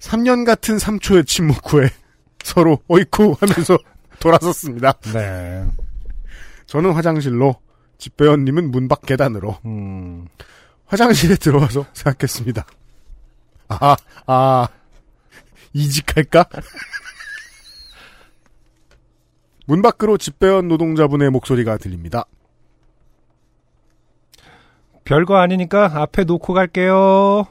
3년 0.00 0.44
같은 0.44 0.76
3초의 0.76 1.26
침묵 1.26 1.72
후에 1.72 1.88
서로 2.44 2.78
어이쿠 2.88 3.36
하면서 3.40 3.78
돌아섰습니다. 4.20 4.92
네. 5.12 5.64
저는 6.66 6.92
화장실로 6.92 7.56
집배원님은 7.98 8.70
문 8.70 8.88
밖 8.88 9.02
계단으로 9.02 9.58
음, 9.64 10.26
화장실에 10.86 11.36
들어와서 11.36 11.86
생각했습니다. 11.94 12.66
아, 13.68 13.96
아, 14.26 14.68
이직할까? 15.72 16.44
문 19.66 19.82
밖으로 19.82 20.18
집배원 20.18 20.68
노동자분의 20.68 21.30
목소리가 21.30 21.78
들립니다. 21.78 22.24
별거 25.04 25.36
아니니까 25.36 25.90
앞에 25.94 26.24
놓고 26.24 26.54
갈게요. 26.54 27.46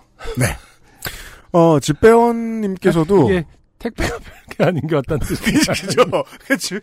어, 1.51 1.80
집배원님께서도 1.80 3.30
이게 3.30 3.45
택배가 3.78 4.18
별게 4.20 4.64
아닌 4.64 4.88
게 4.88 4.95
어떤 4.95 5.20
뜻이죠? 5.20 6.05
그죠? 6.47 6.80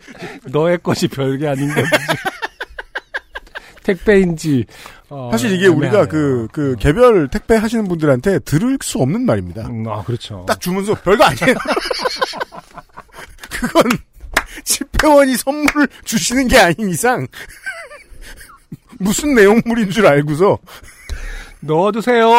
너의 0.51 0.79
것이 0.81 1.07
별게 1.07 1.47
아닌 1.47 1.67
거지. 1.73 1.89
택배인지 3.83 4.65
어, 5.09 5.29
사실 5.31 5.51
이게 5.51 5.67
우리가 5.67 6.03
애매하네요. 6.03 6.07
그, 6.07 6.47
그, 6.51 6.71
어. 6.73 6.75
개별 6.75 7.27
택배 7.27 7.55
하시는 7.55 7.87
분들한테 7.87 8.39
들을 8.39 8.77
수 8.81 8.99
없는 8.99 9.25
말입니다. 9.25 9.67
음, 9.67 9.85
아 9.87 10.03
그렇죠. 10.03 10.45
딱 10.47 10.61
주문서 10.61 10.93
별거 10.95 11.25
아니에요. 11.25 11.57
그건 13.49 13.83
집회원이 14.63 15.37
선물을 15.37 15.87
주시는 16.05 16.47
게 16.47 16.57
아닌 16.57 16.89
이상 16.89 17.27
무슨 18.99 19.33
내용물인 19.33 19.89
줄 19.89 20.05
알고서 20.05 20.59
넣어두세요. 21.61 22.31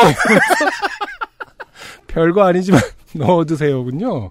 별거 2.07 2.45
아니지만 2.45 2.81
넣어두세요군요. 3.14 4.31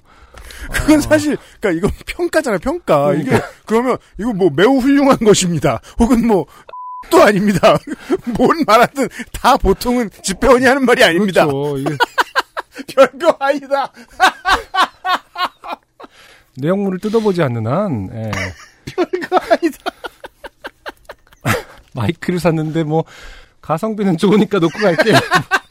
그건 0.72 1.02
사실 1.02 1.38
그러니까 1.60 1.88
이건 1.88 1.92
평가잖아요 2.06 2.60
평가. 2.60 3.14
이게 3.14 3.42
그러면 3.66 3.98
이거 4.20 4.34
뭐 4.34 4.50
매우 4.54 4.78
훌륭한 4.78 5.18
것입니다. 5.18 5.82
혹은 6.00 6.26
뭐 6.28 6.46
또 7.10 7.22
아닙니다. 7.22 7.78
뭔 8.38 8.64
말하든 8.66 9.10
다 9.34 9.58
보통은 9.58 10.10
집회원이 10.24 10.66
하는 10.66 10.86
말이 10.86 11.04
아닙니다. 11.04 11.46
그렇죠. 11.46 11.98
별거 12.88 13.36
아니다 13.39 13.92
내용물을 16.62 16.99
뜯어보지 16.99 17.41
않는 17.43 17.68
한 17.68 18.09
예. 18.14 18.32
별거 18.95 19.38
아니다 19.38 19.78
마이크를 21.93 22.39
샀는데 22.39 22.84
뭐 22.84 23.03
가성비는 23.62 24.18
좋으니까 24.18 24.59
놓고 24.59 24.80
갈게요. 24.80 25.16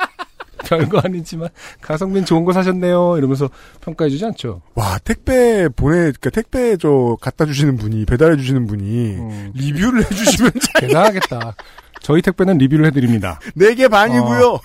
별거 0.67 1.01
아니지만 1.03 1.49
가성비는 1.81 2.27
좋은 2.27 2.45
거 2.45 2.53
사셨네요. 2.53 3.17
이러면서 3.19 3.51
평가해주지 3.81 4.25
않죠. 4.27 4.63
와 4.75 4.99
택배 4.99 5.69
보내 5.75 5.97
그러니까 5.97 6.31
택배 6.31 6.77
저 6.77 7.17
갖다 7.21 7.45
주시는 7.47 7.77
분이 7.77 8.05
배달해 8.07 8.37
주시는 8.37 8.67
분이 8.69 9.17
음. 9.17 9.53
리뷰를 9.55 10.05
해주시면 10.05 10.53
대단하겠다. 10.81 11.57
저희 12.03 12.23
택배는 12.23 12.59
리뷰를 12.59 12.87
해드립니다. 12.87 13.41
네 13.57 13.75
개 13.75 13.89
반이고요. 13.89 14.61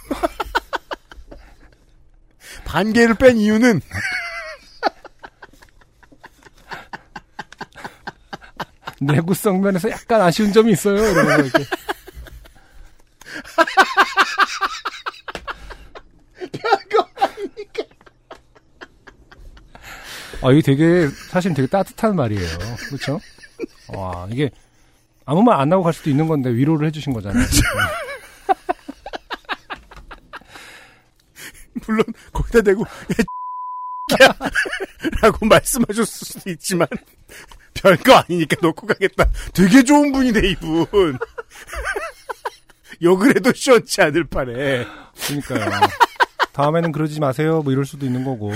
반 2.65 2.93
개를 2.93 3.15
뺀 3.15 3.37
이유는 3.37 3.81
내구성 9.05 9.61
면에서 9.61 9.89
약간 9.89 10.21
아쉬운 10.21 10.51
점이 10.53 10.71
있어요. 10.73 10.95
이러면서 10.97 11.43
이렇게. 11.43 11.65
아, 20.41 20.51
이게 20.51 20.61
되게, 20.61 21.07
사실 21.29 21.53
되게 21.53 21.67
따뜻한 21.67 22.15
말이에요. 22.15 22.47
그렇죠? 22.89 23.19
와, 23.87 24.27
이게, 24.31 24.49
아무 25.25 25.41
말 25.41 25.59
안 25.59 25.71
하고 25.71 25.83
갈 25.83 25.93
수도 25.93 26.09
있는 26.09 26.27
건데, 26.27 26.49
위로를 26.53 26.87
해주신 26.87 27.13
거잖아요. 27.13 27.43
물론 31.87 32.03
거기다 32.33 32.61
대고 32.61 32.83
야, 34.23 34.33
라고 35.21 35.45
말씀하셨을 35.45 36.07
수도 36.27 36.49
있지만 36.51 36.87
별거 37.75 38.15
아니니까 38.15 38.57
놓고 38.61 38.87
가겠다. 38.87 39.29
되게 39.53 39.83
좋은 39.83 40.11
분이네 40.11 40.47
이분. 40.49 41.17
욕을 43.03 43.35
해도 43.35 43.51
시원치 43.53 44.01
않을 44.01 44.23
판에 44.25 44.85
그러니까요. 45.27 45.87
다음에는 46.53 46.91
그러지 46.91 47.19
마세요. 47.19 47.61
뭐 47.61 47.71
이럴 47.73 47.85
수도 47.85 48.05
있는 48.05 48.23
거고. 48.23 48.51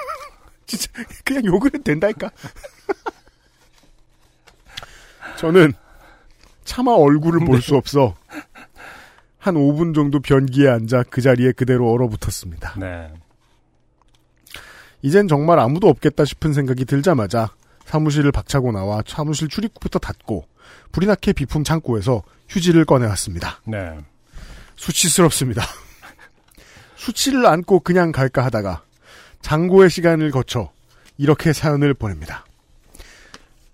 진짜 0.66 0.88
그냥 1.24 1.44
욕을 1.46 1.70
해도 1.74 1.82
된다니까. 1.82 2.30
저는 5.38 5.72
차마 6.64 6.92
얼굴을 6.92 7.44
볼 7.44 7.60
수 7.60 7.74
없어 7.74 8.14
한 9.38 9.54
5분 9.56 9.92
정도 9.94 10.20
변기에 10.20 10.68
앉아 10.68 11.04
그 11.10 11.20
자리에 11.20 11.52
그대로 11.52 11.90
얼어붙었습니다. 11.90 12.74
네. 12.78 13.12
이젠 15.02 15.26
정말 15.26 15.58
아무도 15.58 15.88
없겠다 15.88 16.24
싶은 16.24 16.52
생각이 16.52 16.84
들자마자 16.84 17.50
사무실을 17.86 18.32
박차고 18.32 18.72
나와 18.72 19.02
사무실 19.06 19.48
출입구부터 19.48 19.98
닫고 19.98 20.46
불이 20.92 21.06
나게 21.06 21.32
비품 21.32 21.64
창고에서 21.64 22.22
휴지를 22.48 22.84
꺼내왔습니다. 22.84 23.60
네. 23.64 23.98
수치스럽습니다. 24.76 25.62
수치를 26.96 27.46
안고 27.46 27.80
그냥 27.80 28.12
갈까 28.12 28.44
하다가 28.44 28.82
장고의 29.40 29.90
시간을 29.90 30.30
거쳐 30.30 30.70
이렇게 31.18 31.52
사연을 31.52 31.94
보냅니다. 31.94 32.44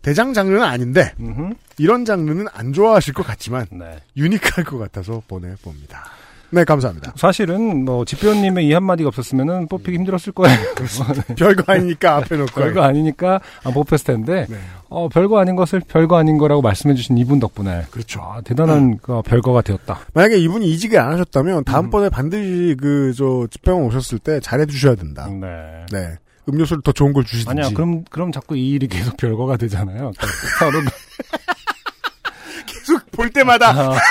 대장 0.02 0.32
장르는 0.32 0.62
아닌데 0.62 1.12
음흠. 1.20 1.54
이런 1.78 2.04
장르는 2.04 2.46
안 2.52 2.72
좋아하실 2.72 3.14
것 3.14 3.26
같지만 3.26 3.66
네. 3.70 4.00
유니크할 4.16 4.64
것 4.64 4.78
같아서 4.78 5.22
보내봅니다. 5.28 6.11
네, 6.51 6.64
감사합니다. 6.64 7.12
사실은 7.16 7.84
뭐 7.84 8.05
집배원님의 8.07 8.66
이 8.66 8.72
한마디가 8.72 9.09
없었으면 9.09 9.68
뽑히기 9.68 9.99
힘들었을 9.99 10.32
거예요. 10.32 10.57
별거 11.36 11.70
아니니까 11.72 12.16
앞에 12.16 12.36
놓고. 12.38 12.53
별거 12.59 12.82
아니니까 12.82 13.40
안 13.64 13.72
뽑혔을 13.74 14.05
텐데 14.05 14.46
네. 14.49 14.57
어 14.88 15.11
별거 15.11 15.38
아닌 15.38 15.57
것을 15.57 15.80
별거 15.86 16.16
아닌 16.16 16.38
거라고 16.38 16.62
말씀해 16.62 16.94
주신 16.94 17.18
이분 17.18 17.38
덕분에 17.38 17.84
그렇죠. 17.90 18.22
아, 18.22 18.40
대단한 18.40 18.99
그 19.03 19.20
별거가 19.22 19.61
되었다. 19.61 20.01
만약에 20.14 20.38
이분이 20.38 20.70
이직을 20.72 20.99
안 20.99 21.12
하셨다면 21.12 21.64
다음번에 21.64 22.09
반드시 22.09 22.74
그 22.80 23.12
저 23.16 23.46
집병원 23.51 23.84
오셨을 23.86 24.18
때 24.18 24.40
잘해 24.40 24.64
주셔야 24.66 24.94
된다. 24.94 25.26
네. 25.28 25.84
네. 25.92 26.14
음료수를 26.49 26.82
더 26.82 26.92
좋은 26.92 27.12
걸 27.12 27.24
주시든지. 27.24 27.51
아니야 27.51 27.74
그럼 27.74 28.05
그럼 28.11 28.32
자꾸 28.32 28.57
이 28.57 28.70
일이 28.70 28.86
계속 28.88 29.16
별거가 29.18 29.59
되잖아요. 29.59 30.12
그러니까 30.16 30.26
서로 30.59 30.80
계속 32.66 33.11
볼 33.12 33.28
때마다 33.30 33.70
아. 33.70 33.92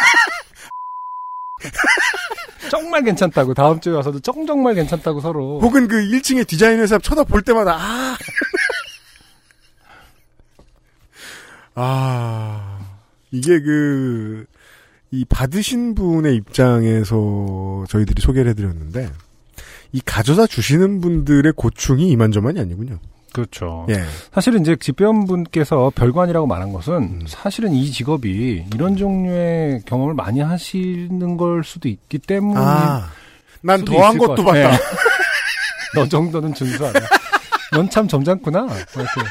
정말 2.69 3.03
괜찮다고 3.03 3.53
다음 3.53 3.79
주에 3.79 3.93
와서도 3.93 4.19
정 4.19 4.45
정말 4.45 4.75
괜찮다고 4.75 5.21
서로 5.21 5.59
혹은 5.61 5.87
그 5.87 5.97
1층의 5.97 6.47
디자인 6.47 6.79
회사 6.79 6.97
쳐다볼 6.97 7.41
때마다 7.41 7.75
아. 7.75 8.17
아. 11.75 12.79
이게 13.31 13.59
그 13.59 14.45
이 15.11 15.25
받으신 15.25 15.95
분의 15.95 16.35
입장에서 16.35 17.85
저희들이 17.87 18.21
소개를 18.21 18.51
해드렸는데 18.51 19.09
이 19.93 20.01
가져다 20.03 20.47
주시는 20.47 20.99
분들의 20.99 21.53
고충이 21.55 22.09
이만저만이 22.09 22.59
아니군요. 22.59 22.99
그렇죠. 23.33 23.85
예. 23.89 24.03
사실은 24.33 24.61
이제 24.61 24.75
집배원분께서 24.75 25.91
별거 25.95 26.21
아니라고 26.21 26.47
말한 26.47 26.73
것은 26.73 26.93
음. 26.93 27.25
사실은 27.27 27.73
이 27.73 27.91
직업이 27.91 28.65
이런 28.73 28.95
종류의 28.97 29.81
경험을 29.85 30.13
많이 30.13 30.39
하시는 30.39 31.37
걸 31.37 31.63
수도 31.63 31.87
있기 31.89 32.17
때문에 32.19 32.59
아. 32.59 33.09
난 33.61 33.83
더한 33.85 34.17
것도. 34.17 34.43
봤다. 34.43 34.53
네. 34.53 34.71
너 35.95 36.07
정도는 36.07 36.53
준수하다. 36.53 36.99
넌 37.73 37.89
참 37.89 38.07
점잖구나. 38.07 38.61
뭐 38.61 38.75
이렇게. 38.75 39.21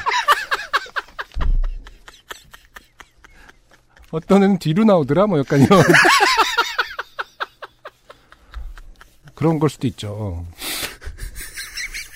어떤 4.11 4.43
애는 4.43 4.59
뒤로 4.59 4.83
나오더라, 4.85 5.27
뭐 5.27 5.39
약간 5.39 5.61
이런. 5.61 5.83
그런 9.35 9.59
걸 9.59 9.69
수도 9.69 9.85
있죠. 9.87 10.45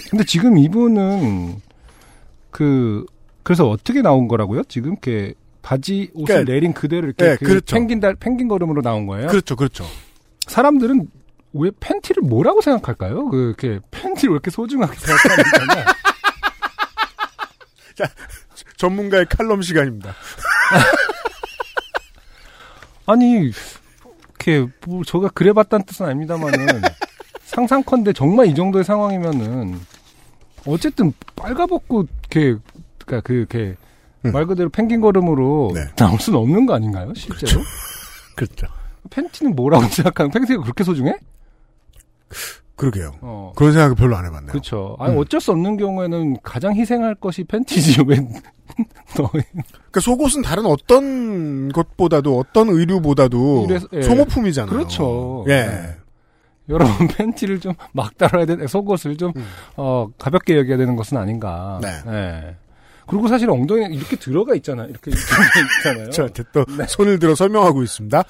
근데 0.10 0.24
지금 0.26 0.58
이분은 0.58 1.62
그 2.52 3.06
그래서 3.44 3.70
어떻게 3.70 4.02
나온 4.02 4.28
거라고요? 4.28 4.64
지금 4.66 4.92
이렇게 4.92 5.34
바지 5.62 6.12
옷을 6.14 6.26
그러니까, 6.26 6.52
내린 6.52 6.74
그대로 6.74 7.08
이렇게 7.08 7.26
네, 7.26 7.36
그 7.38 7.46
그렇죠. 7.46 7.76
펭귄 7.76 8.00
달 8.00 8.16
펭귄 8.16 8.48
걸음으로 8.48 8.82
나온 8.82 9.08
거예요. 9.08 9.28
그렇죠, 9.28 9.56
그렇죠. 9.56 9.86
사람들은 10.48 11.08
왜 11.54 11.72
팬티를 11.80 12.24
뭐라고 12.24 12.62
생각할까요? 12.62 13.30
그 13.30 13.48
이렇게 13.48 13.80
팬티를 13.92 14.32
왜 14.32 14.36
이렇게 14.36 14.52
소중하게 14.52 14.98
생각하는 14.98 15.44
거냐? 15.68 15.86
전문가의 18.78 19.26
칼럼 19.28 19.62
시간입니다. 19.62 20.16
아니 23.06 23.52
이렇게 24.42 24.68
뭐 24.88 25.04
저가 25.04 25.30
그래봤다는 25.30 25.86
뜻은 25.86 26.06
아닙니다만은 26.06 26.82
상상컨대 27.44 28.14
정말 28.14 28.48
이 28.48 28.56
정도의 28.56 28.84
상황이면은 28.84 29.80
어쨌든 30.66 31.14
빨가벗고 31.36 32.06
이렇게 32.32 32.60
그러니까 33.06 33.28
그 33.28 33.34
이렇게 33.34 33.76
음. 34.26 34.32
말 34.32 34.46
그대로 34.46 34.70
펭귄 34.70 35.02
걸음으로 35.02 35.72
네. 35.74 35.82
나올 35.96 36.20
수는 36.20 36.38
없는 36.40 36.66
거 36.66 36.74
아닌가요? 36.76 37.14
실제로 37.16 37.62
그렇죠. 38.36 38.68
팬티는 39.10 39.56
뭐라고 39.56 39.86
생각하는 39.88 40.32
팬티가 40.32 40.62
그렇게 40.62 40.84
소중해? 40.84 41.16
그러게요. 42.76 43.12
어. 43.22 43.54
그런 43.56 43.74
생각을 43.74 43.96
별로 43.96 44.16
안 44.16 44.26
해봤네요. 44.26 44.52
그렇죠. 44.52 44.96
아니 45.00 45.14
음. 45.14 45.20
어쩔 45.20 45.40
수 45.40 45.52
없는 45.52 45.78
경우에는 45.78 46.38
가장 46.42 46.76
희생할 46.76 47.16
것이 47.16 47.44
팬티지 47.44 48.04
왜 48.08 48.18
너, 49.18 49.28
그러니까 49.30 50.00
속옷은 50.00 50.42
다른 50.42 50.66
어떤 50.66 51.70
것보다도 51.70 52.40
어떤 52.40 52.70
의류보다도 52.70 53.68
이래서- 53.70 53.88
예. 53.94 54.02
소모품이잖아요. 54.02 54.72
그렇죠. 54.72 55.46
예. 55.50 55.52
네. 55.66 55.96
여러분 56.70 57.08
팬티를 57.10 57.60
좀 57.60 57.74
막 57.94 58.18
달아야 58.18 58.46
되는 58.46 58.68
속옷을 58.68 59.18
좀 59.18 59.34
음. 59.36 59.46
어, 59.76 60.08
가볍게 60.18 60.58
여겨야 60.58 60.78
되는 60.78 60.96
것은 60.96 61.18
아닌가. 61.18 61.80
네. 61.82 61.90
예. 62.08 62.56
그리고 63.08 63.28
사실 63.28 63.50
엉덩이에 63.50 63.88
이렇게 63.92 64.16
들어가 64.16 64.56
있잖아. 64.56 64.86
이렇게 64.86 65.12
들어가 65.12 65.44
있잖아요. 65.80 66.10
저한테 66.12 66.44
또 66.54 66.64
네. 66.78 66.86
손을 66.88 67.20
들어 67.20 67.36
설명하고 67.36 67.84
있습니다. 67.84 68.24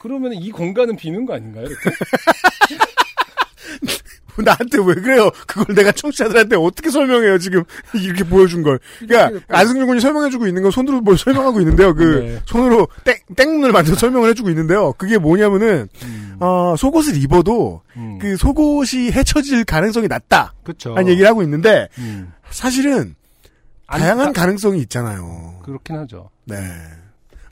그러면 0.00 0.32
이 0.32 0.50
공간은 0.50 0.96
비는 0.96 1.26
거 1.26 1.34
아닌가요? 1.34 1.66
이렇게? 1.66 1.90
나한테 4.42 4.78
왜 4.78 4.94
그래요? 4.94 5.30
그걸 5.46 5.74
내가 5.74 5.92
청취자들한테 5.92 6.56
어떻게 6.56 6.90
설명해요, 6.90 7.38
지금. 7.38 7.64
이렇게 7.94 8.24
보여준 8.24 8.62
걸. 8.62 8.78
그러니까, 9.00 9.40
안승준 9.48 9.86
군이 9.86 10.00
설명해주고 10.00 10.46
있는 10.46 10.62
건 10.62 10.70
손으로 10.70 11.00
뭘 11.00 11.16
설명하고 11.18 11.60
있는데요. 11.60 11.94
그, 11.94 12.02
네. 12.02 12.40
손으로 12.46 12.88
땡, 13.04 13.16
땡문을 13.36 13.72
만들어 13.72 13.96
설명을 13.96 14.30
해주고 14.30 14.48
있는데요. 14.50 14.92
그게 14.94 15.18
뭐냐면은, 15.18 15.88
음, 16.04 16.36
어, 16.40 16.74
속옷을 16.78 17.16
입어도, 17.22 17.82
음. 17.96 18.18
그 18.20 18.36
속옷이 18.36 19.12
헤쳐질 19.12 19.64
가능성이 19.64 20.08
낮다. 20.08 20.54
그쵸. 20.64 20.94
라는 20.94 21.10
얘기를 21.10 21.28
하고 21.28 21.42
있는데, 21.42 21.88
음. 21.98 22.32
사실은, 22.50 23.14
안- 23.86 24.00
다양한 24.00 24.32
다- 24.32 24.42
가능성이 24.42 24.80
있잖아요. 24.82 25.60
그렇긴 25.64 25.96
하죠. 25.96 26.30
네. 26.44 26.56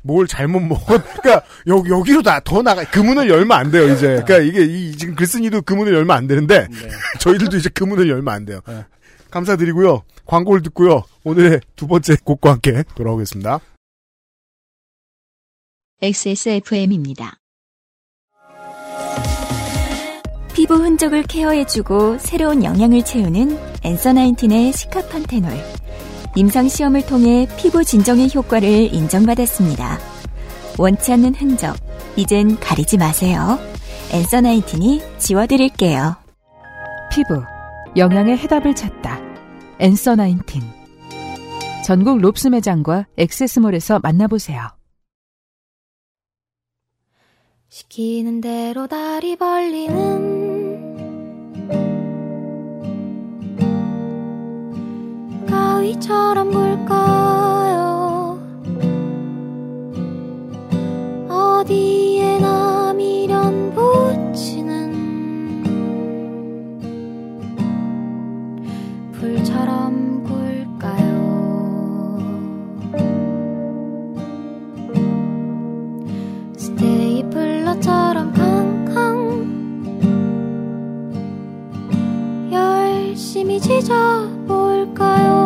뭘 0.07 0.27
잘못 0.27 0.61
먹었, 0.61 1.03
그니까, 1.21 1.43
여, 1.69 1.83
여기로 1.89 2.23
다, 2.23 2.41
더 2.41 2.63
나가, 2.63 2.85
그 2.85 3.01
문을 3.01 3.29
열면 3.29 3.51
안 3.53 3.71
돼요, 3.71 3.93
이제. 3.93 4.23
그니까 4.25 4.39
이게, 4.39 4.65
이, 4.65 4.97
지금 4.97 5.15
글쓴이도 5.15 5.63
그 5.63 5.75
문을 5.75 5.93
열면 5.93 6.17
안 6.17 6.27
되는데, 6.27 6.69
네. 6.69 6.89
저희들도 7.19 7.57
이제 7.57 7.69
그 7.75 7.85
문을 7.85 8.09
열면 8.09 8.33
안 8.33 8.45
돼요. 8.45 8.61
네. 8.67 8.85
감사드리고요. 9.31 10.03
광고를 10.25 10.63
듣고요. 10.63 11.03
오늘의 11.25 11.61
두 11.75 11.87
번째 11.87 12.17
곡과 12.25 12.53
함께 12.53 12.85
돌아오겠습니다. 12.95 13.61
XSFM입니다. 16.01 17.39
피부 20.55 20.75
흔적을 20.75 21.23
케어해주고 21.25 22.19
새로운 22.19 22.65
영양을 22.65 23.05
채우는 23.05 23.59
엔서 23.83 24.13
나인틴의 24.15 24.73
시카판테놀. 24.73 25.51
임상 26.37 26.69
시험을 26.69 27.07
통해 27.07 27.49
피부 27.57 27.83
진정의 27.83 28.29
효과를 28.35 28.95
인정받았습니다. 28.95 29.99
원치 30.79 31.11
않는 31.15 31.35
흔적, 31.35 31.75
이젠 32.15 32.61
가리지 32.61 32.99
마세요. 32.99 33.59
엔서 34.13 34.43
나인틴이 34.43 35.01
지워드릴게요. 35.19 36.15
피부, 37.11 37.43
영양의 37.97 38.37
해답을 38.37 38.75
찾다. 38.75 39.19
엔서 39.79 40.17
나인틴. 40.17 40.61
전국 41.87 42.19
롭스 42.19 42.49
매장과 42.49 43.07
액세스몰에서 43.17 44.01
만나보세요. 44.03 44.69
시키는 47.71 48.43
대로 48.43 48.87
다리 48.87 49.37
벌리는 49.37 50.37
가위처럼 55.77 56.51
굴까요? 56.53 58.39
어디에나 61.29 62.95
미련 62.95 63.75
붙이는 63.75 64.73
불처럼 69.13 70.25
굴까요? 70.25 71.17
스테이플러처럼 76.57 78.33
캉캉 78.33 78.95
열심히 82.51 83.61
찢어볼까요 83.61 85.46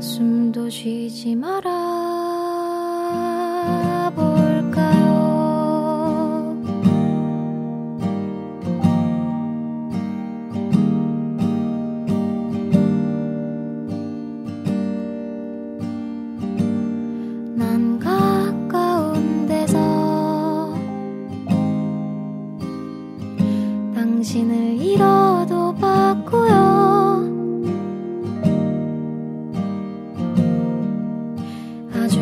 숨도 0.00 0.68
쉬지 0.68 1.34
마라. 1.34 2.01
정신을 24.32 24.80
잃어도 24.80 25.74
봤고요. 25.74 26.52
아주 31.92 32.18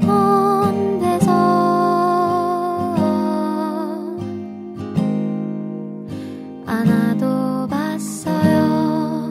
먼 0.00 0.98
데서 1.00 1.30
안아도 6.64 7.66
봤어요. 7.68 9.30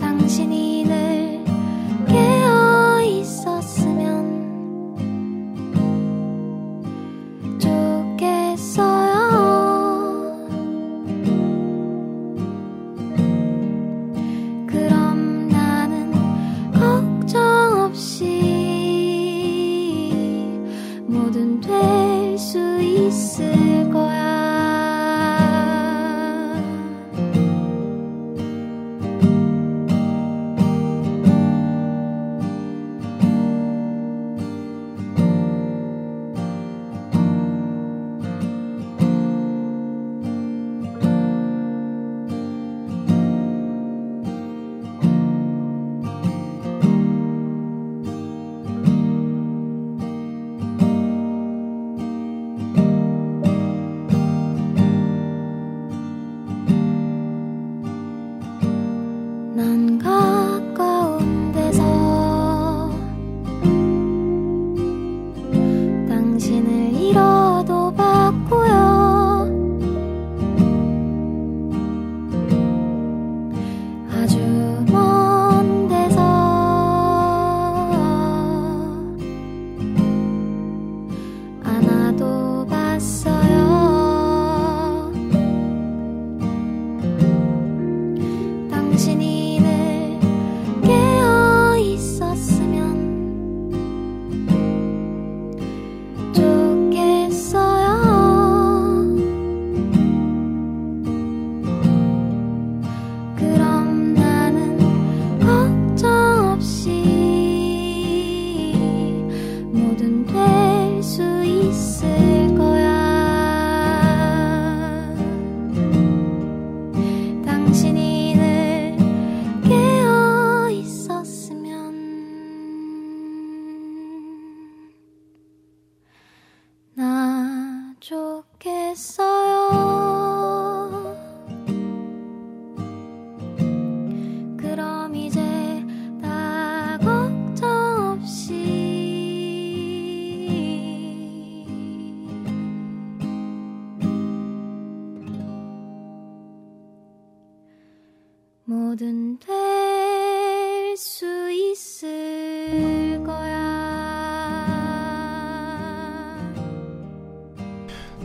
당신이 0.00 0.61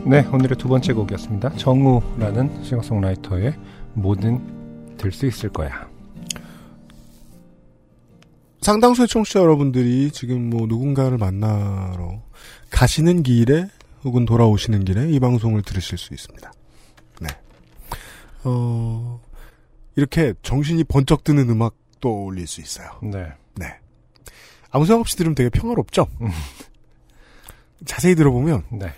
네, 0.08 0.24
오늘의 0.32 0.56
두 0.56 0.68
번째 0.68 0.94
곡이었습니다. 0.94 1.50
정우라는 1.56 2.64
싱어송라이터의 2.64 3.54
뭐든 3.92 4.96
될 4.96 5.12
수 5.12 5.26
있을 5.26 5.50
거야. 5.50 5.86
상당수의 8.62 9.06
청취자 9.06 9.40
여러분들이 9.40 10.10
지금 10.10 10.48
뭐 10.50 10.66
누군가를 10.66 11.18
만나러 11.18 12.22
가시는 12.70 13.22
길에 13.22 13.66
혹은 14.02 14.24
돌아오시는 14.24 14.84
길에 14.84 15.10
이 15.10 15.20
방송을 15.20 15.62
들으실 15.62 15.98
수 15.98 16.14
있습니다. 16.14 16.52
네. 17.20 17.28
어, 18.44 19.20
이렇게 19.94 20.32
정신이 20.42 20.84
번쩍 20.84 21.22
드는 21.22 21.50
음악 21.50 21.74
떠올릴 22.00 22.46
수 22.46 22.60
있어요. 22.62 22.88
네. 23.02 23.26
네. 23.56 23.66
아무 24.70 24.86
생각 24.86 25.00
없이 25.00 25.16
들으면 25.16 25.34
되게 25.34 25.50
평화롭죠? 25.50 26.06
음. 26.22 26.30
자세히 27.84 28.14
들어보면 28.14 28.64
네. 28.72 28.92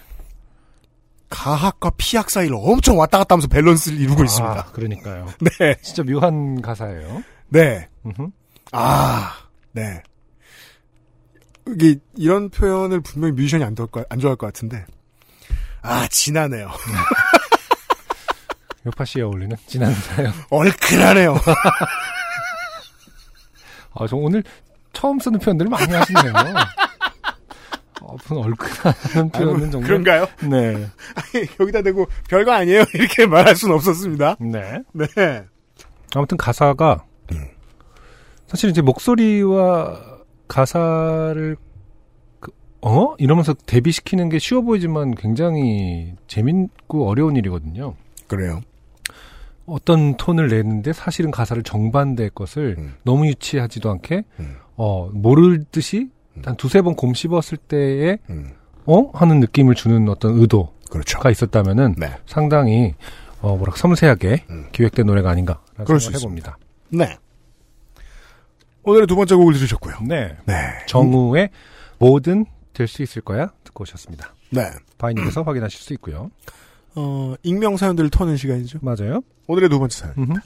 가학과 1.45 1.91
피학 1.97 2.28
사이를 2.28 2.55
엄청 2.61 2.99
왔다 2.99 3.16
갔다 3.18 3.32
하면서 3.34 3.49
밸런스를 3.49 3.99
이루고 3.99 4.20
아, 4.20 4.24
있습니다. 4.24 4.64
그러니까요. 4.74 5.26
네. 5.59 5.74
진짜 5.80 6.03
묘한 6.03 6.61
가사예요. 6.61 7.22
네. 7.49 7.88
아, 8.72 9.32
네. 9.72 10.03
이게 11.68 11.97
이런 12.16 12.51
표현을 12.51 13.01
분명히 13.01 13.32
뮤지션이 13.32 13.64
안, 13.64 13.74
좋아할 13.74 13.91
것- 13.91 14.07
안 14.11 14.20
좋아할 14.20 14.36
것 14.36 14.47
같은데. 14.49 14.84
아, 15.80 16.07
진하네요. 16.09 16.70
요파 18.84 19.05
씨에 19.07 19.22
어울리는 19.22 19.57
진한 19.66 19.95
사연. 19.95 20.32
얼큰하네요. 20.51 21.36
아, 23.95 24.07
저 24.07 24.16
오늘 24.16 24.45
처음 24.93 25.18
쓰는 25.18 25.38
표현들을 25.38 25.70
많이 25.70 25.91
하시네요. 25.93 26.32
어, 28.01 28.12
무슨 28.14 28.36
얼큰한 28.38 29.30
표현은 29.30 29.70
정말. 29.70 29.88
그런가요? 29.88 30.26
네. 30.48 30.86
여기다 31.61 31.82
대고 31.82 32.07
별거 32.28 32.53
아니에요. 32.53 32.84
이렇게 32.94 33.26
말할 33.26 33.57
수는 33.57 33.74
없었습니다. 33.76 34.36
네. 34.40 34.82
네. 34.92 35.44
아무튼 36.14 36.36
가사가 36.36 37.05
사실 38.51 38.68
이제 38.68 38.82
목소리와 38.82 40.01
가사를 40.48 41.57
그, 42.40 42.51
어 42.82 43.14
이러면서 43.16 43.55
대비시키는 43.55 44.28
게 44.28 44.40
쉬워 44.40 44.62
보이지만 44.62 45.14
굉장히 45.14 46.14
재밌고 46.26 47.09
어려운 47.09 47.36
일이거든요. 47.36 47.94
그래요. 48.26 48.61
어떤 49.66 50.16
톤을 50.16 50.48
내는데 50.48 50.92
사실은 50.92 51.30
가사를 51.30 51.62
정반대의 51.62 52.32
것을 52.34 52.74
음. 52.78 52.94
너무 53.05 53.28
유치하지도 53.28 53.88
않게 53.88 54.24
음. 54.40 54.57
어 54.74 55.09
모르듯이 55.12 56.11
한 56.45 56.57
두세 56.57 56.83
번 56.83 56.95
곰 56.95 57.12
씹었을 57.14 57.59
때에 57.59 58.18
음. 58.31 58.51
어 58.87 59.11
하는 59.12 59.41
느낌을 59.41 59.74
주는 59.74 60.09
어떤 60.09 60.39
의도가 60.39 60.70
그렇죠. 60.91 61.18
있었다면은 61.28 61.95
네. 61.99 62.11
상당히 62.26 62.95
어 63.41 63.57
뭐랄까 63.57 63.76
섬세하게 63.76 64.45
음. 64.51 64.68
기획된 64.72 65.07
노래가 65.07 65.31
아닌가 65.31 65.61
그럴 65.85 66.01
수 66.01 66.07
생각해 66.07 66.24
봅니다. 66.24 66.59
네. 66.91 67.16
오늘의 68.83 69.07
두 69.07 69.14
번째 69.16 69.35
곡을 69.35 69.55
들으셨고요. 69.55 69.97
네. 70.07 70.37
네. 70.47 70.55
정우의 70.87 71.51
뭐든 71.99 72.47
될 72.72 72.89
수 72.89 73.03
있을 73.03 73.20
거야 73.22 73.51
듣고 73.64 73.83
오셨습니다. 73.83 74.35
네. 74.51 74.62
바이닉에서 74.99 75.43
확인하실 75.45 75.81
수 75.81 75.93
있고요. 75.95 76.31
어, 76.95 77.35
익명 77.43 77.76
사연들을 77.76 78.09
터는 78.11 78.37
시간이죠. 78.39 78.78
맞아요. 78.83 79.20
오늘의 79.47 79.68
두 79.68 79.78
번째 79.78 79.95
사연. 79.97 80.14
음흠. 80.16 80.41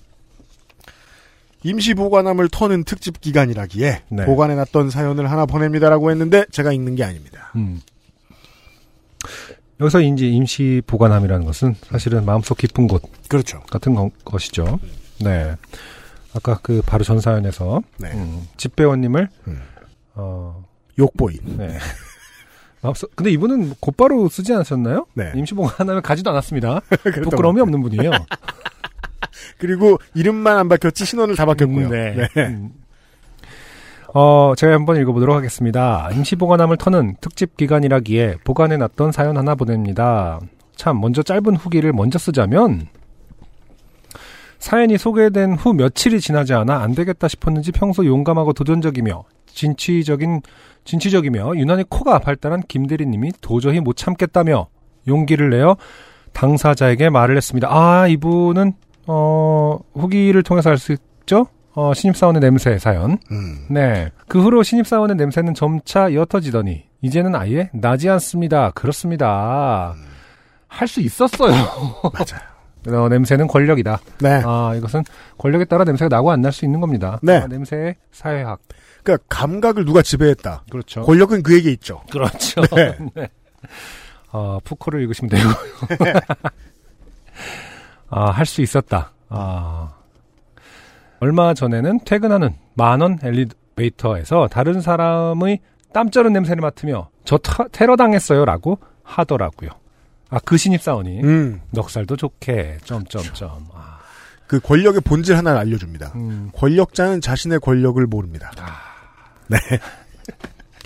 임시 1.64 1.94
보관함을 1.94 2.48
터는 2.50 2.84
특집 2.84 3.20
기간이라기에 3.20 4.02
네. 4.10 4.24
보관해놨던 4.26 4.90
사연을 4.90 5.30
하나 5.30 5.46
보냅니다라고 5.46 6.10
했는데 6.10 6.44
제가 6.52 6.72
읽는 6.72 6.94
게 6.94 7.04
아닙니다. 7.04 7.50
음. 7.56 7.80
여기서 9.80 10.02
이제 10.02 10.26
임시 10.26 10.82
보관함이라는 10.86 11.44
것은 11.46 11.74
사실은 11.82 12.24
마음속 12.24 12.58
깊은 12.58 12.86
곳 12.86 13.02
그렇죠. 13.28 13.60
같은 13.70 13.94
거- 13.94 14.10
것이죠. 14.24 14.78
네. 15.20 15.54
아까 16.34 16.58
그 16.62 16.82
바로 16.84 17.02
전 17.02 17.18
사연에서 17.20 17.80
네. 17.98 18.10
음, 18.12 18.46
집배원님을 18.56 19.28
음. 19.48 19.62
어, 20.14 20.64
욕보인. 20.98 21.38
네. 21.56 21.78
마음속 22.82 23.16
근데 23.16 23.30
이분은 23.30 23.74
곧바로 23.80 24.28
쓰지 24.28 24.52
않으셨나요? 24.52 25.06
네. 25.14 25.32
임시 25.34 25.54
보관함을 25.54 26.02
가지도 26.02 26.30
않았습니다. 26.30 26.80
부끄러움이 27.24 27.58
것 27.58 27.62
없는 27.62 27.80
분이에요. 27.80 28.10
같아요. 29.04 29.30
그리고 29.58 29.98
이름만 30.14 30.56
안 30.56 30.68
바뀌었지 30.68 31.04
신원을 31.04 31.36
다 31.36 31.46
바뀌었고요. 31.46 31.86
음, 31.86 31.90
네. 31.90 32.14
네. 32.14 32.46
음. 32.46 32.70
어, 34.16 34.54
제가 34.56 34.74
한번 34.74 34.96
읽어보도록 34.96 35.34
하겠습니다. 35.34 36.08
임시 36.12 36.36
보관함을 36.36 36.76
터는 36.76 37.16
특집 37.20 37.56
기간이라기에 37.56 38.36
보관해놨던 38.44 39.10
사연 39.10 39.36
하나 39.36 39.56
보냅니다. 39.56 40.38
참, 40.76 41.00
먼저 41.00 41.22
짧은 41.22 41.56
후기를 41.56 41.92
먼저 41.92 42.16
쓰자면, 42.18 42.86
사연이 44.60 44.96
소개된 44.98 45.54
후 45.54 45.72
며칠이 45.74 46.20
지나지 46.20 46.54
않아 46.54 46.80
안 46.80 46.94
되겠다 46.94 47.26
싶었는지 47.26 47.72
평소 47.72 48.06
용감하고 48.06 48.52
도전적이며, 48.52 49.24
진취적인, 49.46 50.42
진취적이며, 50.84 51.56
유난히 51.56 51.82
코가 51.88 52.20
발달한 52.20 52.62
김대리님이 52.68 53.32
도저히 53.40 53.80
못 53.80 53.96
참겠다며, 53.96 54.68
용기를 55.08 55.50
내어 55.50 55.76
당사자에게 56.32 57.10
말을 57.10 57.36
했습니다. 57.36 57.68
아, 57.68 58.06
이분은, 58.06 58.74
어, 59.06 59.78
후기를 59.94 60.42
통해서 60.42 60.70
알 60.70 60.78
수 60.78 60.92
있죠? 60.92 61.46
어, 61.74 61.92
신입사원의 61.92 62.40
냄새 62.40 62.78
사연. 62.78 63.18
음. 63.30 63.66
네. 63.68 64.10
그 64.28 64.40
후로 64.42 64.62
신입사원의 64.62 65.16
냄새는 65.16 65.54
점차 65.54 66.12
옅어지더니, 66.12 66.84
이제는 67.02 67.34
아예 67.34 67.68
나지 67.74 68.08
않습니다. 68.08 68.70
그렇습니다. 68.70 69.94
할수 70.68 71.00
있었어요. 71.00 71.52
맞아요. 71.52 72.54
어, 73.04 73.08
냄새는 73.08 73.46
권력이다. 73.48 73.98
네. 74.20 74.42
아, 74.44 74.74
이것은 74.76 75.02
권력에 75.38 75.64
따라 75.64 75.84
냄새가 75.84 76.14
나고 76.14 76.30
안 76.30 76.40
날 76.42 76.52
수 76.52 76.64
있는 76.64 76.80
겁니다. 76.80 77.18
네. 77.22 77.38
아, 77.38 77.46
냄새의 77.46 77.96
사회학. 78.12 78.60
그러니까 79.02 79.24
감각을 79.28 79.84
누가 79.84 80.02
지배했다. 80.02 80.64
그렇죠. 80.70 81.02
권력은 81.02 81.42
그에게 81.42 81.70
있죠. 81.72 82.00
그렇죠. 82.10 82.60
네. 82.74 82.96
네. 83.16 83.28
어, 84.32 84.58
푸코를 84.64 85.00
읽으시면 85.02 85.30
되고요. 85.30 85.54
아, 88.16 88.30
할 88.30 88.46
수 88.46 88.62
있었다. 88.62 89.12
아. 89.28 89.92
얼마 91.20 91.52
전에는 91.54 92.00
퇴근하는 92.04 92.54
만원 92.74 93.18
엘리베이터에서 93.22 94.46
다른 94.48 94.80
사람의 94.80 95.60
땀 95.92 96.10
쩌는 96.10 96.32
냄새를 96.32 96.60
맡으며 96.60 97.08
저 97.24 97.38
타- 97.38 97.66
테러 97.72 97.96
당했어요 97.96 98.44
라고 98.44 98.78
하더라고요. 99.02 99.70
아, 100.30 100.38
그 100.44 100.56
신입사원이 100.56 101.22
음. 101.22 101.60
넉살도 101.70 102.16
좋게 102.16 102.78
점점점. 102.84 103.66
아, 103.74 103.98
그 104.46 104.60
권력의 104.60 105.00
본질 105.00 105.36
하나를 105.36 105.58
알려줍니다. 105.58 106.12
음, 106.16 106.50
권력자는 106.54 107.20
자신의 107.20 107.60
권력을 107.60 108.04
모릅니다. 108.06 108.50
네. 109.48 109.58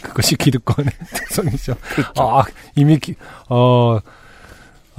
그것이 0.03 0.37
기득권의 0.37 0.91
특성이죠. 1.13 1.75
아, 2.17 2.43
이미 2.77 2.99
기, 2.99 3.17
어, 3.49 3.99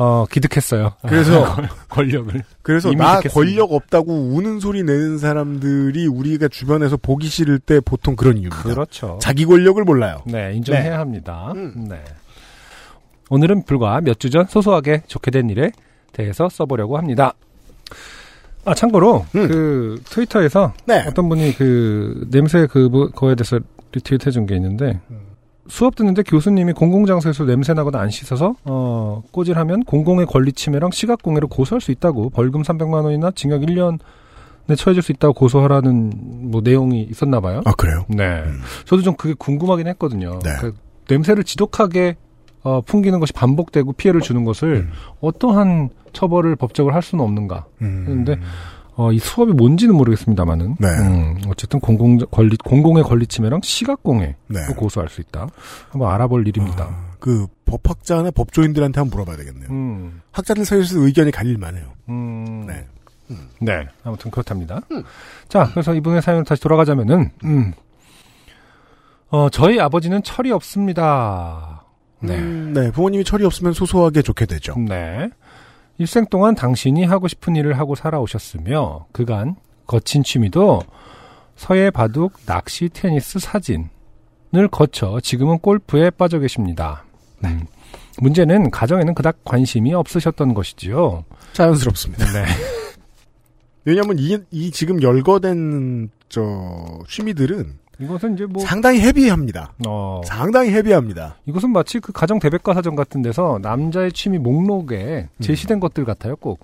어, 0.01 0.25
기득했어요. 0.31 0.93
그래서 1.07 1.55
권력을. 1.89 2.41
그래서 2.61 2.91
나 2.93 3.17
듣겠습니다. 3.17 3.33
권력 3.33 3.73
없다고 3.73 4.13
우는 4.33 4.59
소리 4.61 4.81
내는 4.83 5.17
사람들이 5.17 6.07
우리가 6.07 6.47
주변에서 6.47 6.95
보기 6.97 7.27
싫을 7.27 7.59
때 7.59 7.79
보통 7.81 8.15
그런 8.15 8.37
이유입니다. 8.37 8.63
그렇죠. 8.63 9.19
자기 9.21 9.45
권력을 9.45 9.83
몰라요. 9.83 10.21
네, 10.25 10.53
인정해야 10.55 10.83
네. 10.83 10.89
합니다. 10.95 11.51
음. 11.53 11.87
네. 11.89 12.01
오늘은 13.29 13.65
불과 13.65 13.99
몇 14.01 14.17
주 14.19 14.29
전 14.29 14.45
소소하게 14.47 15.03
좋게 15.07 15.31
된 15.31 15.49
일에 15.49 15.71
대해서 16.13 16.47
써보려고 16.49 16.97
합니다. 16.97 17.33
아, 18.65 18.73
참고로, 18.73 19.25
음. 19.35 19.47
그, 19.47 20.01
트위터에서 20.05 20.73
네. 20.85 21.03
어떤 21.07 21.29
분이 21.29 21.55
그, 21.55 22.27
냄새 22.31 22.67
그, 22.67 22.87
뭐, 22.91 23.09
거에 23.09 23.35
대해서 23.35 23.59
리트윗 23.93 24.27
해준 24.27 24.45
게 24.45 24.55
있는데, 24.55 24.99
음. 25.09 25.19
수업 25.69 25.95
듣는데 25.95 26.23
교수님이 26.23 26.73
공공장소에서 26.73 27.45
냄새 27.45 27.73
나거나 27.73 27.99
안 27.99 28.09
씻어서, 28.09 28.55
어, 28.65 29.23
꼬질하면 29.31 29.83
공공의 29.83 30.25
권리 30.25 30.51
침해랑 30.51 30.91
시각공해로 30.91 31.47
고소할 31.47 31.79
수 31.79 31.91
있다고, 31.91 32.31
벌금 32.31 32.63
300만 32.63 33.05
원이나 33.05 33.31
징역 33.31 33.61
1년에 33.61 33.99
처해질 34.75 35.01
수 35.01 35.11
있다고 35.11 35.33
고소하라는, 35.33 36.49
뭐, 36.51 36.61
내용이 36.61 37.03
있었나 37.03 37.39
봐요. 37.39 37.61
아 37.65 37.71
그래요? 37.73 38.03
네. 38.09 38.43
음. 38.45 38.61
저도 38.85 39.03
좀 39.03 39.15
그게 39.15 39.35
궁금하긴 39.37 39.87
했거든요. 39.87 40.39
네. 40.43 40.49
그 40.59 40.73
냄새를 41.07 41.43
지독하게 41.43 42.17
어, 42.61 42.81
풍기는 42.81 43.19
것이 43.19 43.31
반복되고 43.31 43.93
피해를 43.93 44.21
주는 44.21 44.43
것을 44.43 44.87
음. 44.87 44.91
어떠한 45.21 45.89
처벌을 46.11 46.55
법적으로 46.55 46.93
할 46.93 47.01
수는 47.01 47.23
없는가. 47.23 47.65
음. 47.81 48.03
근데 48.05 48.37
어, 48.99 49.13
이 49.13 49.17
수업이 49.17 49.53
뭔지는 49.53 49.95
모르겠습니다만은 49.95 50.75
네. 50.77 50.87
음, 50.89 51.41
어쨌든 51.47 51.79
공공 51.79 52.17
권리 52.31 52.57
공공의 52.57 53.05
권리 53.05 53.25
침해랑 53.27 53.61
시각공해로 53.63 54.33
네. 54.47 54.59
고소할 54.75 55.07
수 55.07 55.21
있다. 55.21 55.47
한번 55.89 56.11
알아볼 56.11 56.45
일입니다. 56.45 56.83
아, 56.83 57.11
그 57.17 57.47
법학자나 57.63 58.31
법조인들한테 58.31 58.99
한번 58.99 59.21
물어봐야 59.21 59.37
되겠네요. 59.37 59.69
음, 59.69 60.21
학자들 60.31 60.65
사이에서 60.65 60.99
의견이 60.99 61.31
갈릴만해요. 61.31 61.85
음, 62.09 62.65
네. 62.67 62.85
네. 63.61 63.87
아무튼 64.03 64.31
그렇답니다. 64.31 64.81
자, 65.47 65.69
그래서 65.71 65.93
이분의 65.93 66.21
사연으로 66.21 66.43
다시 66.43 66.61
돌아가자면은, 66.61 67.31
음. 67.45 67.71
어, 69.29 69.49
저희 69.49 69.79
아버지는 69.79 70.23
철이 70.23 70.51
없습니다. 70.51 71.85
네. 72.19 72.35
음, 72.37 72.73
네, 72.73 72.91
부모님이 72.91 73.23
철이 73.23 73.45
없으면 73.45 73.71
소소하게 73.71 74.23
좋게 74.23 74.45
되죠. 74.45 74.75
네. 74.77 75.29
일생 75.99 76.25
동안 76.27 76.55
당신이 76.55 77.03
하고 77.03 77.27
싶은 77.27 77.57
일을 77.57 77.77
하고 77.77 77.93
살아오셨으며 77.93 79.07
그간 79.11 79.57
거친 79.85 80.23
취미도 80.23 80.81
서예 81.57 81.91
바둑, 81.91 82.33
낚시, 82.45 82.87
테니스, 82.87 83.39
사진을 83.39 84.69
거쳐 84.71 85.19
지금은 85.21 85.59
골프에 85.59 86.09
빠져 86.09 86.39
계십니다. 86.39 87.03
음, 87.43 87.65
문제는 88.17 88.71
가정에는 88.71 89.13
그닥 89.13 89.43
관심이 89.43 89.93
없으셨던 89.93 90.53
것이지요. 90.53 91.25
자연스럽습니다. 91.51 92.25
네. 92.31 92.45
왜냐하면 93.83 94.17
이, 94.19 94.37
이 94.51 94.71
지금 94.71 95.01
열거된 95.01 96.09
저 96.29 96.99
취미들은 97.09 97.77
이것은 97.99 98.33
이제 98.33 98.45
뭐 98.45 98.63
상당히 98.63 99.01
헤비합니다. 99.01 99.73
어, 99.87 100.21
상당히 100.25 100.71
헤비합니다. 100.71 101.35
이것은 101.45 101.71
마치 101.71 101.99
그 101.99 102.11
가정 102.11 102.39
대백과 102.39 102.73
사전 102.73 102.95
같은 102.95 103.21
데서 103.21 103.59
남자의 103.61 104.11
취미 104.11 104.37
목록에 104.37 105.27
제시된 105.41 105.79
것들 105.79 106.05
같아요. 106.05 106.35
꼭. 106.37 106.59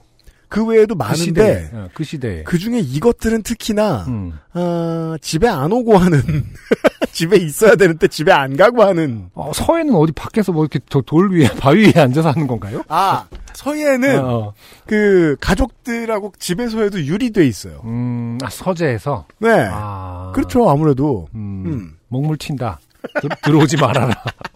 그 0.56 0.64
외에도 0.66 0.95
그. 0.95 0.99
많은데 0.99 1.70
어, 1.74 1.89
그 1.93 2.06
시대에. 2.06 2.43
그 2.43 2.58
중에 2.58 2.80
이것들은 2.80 3.43
특히나 3.43 4.06
음. 4.08 4.39
어, 4.53 5.16
집에 5.20 5.49
안 5.49 5.74
오고 5.74 5.97
하는 5.97 6.22
집에 7.12 7.36
있어야 7.36 7.76
되는데 7.76 8.08
집에 8.08 8.32
안 8.32 8.56
가고 8.56 8.82
하는 8.82 9.30
어, 9.34 9.51
서해는 9.53 9.93
어디 9.95 10.14
밖에서 10.14 10.53
뭐 10.53 10.64
이렇게 10.64 10.80
저돌 10.88 11.34
위에 11.34 11.49
바위 11.60 11.88
위에 11.88 12.01
앉아서 12.01 12.30
하는 12.30 12.47
건가요? 12.47 12.84
아 12.88 13.28
서해는 13.53 14.20
어, 14.20 14.38
어. 14.38 14.53
그 14.86 15.36
가족들하고 15.41 16.32
집에서 16.39 16.84
해도 16.84 17.03
유리돼 17.03 17.45
있어요. 17.45 17.82
음, 17.84 18.38
아, 18.41 18.49
서재에서. 18.49 19.26
네. 19.39 19.68
아. 19.70 20.32
그렇죠 20.34 20.70
아무래도 20.70 21.28
음, 21.36 21.64
음. 21.66 21.97
먹물 22.08 22.38
튄다. 22.38 22.78
들, 23.22 23.30
들어오지 23.43 23.76
말아라. 23.76 24.14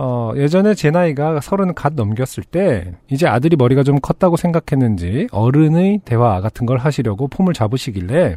어, 0.00 0.32
예전에 0.36 0.74
제 0.74 0.90
나이가 0.92 1.40
서른 1.40 1.74
갓 1.74 1.94
넘겼을 1.94 2.44
때, 2.44 2.94
이제 3.10 3.26
아들이 3.26 3.56
머리가 3.56 3.82
좀 3.82 3.98
컸다고 4.00 4.36
생각했는지, 4.36 5.26
어른의 5.32 6.02
대화 6.04 6.40
같은 6.40 6.66
걸 6.66 6.78
하시려고 6.78 7.26
폼을 7.26 7.52
잡으시길래, 7.52 8.36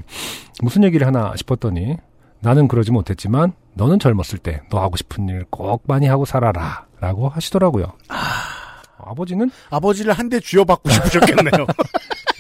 무슨 0.64 0.84
얘기를 0.84 1.06
하나 1.06 1.34
싶었더니, 1.36 1.98
나는 2.40 2.68
그러지 2.68 2.92
못했지만, 2.92 3.54
너는 3.76 4.00
젊었을 4.00 4.40
때, 4.40 4.62
너 4.72 4.82
하고 4.82 4.98
싶은 4.98 5.30
일 5.30 5.46
꼭 5.52 5.84
많이 5.86 6.08
하고 6.08 6.26
살아라. 6.26 6.88
라고 7.00 7.30
하시더라고요. 7.30 7.94
아 8.10 9.14
버지는, 9.16 9.52
아버지를 9.70 10.14
한 10.14 10.30
대 10.30 10.40
쥐어받고 10.40 10.90
싶으셨겠네요. 10.90 11.68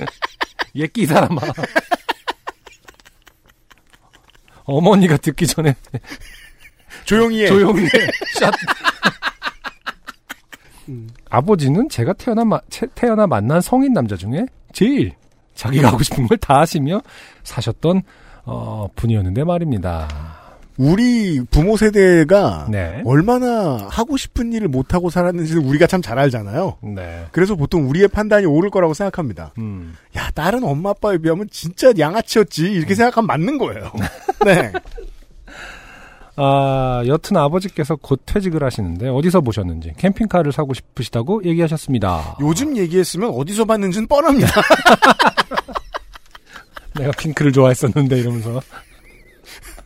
예끼 0.75 1.01
이 1.03 1.05
사람아. 1.05 1.41
어머니가 4.63 5.17
듣기 5.17 5.45
전에 5.47 5.75
조용히 7.05 7.43
해. 7.43 7.47
조용히 7.47 7.83
해. 7.83 7.89
샷. 8.39 8.53
아버지는 11.29 11.89
제가 11.89 12.13
태어나, 12.13 12.43
마- 12.45 12.61
채- 12.69 12.87
태어나 12.95 13.27
만난 13.27 13.61
성인 13.61 13.93
남자 13.93 14.15
중에 14.15 14.45
제일 14.73 15.13
자기가 15.55 15.89
하고 15.89 16.01
싶은 16.03 16.27
걸 16.27 16.37
다 16.37 16.59
하시며 16.59 17.01
사셨던 17.43 18.01
어, 18.45 18.87
분이었는데 18.95 19.43
말입니다. 19.43 20.07
우리 20.77 21.39
부모 21.51 21.77
세대가 21.77 22.65
네. 22.71 23.03
얼마나 23.05 23.77
하고 23.91 24.17
싶은 24.17 24.51
일을 24.53 24.67
못 24.67 24.93
하고 24.95 25.09
살았는지는 25.11 25.63
우리가 25.63 25.85
참 25.85 26.01
잘 26.01 26.17
알잖아요. 26.17 26.77
네. 26.95 27.25
그래서 27.31 27.55
보통 27.55 27.87
우리의 27.87 28.07
판단이 28.07 28.47
옳을 28.47 28.71
거라고 28.71 28.95
생각합니다. 28.95 29.53
음. 29.59 29.93
야, 30.17 30.31
다른 30.33 30.63
엄마 30.63 30.89
아빠에 30.91 31.19
비하면 31.19 31.47
진짜 31.51 31.91
양아치였지. 31.99 32.71
이렇게 32.71 32.95
생각하면 32.95 33.27
맞는 33.27 33.57
거예요. 33.59 33.91
네. 34.45 34.71
아, 36.35 37.03
여튼 37.07 37.37
아버지께서 37.37 37.95
곧 37.95 38.21
퇴직을 38.25 38.63
하시는데 38.63 39.09
어디서 39.09 39.41
보셨는지 39.41 39.93
캠핑카를 39.97 40.51
사고 40.51 40.73
싶으시다고 40.73 41.43
얘기하셨습니다. 41.43 42.37
요즘 42.41 42.77
얘기했으면 42.77 43.31
어디서 43.31 43.65
봤는지는 43.65 44.07
뻔합니다. 44.07 44.49
내가 46.95 47.11
핑크를 47.11 47.51
좋아했었는데 47.51 48.19
이러면서 48.19 48.61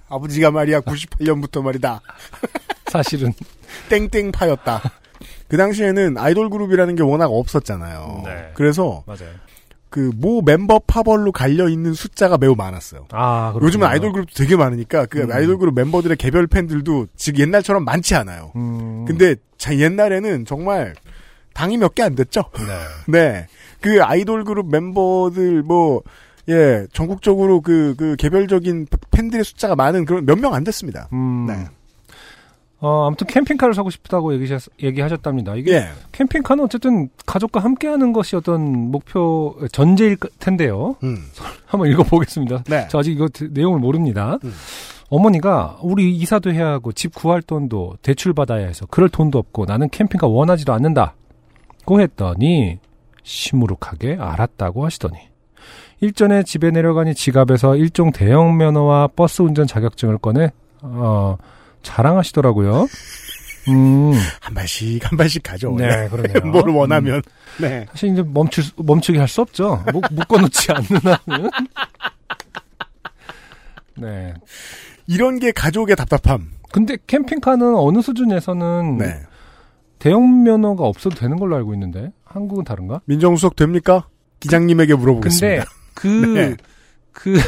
아버지가 0.10 0.52
말이야 0.52 0.82
98년부터 0.82 1.62
말이다. 1.64 2.02
사실은 2.88 3.34
땡땡파였다. 3.90 4.82
그 5.48 5.58
당시에는 5.58 6.18
아이돌 6.18 6.50
그룹이라는 6.50 6.96
게 6.96 7.04
워낙 7.04 7.28
없었잖아요. 7.28 8.22
네. 8.26 8.52
그래서 8.54 9.04
맞아요. 9.06 9.30
그 9.96 10.12
모 10.18 10.42
멤버 10.42 10.78
파벌로 10.80 11.32
갈려 11.32 11.70
있는 11.70 11.94
숫자가 11.94 12.38
매우 12.38 12.54
많았어요. 12.54 13.06
아. 13.12 13.58
요즘은 13.62 13.88
아이돌 13.88 14.12
그룹도 14.12 14.34
되게 14.36 14.58
많으니까 14.58 15.06
그 15.06 15.22
음. 15.22 15.32
아이돌 15.32 15.58
그룹 15.58 15.74
멤버들의 15.76 16.18
개별 16.18 16.48
팬들도 16.48 17.08
지금 17.16 17.40
옛날처럼 17.40 17.86
많지 17.86 18.14
않아요. 18.16 18.52
음. 18.58 19.06
근데 19.08 19.36
자, 19.58 19.74
옛날에는 19.78 20.44
정말 20.44 20.96
당이 21.54 21.78
몇 21.78 21.96
개 21.96 22.04
안 22.04 22.14
됐죠. 22.16 22.44
네. 22.58 22.74
네. 23.18 23.48
그 23.80 24.04
아이돌 24.04 24.44
그룹 24.44 24.70
멤버들 24.70 25.64
뭐 25.64 26.02
예, 26.50 26.86
전국적으로 26.92 27.62
그, 27.62 27.96
그 27.98 28.16
개별적인 28.18 28.88
팬들의 29.12 29.46
숫자가 29.46 29.76
많은 29.78 30.04
그런 30.04 30.26
몇 30.26 30.38
명 30.38 30.54
안 30.54 30.66
됐습니다. 30.66 31.08
음. 31.14 31.46
네. 31.48 31.66
어, 32.82 33.08
아무튼 33.08 33.26
캠핑카를 33.28 33.74
사고 33.74 33.90
싶다고 33.90 34.34
얘기하셨, 34.34 34.74
얘기하셨답니다. 34.84 35.56
이게 35.56 35.74
예. 35.76 35.88
캠핑카는 36.12 36.64
어쨌든 36.66 37.10
가족과 37.26 37.62
함께하는 37.62 38.12
것이 38.14 38.36
어떤 38.36 38.92
목표 38.92 39.56
전제일 39.72 40.18
텐데요. 40.40 40.96
음. 41.04 41.18
한번 41.66 41.90
읽어보겠습니다. 41.90 42.64
네. 42.68 42.88
저 42.90 43.00
아직 43.00 43.12
이거 43.14 43.28
드- 43.30 43.50
내용을 43.52 43.80
모릅니다. 43.80 44.38
음. 44.44 44.54
어머니가 45.10 45.78
우리 45.84 46.16
이사도 46.18 46.52
해야 46.52 46.68
하고 46.68 46.92
집 46.92 47.14
구할 47.16 47.42
돈도 47.42 47.98
대출 48.02 48.34
받아야 48.34 48.66
해서 48.68 48.86
그럴 48.88 49.08
돈도 49.08 49.38
없고 49.40 49.66
나는 49.66 49.88
캠핑카 49.90 50.28
원하지도 50.28 50.74
않는다. 50.74 51.16
고 51.86 52.02
했더니 52.02 52.80
시무룩하게 53.24 54.18
알았다고 54.20 54.84
하시더니 54.86 55.18
일전에 56.02 56.44
집에 56.44 56.72
내려가니 56.72 57.14
지갑에서 57.16 57.76
일종 57.76 58.12
대형 58.12 58.58
면허와 58.58 59.08
버스 59.16 59.42
운전 59.42 59.66
자격증을 59.68 60.18
꺼내 60.18 60.52
어 60.82 61.38
자랑하시더라고요. 61.86 62.88
음, 63.68 64.12
한 64.42 64.54
발씩 64.54 65.10
한 65.10 65.18
발씩 65.18 65.42
가져오네. 65.42 65.88
네, 65.88 66.10
그러네요. 66.10 66.40
뭘 66.52 66.70
원하면. 66.70 67.22
네. 67.60 67.88
사실 67.92 68.12
이제 68.12 68.22
멈출 68.22 68.64
수- 68.64 68.74
멈추게 68.78 69.18
할 69.18 69.28
수 69.28 69.42
없죠. 69.42 69.84
목, 69.92 70.04
묶어놓지 70.12 70.72
않는 70.72 71.02
한은. 71.26 71.50
네. 73.98 74.34
이런 75.08 75.40
게 75.40 75.52
가족의 75.52 75.96
답답함. 75.96 76.52
근데 76.72 76.98
캠핑카는 77.08 77.76
어느 77.76 78.02
수준에서는 78.02 78.98
네. 78.98 79.22
대형 80.00 80.44
면허가 80.44 80.84
없어도 80.84 81.16
되는 81.16 81.38
걸로 81.38 81.56
알고 81.56 81.74
있는데 81.74 82.12
한국은 82.26 82.66
다른가? 82.66 83.02
민정수석 83.06 83.56
됩니까? 83.56 84.08
기장님에게 84.42 84.94
근데 84.94 85.00
물어보겠습니다. 85.02 85.66
그, 85.94 86.08
네. 86.08 86.56
그 87.14 87.40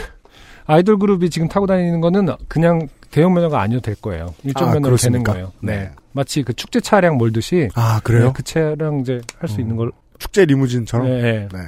아이돌 0.66 0.98
그룹이 0.98 1.30
지금 1.30 1.48
타고 1.50 1.68
다니는 1.68 2.00
거는 2.02 2.28
그냥 2.48 2.88
대형 3.12 3.34
면허가 3.34 3.62
아니어도 3.62 3.82
될 3.82 3.96
거예요. 3.96 4.34
일종 4.44 4.70
아, 4.70 4.74
면허로 4.74 4.98
되는 4.98 5.24
그렇습니까? 5.24 5.34
거예요. 5.34 5.52
네. 5.62 5.78
네. 5.78 5.92
마치 6.12 6.44
그 6.44 6.54
축제 6.54 6.80
차량 6.80 7.18
몰듯이 7.18 7.70
아, 7.76 8.00
그래요? 8.04 8.28
네, 8.28 8.34
그 8.36 8.44
차량 8.44 9.00
이제 9.02 9.22
할 9.40 9.50
수 9.50 9.58
음. 9.58 9.62
있는 9.62 9.76
걸. 9.76 9.92
축제 10.20 10.46
리무진처럼? 10.46 11.08
네, 11.08 11.22
네. 11.22 11.48
네. 11.54 11.60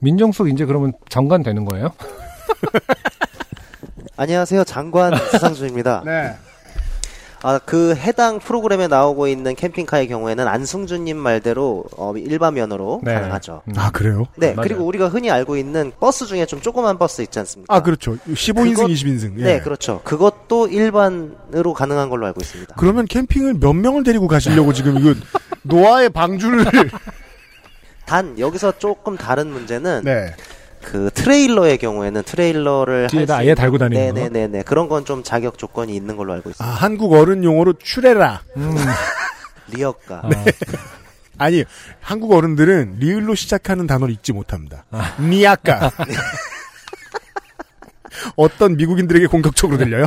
민정수석 0.00 0.48
이제 0.48 0.64
그러면 0.64 0.92
장관 1.08 1.42
되는 1.42 1.64
거예요? 1.64 1.90
안녕하세요. 4.16 4.64
장관 4.64 5.14
수상주입니다. 5.32 6.02
네. 6.04 6.34
아, 7.48 7.60
그 7.64 7.94
해당 7.94 8.40
프로그램에 8.40 8.88
나오고 8.88 9.28
있는 9.28 9.54
캠핑카의 9.54 10.08
경우에는 10.08 10.48
안승준님 10.48 11.16
말대로 11.16 11.84
어, 11.96 12.12
일반 12.16 12.54
면허로 12.54 13.02
네. 13.04 13.14
가능하죠. 13.14 13.62
음. 13.68 13.72
아, 13.76 13.92
그래요? 13.92 14.26
네, 14.36 14.48
맞아요. 14.52 14.66
그리고 14.68 14.84
우리가 14.84 15.06
흔히 15.06 15.30
알고 15.30 15.56
있는 15.56 15.92
버스 16.00 16.26
중에 16.26 16.44
좀 16.46 16.60
조그만 16.60 16.98
버스 16.98 17.22
있지 17.22 17.38
않습니까? 17.38 17.72
아, 17.72 17.82
그렇죠. 17.82 18.16
15인승, 18.26 18.74
그것- 18.74 18.86
20인승. 18.90 19.38
예. 19.38 19.44
네, 19.44 19.60
그렇죠. 19.60 20.00
그것도 20.02 20.66
일반으로 20.66 21.72
가능한 21.72 22.10
걸로 22.10 22.26
알고 22.26 22.40
있습니다. 22.42 22.74
그러면 22.76 23.04
캠핑을 23.06 23.54
몇 23.60 23.72
명을 23.74 24.02
데리고 24.02 24.26
가시려고 24.26 24.72
지금 24.72 24.98
이거 24.98 25.14
노아의 25.62 26.08
방주를 26.10 26.64
단 28.06 28.36
여기서 28.40 28.78
조금 28.78 29.16
다른 29.16 29.48
문제는 29.52 30.02
네. 30.04 30.34
그 30.86 31.10
트레일러의 31.12 31.78
경우에는 31.78 32.22
트레일러를 32.22 33.08
뒤에다 33.08 33.38
아예 33.38 33.54
달고 33.56 33.76
다니는 33.78 34.14
거? 34.14 34.20
네네네 34.20 34.62
그런 34.62 34.88
건 34.88 35.04
좀 35.04 35.22
자격 35.24 35.58
조건이 35.58 35.94
있는 35.96 36.16
걸로 36.16 36.32
알고 36.32 36.48
아, 36.48 36.50
있습니다. 36.50 36.76
한국 36.76 37.12
어른 37.12 37.42
용어로 37.44 37.74
추레라. 37.74 38.42
음. 38.56 38.74
리어카. 39.68 40.22
아, 40.24 40.30
아니, 41.38 41.64
한국 42.00 42.32
어른들은 42.32 42.96
리을로 43.00 43.34
시작하는 43.34 43.86
단어를 43.88 44.14
잊지 44.14 44.32
못합니다. 44.32 44.84
니아까. 45.20 45.90
어떤 48.36 48.76
미국인들에게 48.76 49.26
공격적으로 49.26 49.76
들려요? 49.78 50.06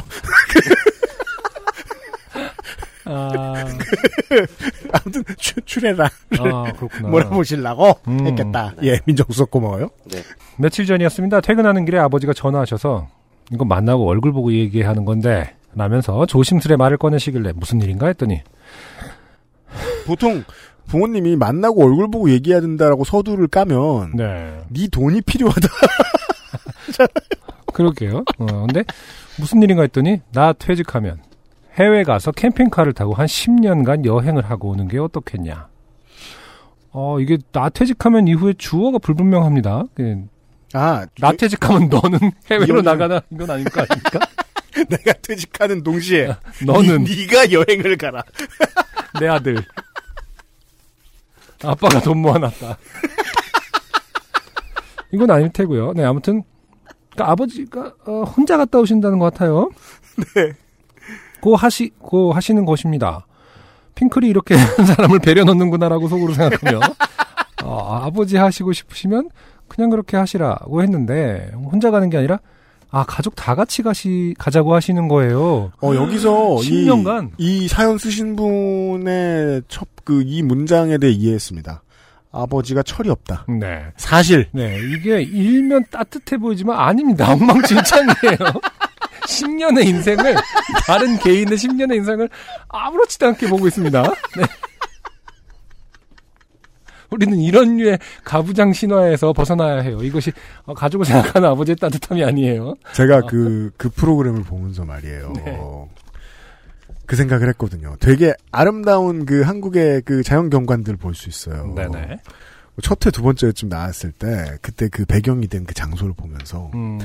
아, 3.10 3.54
아무튼 4.94 5.24
추, 5.38 5.60
추레라. 5.62 6.06
아, 6.40 6.72
그렇구나. 6.74 7.10
몰아보시려고 7.10 8.00
음. 8.08 8.28
했겠다. 8.28 8.74
예, 8.84 9.00
민정수석 9.06 9.50
고마워요. 9.52 9.90
네. 10.06 10.22
며칠 10.58 10.86
전이었습니다. 10.86 11.42
퇴근하는 11.42 11.86
길에 11.86 11.98
아버지가 12.00 12.34
전화하셔서 12.34 13.08
이거 13.52 13.66
만나고 13.66 14.08
얼굴 14.08 14.32
보고 14.32 14.54
얘기하는 14.54 15.06
건데 15.06 15.56
라면서 15.76 16.26
조심스레 16.26 16.76
말을 16.78 16.98
꺼내시길래 16.98 17.54
무슨 17.56 17.82
일인가 17.82 18.08
했더니 18.08 18.42
보통 20.06 20.44
부모님이 20.88 21.36
만나고 21.36 21.84
얼굴 21.86 22.10
보고 22.10 22.30
얘기해야 22.32 22.62
된다라고 22.62 23.04
서두를 23.04 23.48
까면 23.48 24.16
네 24.16 24.64
네 24.70 24.88
돈이 24.92 25.22
필요하다. 25.22 25.68
그러게요. 27.74 28.24
어, 28.40 28.46
근데 28.46 28.84
무슨 29.38 29.62
일인가 29.62 29.84
했더니 29.84 30.22
나 30.34 30.54
퇴직하면 30.54 31.20
해외 31.80 32.04
가서 32.04 32.32
캠핑카를 32.32 32.94
타고 32.94 33.14
한 33.14 33.26
10년간 33.26 34.06
여행을 34.06 34.50
하고 34.50 34.70
오는 34.72 34.88
게 34.88 34.98
어떻겠냐. 35.00 35.70
어, 36.92 37.20
이게 37.20 37.38
나 37.52 37.70
퇴직하면 37.70 38.28
이후에 38.28 38.54
주어가 38.58 38.98
불분명합니다. 38.98 39.84
그, 39.96 40.26
아, 40.74 41.06
나 41.20 41.32
퇴직하면 41.32 41.88
너는 41.90 42.20
해외로 42.52 42.82
이혼을- 42.82 42.84
나가나 42.84 43.22
이건 43.32 43.50
아닐 43.50 43.66
거 43.66 43.82
아닙니까? 43.82 44.20
내가 44.90 45.14
퇴직하는 45.22 45.84
동시에 45.84 46.36
너는 46.66 47.04
니, 47.04 47.26
네가 47.28 47.52
여행을 47.52 47.98
가라. 47.98 48.24
내 49.20 49.28
아들. 49.28 49.58
아빠가 51.64 52.00
돈 52.02 52.20
모아놨다. 52.20 52.78
이건 55.12 55.32
아닐 55.32 55.50
테고요. 55.52 55.94
네, 55.94 56.04
아무튼 56.04 56.44
그러니까 57.12 57.32
아버지가 57.32 57.94
어, 58.06 58.24
혼자 58.24 58.58
갔다 58.58 58.80
오신다는 58.80 59.20
것 59.20 59.34
같아요. 59.34 59.70
네. 60.36 60.54
고 61.42 61.56
하시 61.56 61.92
고 62.00 62.34
하시는 62.34 62.66
것입니다. 62.66 63.26
핑클이 63.96 64.28
이렇게 64.28 64.56
사람을 64.96 65.20
배려 65.20 65.44
넣는구나라고 65.44 66.08
속으로 66.08 66.34
생각하며 66.34 66.80
어, 67.64 68.00
아버지 68.04 68.38
하시고 68.38 68.74
싶으시면 68.74 69.30
그냥 69.68 69.90
그렇게 69.90 70.18
하시라고 70.18 70.82
했는데 70.82 71.52
혼자 71.66 71.92
가는 71.92 72.10
게 72.10 72.18
아니라 72.18 72.40
아 72.92 73.04
가족 73.04 73.36
다 73.36 73.54
같이 73.54 73.84
가시 73.84 74.34
가자고 74.40 74.74
하시는 74.74 75.08
거예요. 75.08 75.72
어, 75.82 75.96
여기서 75.96 76.58
이, 76.64 76.86
10년간? 76.86 77.32
이 77.38 77.68
사연 77.68 77.98
쓰신 78.00 78.36
분의 78.36 79.62
첫, 79.68 79.88
그, 80.04 80.24
이 80.26 80.42
문장에 80.42 80.98
대해 80.98 81.14
이해했습니다. 81.14 81.84
아버지가 82.32 82.84
철이 82.84 83.10
없다. 83.10 83.46
네. 83.48 83.86
사실. 83.98 84.48
네, 84.52 84.80
이게 84.80 85.22
일면 85.22 85.84
따뜻해 85.92 86.38
보이지만 86.38 86.80
아닙니다. 86.80 87.32
엉망진창이에요. 87.32 88.38
10년의 89.30 89.86
인생을, 89.88 90.36
다른 90.88 91.18
개인의 91.20 91.58
10년의 91.58 91.96
인생을 91.98 92.30
아무렇지도 92.68 93.28
않게 93.28 93.48
보고 93.48 93.68
있습니다. 93.68 94.02
네. 94.02 94.44
우리는 97.12 97.40
이런 97.40 97.78
류의 97.78 97.98
가부장 98.24 98.72
신화에서 98.72 99.34
벗어나야 99.34 99.82
해요. 99.82 99.98
이것이 100.04 100.32
어, 100.66 100.74
가족을 100.76 101.06
생각하는 101.08 101.50
아버지의 101.50 101.76
따뜻함이 101.78 102.24
아니에요. 102.24 102.76
제가 102.94 103.22
그, 103.22 103.72
그 103.78 103.90
프로그램을 103.90 104.44
보면서 104.44 104.86
말이에요. 104.86 105.34
네. 105.44 105.60
그 107.08 107.16
생각을 107.16 107.48
했거든요. 107.50 107.96
되게 108.00 108.34
아름다운 108.52 109.26
그 109.26 109.42
한국의 109.42 110.04
그 110.04 110.22
자연 110.22 110.52
경관들 110.52 110.98
볼수 110.98 111.28
있어요. 111.30 111.74
네네. 111.76 112.20
첫 112.84 113.06
회 113.08 113.12
두 113.12 113.24
번째쯤 113.24 113.68
나왔을 113.70 114.12
때 114.12 114.58
그때 114.62 114.88
그 114.88 115.04
배경이 115.06 115.48
된 115.48 115.66
그 115.66 115.74
장소를 115.74 116.14
보면서 116.16 116.70
음, 116.76 117.00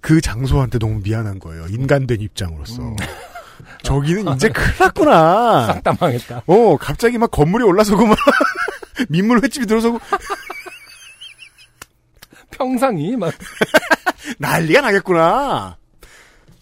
그 0.00 0.20
장소한테 0.20 0.78
너무 0.78 1.00
미안한 1.02 1.38
거예요. 1.38 1.66
인간된 1.68 2.20
입장으로서. 2.20 2.82
음. 2.82 2.96
저기는 3.82 4.34
이제 4.34 4.48
큰일 4.48 4.74
났구나. 4.78 5.66
싹 5.66 5.82
다 5.82 5.96
망했다. 5.98 6.42
어, 6.46 6.76
갑자기 6.78 7.18
막 7.18 7.30
건물이 7.30 7.64
올라서고 7.64 8.06
막 8.06 8.16
민물 9.08 9.42
횟집이 9.42 9.66
들어서고 9.66 10.00
평상이 12.50 13.16
막, 13.16 13.32
난리가 14.38 14.80
나겠구나. 14.82 15.76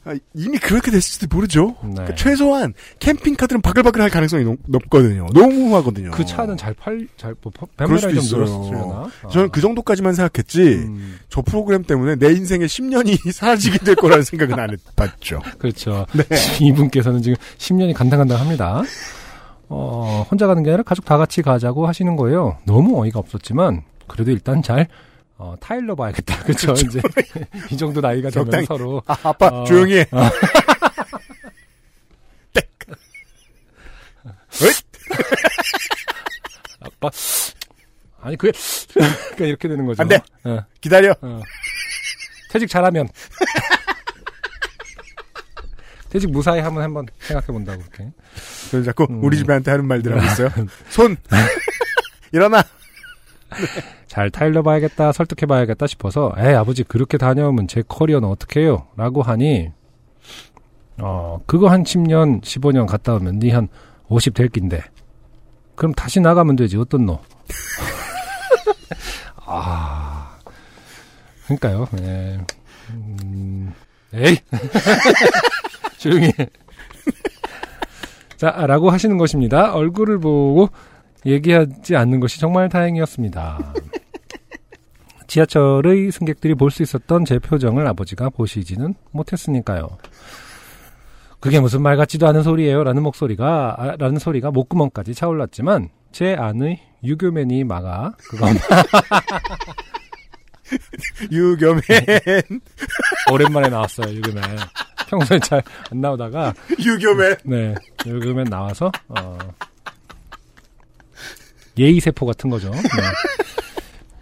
아, 0.08 0.14
이미 0.32 0.56
그렇게 0.56 0.90
됐을지도 0.90 1.26
모르죠. 1.34 1.76
네. 1.82 1.90
그러니까 1.92 2.14
최소한 2.14 2.72
캠핑카들은 2.98 3.60
바글바글 3.60 4.00
할 4.00 4.08
가능성이 4.08 4.42
높, 4.42 4.58
높거든요. 4.66 5.26
너무 5.34 5.68
후하거든요. 5.68 6.12
그 6.12 6.24
차는 6.24 6.56
잘 6.56 6.72
팔, 6.72 7.06
잘, 7.18 7.34
뭐, 7.42 7.52
판매량이 7.76 8.14
좀 8.14 8.22
있어요. 8.22 8.40
늘었으려나? 8.40 9.10
저는 9.30 9.50
그 9.50 9.60
정도까지만 9.60 10.14
생각했지, 10.14 10.62
음. 10.62 11.18
저 11.28 11.42
프로그램 11.42 11.84
때문에 11.84 12.16
내 12.16 12.28
인생의 12.28 12.68
10년이 12.68 13.18
사라지게 13.32 13.78
될 13.80 13.96
거라는 13.96 14.24
생각은 14.24 14.58
안 14.58 14.70
해봤죠. 14.70 15.42
그렇죠. 15.58 16.06
네. 16.14 16.24
이분께서는 16.66 17.20
지금 17.20 17.36
10년이 17.58 17.92
간당간당 17.92 18.40
합니다. 18.40 18.82
어, 19.68 20.26
혼자 20.30 20.46
가는 20.46 20.62
게 20.62 20.70
아니라 20.70 20.84
가족 20.84 21.04
다 21.04 21.18
같이 21.18 21.42
가자고 21.42 21.86
하시는 21.86 22.16
거예요. 22.16 22.56
너무 22.64 23.02
어이가 23.02 23.18
없었지만 23.18 23.82
그래도 24.06 24.30
일단 24.30 24.62
잘 24.62 24.88
어, 25.38 25.54
타일러 25.60 25.94
봐야겠다. 25.94 26.42
그렇죠. 26.44 26.72
이제 26.72 27.00
이 27.70 27.76
정도 27.76 28.00
나이가 28.00 28.28
되면 28.28 28.46
적당히. 28.46 28.66
서로 28.66 29.00
아, 29.06 29.16
아빠, 29.22 29.46
어. 29.46 29.64
조용히 29.64 29.98
해. 29.98 30.06
아빠 36.80 37.08
아니 38.20 38.36
그게 38.36 38.52
그러니까 38.92 39.44
이렇게 39.44 39.68
되는 39.68 39.86
거죠. 39.86 40.02
안 40.02 40.08
돼. 40.08 40.16
어, 40.44 40.64
기다려. 40.80 41.14
어. 41.22 41.40
퇴직 42.50 42.68
잘하면 42.68 43.08
퇴직 46.10 46.30
무사히 46.30 46.60
한번 46.60 46.82
한번 46.82 47.06
생각해 47.20 47.46
본다고 47.46 47.80
그렇게. 47.82 48.10
그래서 48.70 48.86
자꾸 48.86 49.06
음. 49.08 49.22
우리 49.22 49.36
집애한테 49.36 49.70
하는 49.70 49.86
말들 49.86 50.16
하고 50.16 50.26
있어요. 50.26 50.50
손! 50.88 51.16
일어나! 52.32 52.64
잘 54.06 54.30
타일러 54.30 54.62
봐야겠다, 54.62 55.12
설득해 55.12 55.46
봐야겠다 55.46 55.86
싶어서, 55.86 56.32
에 56.38 56.54
아버지 56.54 56.82
그렇게 56.84 57.18
다녀오면 57.18 57.68
제 57.68 57.82
커리어는 57.86 58.28
어떻게 58.28 58.60
해요? 58.60 58.86
라고 58.96 59.22
하니, 59.22 59.70
어, 61.00 61.40
그거 61.46 61.68
한 61.68 61.84
10년, 61.84 62.42
15년 62.42 62.86
갔다 62.86 63.14
오면 63.14 63.38
니 63.38 63.50
한 63.50 63.68
50 64.08 64.34
될 64.34 64.48
낀데. 64.48 64.82
그럼 65.76 65.92
다시 65.94 66.18
나가면 66.20 66.56
되지, 66.56 66.76
어떻노? 66.76 67.20
아, 69.46 70.36
그러니까요, 71.44 71.86
예. 72.00 72.38
음, 72.90 73.72
에이! 74.14 74.36
조용히 75.98 76.26
해. 76.38 76.46
자, 78.36 78.50
라고 78.66 78.90
하시는 78.90 79.18
것입니다. 79.18 79.72
얼굴을 79.74 80.18
보고 80.18 80.70
얘기하지 81.26 81.96
않는 81.96 82.20
것이 82.20 82.40
정말 82.40 82.68
다행이었습니다. 82.68 83.74
지하철의 85.26 86.10
승객들이 86.10 86.54
볼 86.54 86.70
수 86.70 86.82
있었던 86.82 87.24
제 87.26 87.38
표정을 87.38 87.86
아버지가 87.86 88.30
보시지는 88.30 88.94
못했으니까요. 89.10 89.88
그게 91.40 91.60
무슨 91.60 91.82
말 91.82 91.96
같지도 91.96 92.26
않은 92.28 92.42
소리예요. 92.42 92.82
라는 92.82 93.02
목소리가, 93.02 93.74
아, 93.78 93.96
라는 93.96 94.18
소리가 94.18 94.50
목구멍까지 94.50 95.14
차올랐지만, 95.14 95.90
제 96.10 96.34
안의 96.34 96.80
유교맨이 97.04 97.62
막아, 97.64 98.12
그건 98.30 98.56
유겸해. 101.30 101.82
오랜만에 103.32 103.68
나왔어요, 103.68 104.14
유교맨. 104.14 104.42
평소에 105.08 105.38
잘 105.40 105.62
안 105.90 106.00
나오다가, 106.00 106.52
유겸해. 106.78 107.36
네, 107.44 107.74
요즘엔 108.06 108.44
나와서 108.44 108.90
어, 109.08 109.38
예의 111.78 112.00
세포 112.00 112.26
같은 112.26 112.50
거죠. 112.50 112.70
네. 112.70 112.80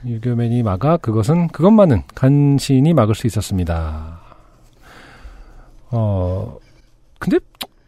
유교맨이 0.11 0.63
막아 0.63 0.97
그것은 0.99 1.49
그것만은 1.49 2.03
간신히 2.15 2.95
막을 2.95 3.15
수 3.15 3.27
있었습니다. 3.27 4.21
어 5.91 6.57
근데 7.19 7.39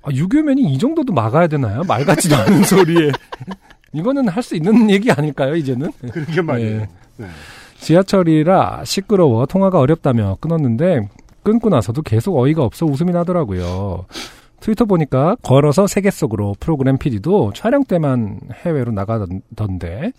아, 0.02 0.08
유교맨이 0.12 0.62
이 0.72 0.78
정도도 0.78 1.12
막아야 1.12 1.46
되나요? 1.46 1.82
말 1.86 2.04
같지도 2.04 2.34
않은 2.36 2.64
소리에 2.64 3.10
이거는 3.92 4.28
할 4.28 4.42
수 4.42 4.56
있는 4.56 4.90
얘기 4.90 5.10
아닐까요? 5.10 5.54
이제는 5.54 5.90
그러게 6.12 6.40
말이에요. 6.42 6.78
네. 6.80 6.88
네. 7.18 7.26
지하철이라 7.80 8.82
시끄러워 8.84 9.46
통화가 9.46 9.78
어렵다며 9.78 10.36
끊었는데 10.40 11.08
끊고 11.44 11.68
나서도 11.68 12.02
계속 12.02 12.36
어이가 12.38 12.62
없어 12.64 12.84
웃음이 12.86 13.12
나더라고요. 13.12 14.06
트위터 14.60 14.84
보니까 14.84 15.36
걸어서 15.42 15.86
세계 15.86 16.10
속으로 16.10 16.54
프로그램 16.58 16.98
PD도 16.98 17.52
촬영 17.54 17.84
때만 17.84 18.40
해외로 18.64 18.92
나가던데. 18.92 20.12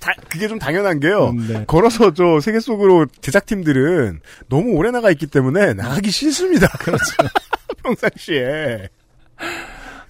다- 0.00 0.12
그게 0.28 0.46
좀 0.48 0.58
당연한 0.58 1.00
게요. 1.00 1.28
음, 1.30 1.46
네. 1.48 1.64
걸어서 1.66 2.12
저 2.14 2.38
세계 2.40 2.60
속으로 2.60 3.06
제작팀들은 3.20 4.20
너무 4.48 4.72
오래 4.74 4.90
나가 4.90 5.10
있기 5.10 5.26
때문에 5.26 5.72
나가기 5.74 6.10
싫습니다. 6.10 6.68
그렇죠. 6.78 7.04
평상시에. 7.82 8.88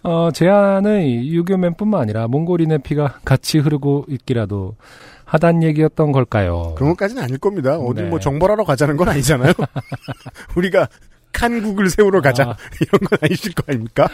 어, 0.03 0.31
제안의 0.33 1.29
유교맨뿐만 1.33 2.01
아니라 2.01 2.27
몽골인의 2.29 2.81
피가 2.81 3.21
같이 3.25 3.59
흐르고 3.59 4.05
있기라도 4.09 4.77
하단 5.25 5.63
얘기였던 5.63 6.13
걸까요? 6.13 6.75
그런 6.77 6.91
것까지는 6.91 7.23
아닐 7.23 7.39
겁니다. 7.39 7.79
어디 7.79 8.03
네. 8.03 8.09
뭐 8.09 8.19
정벌하러 8.21 8.65
가자는 8.65 8.97
건 8.99 9.09
아니잖아요. 9.09 9.53
우리가 10.57 10.89
칸국을 11.35 11.91
세우러 11.91 12.21
가자. 12.23 12.45
아. 12.45 12.57
이런 12.81 13.01
건 13.01 13.19
아니실 13.21 13.53
거 13.55 13.65
아닙니까? 13.69 14.09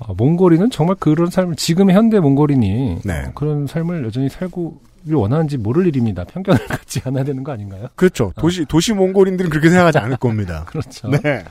어, 0.00 0.14
몽골인은 0.14 0.70
정말 0.70 0.96
그런 0.98 1.30
삶을 1.30 1.56
지금 1.56 1.90
현대 1.90 2.20
몽골인이 2.20 3.00
네. 3.04 3.12
어, 3.26 3.32
그런 3.34 3.66
삶을 3.66 4.04
여전히 4.04 4.28
살고 4.28 4.80
원하는지 5.10 5.56
모를 5.56 5.86
일입니다. 5.86 6.24
편견을 6.24 6.66
갖지 6.68 7.00
않아야 7.04 7.24
되는 7.24 7.42
거 7.42 7.52
아닌가요? 7.52 7.86
그렇죠. 7.96 8.32
도시 8.38 8.64
도시 8.66 8.92
몽골인들은 8.92 9.50
그렇게 9.50 9.68
생각하지 9.70 9.98
않을 9.98 10.16
겁니다. 10.18 10.64
그렇죠. 10.66 11.08
네. 11.08 11.44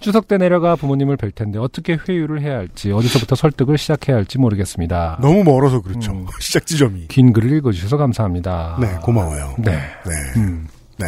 추석 0.00 0.28
때 0.28 0.36
내려가 0.38 0.76
부모님을 0.76 1.16
뵐 1.16 1.30
텐데 1.30 1.58
어떻게 1.58 1.96
회유를 2.08 2.42
해야 2.42 2.58
할지 2.58 2.90
어디서부터 2.92 3.36
설득을 3.36 3.78
시작해야 3.78 4.16
할지 4.16 4.38
모르겠습니다. 4.38 5.18
너무 5.22 5.44
멀어서 5.44 5.80
그렇죠. 5.80 6.12
음. 6.12 6.26
시작 6.40 6.66
지점이. 6.66 7.06
긴 7.08 7.32
글을 7.32 7.50
읽어주셔서 7.58 7.96
감사합니다. 7.96 8.76
네, 8.80 8.98
고마워요. 9.02 9.54
네. 9.58 9.70
네. 9.72 10.12
음. 10.36 10.66
네. 10.98 11.06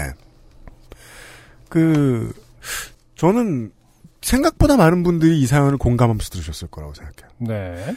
그 1.69 2.33
저는 3.17 3.73
생각보다 4.23 4.77
많은 4.77 5.03
분들이 5.03 5.41
이 5.41 5.47
사연을 5.47 5.77
공감하면서 5.79 6.31
들으셨을 6.31 6.69
거라고 6.69 6.95
생각해요. 6.95 7.31
네. 7.39 7.97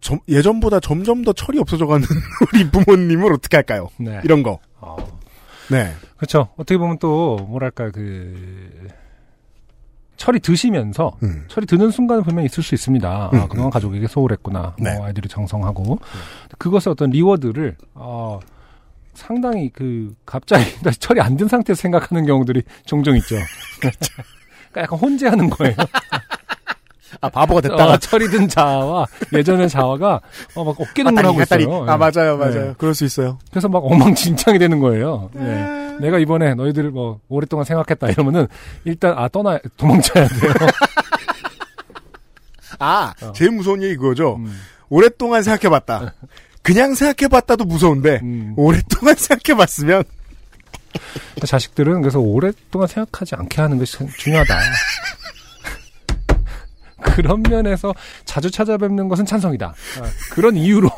점- 0.00 0.20
예전보다 0.28 0.80
점점 0.80 1.22
더 1.22 1.32
철이 1.32 1.58
없어져가는 1.58 2.06
우리 2.52 2.70
부모님을 2.70 3.32
어떻게 3.32 3.56
할까요? 3.56 3.88
네. 3.98 4.20
이런 4.24 4.42
거. 4.42 4.58
어, 4.80 4.96
네. 5.70 5.92
그렇죠. 6.16 6.48
어떻게 6.56 6.76
보면 6.78 6.98
또 6.98 7.36
뭐랄까 7.48 7.90
그 7.90 8.88
철이 10.16 10.38
드시면서 10.40 11.16
음. 11.22 11.44
철이 11.48 11.66
드는 11.66 11.90
순간은 11.90 12.22
분명히 12.22 12.46
있을 12.46 12.62
수 12.62 12.74
있습니다. 12.74 13.30
음, 13.32 13.38
아, 13.40 13.48
그동안 13.48 13.70
가족에게 13.70 14.06
소홀했구나. 14.06 14.76
네. 14.78 14.94
뭐 14.96 15.06
아이들이 15.06 15.28
정성하고 15.28 15.98
그것의 16.58 16.82
어떤 16.92 17.10
리워드를 17.10 17.76
어, 17.94 18.38
상당히 19.14 19.70
그 19.70 20.14
갑자기 20.26 20.64
철이 21.00 21.20
안 21.20 21.36
든 21.36 21.48
상태에서 21.48 21.80
생각하는 21.80 22.26
경우들이 22.26 22.62
종종 22.86 23.16
있죠. 23.16 23.36
그러니까 24.74 24.82
약간 24.82 24.98
혼재하는 24.98 25.50
거예요. 25.50 25.74
아 27.20 27.28
바보가 27.28 27.72
어, 27.74 27.96
철이 27.96 28.28
든 28.28 28.48
자아와 28.48 29.06
예전의 29.32 29.68
자아가 29.68 30.20
어, 30.56 30.64
막 30.64 30.74
어깨 30.80 31.04
동무하고 31.04 31.38
맞다리. 31.38 31.62
있어요. 31.62 31.84
아 31.88 31.96
맞아요, 31.96 32.36
네. 32.36 32.44
맞아요. 32.44 32.74
그럴 32.76 32.92
수 32.92 33.04
있어요. 33.04 33.38
그래서 33.50 33.68
막 33.68 33.84
엉망진창이 33.84 34.58
되는 34.58 34.80
거예요. 34.80 35.30
네. 35.32 35.92
예. 35.92 35.96
내가 36.00 36.18
이번에 36.18 36.54
너희들 36.54 36.90
뭐 36.90 37.20
오랫동안 37.28 37.64
생각했다 37.64 38.08
이러면은 38.10 38.48
일단 38.84 39.14
아 39.16 39.28
떠나 39.28 39.60
도망쳐야 39.76 40.26
돼요. 40.26 40.52
아, 42.80 43.14
어. 43.22 43.32
제일 43.32 43.52
무서운 43.52 43.80
얘기 43.82 43.96
그거죠. 43.96 44.34
음, 44.36 44.52
오랫동안 44.88 45.44
생각해봤다. 45.44 46.14
그냥 46.62 46.94
생각해봤다도 46.94 47.64
무서운데 47.64 48.18
음. 48.24 48.54
오랫동안 48.56 49.14
생각해봤으면 49.18 50.02
자식들은 51.46 52.00
그래서 52.02 52.18
오랫동안 52.20 52.88
생각하지 52.88 53.34
않게 53.36 53.60
하는 53.60 53.78
것이 53.78 53.98
참 53.98 54.08
중요하다. 54.18 54.58
그런 57.02 57.42
면에서 57.42 57.94
자주 58.24 58.50
찾아뵙는 58.50 59.08
것은 59.08 59.24
찬성이다. 59.26 59.66
아, 59.68 60.02
그런 60.32 60.56
이유로 60.56 60.90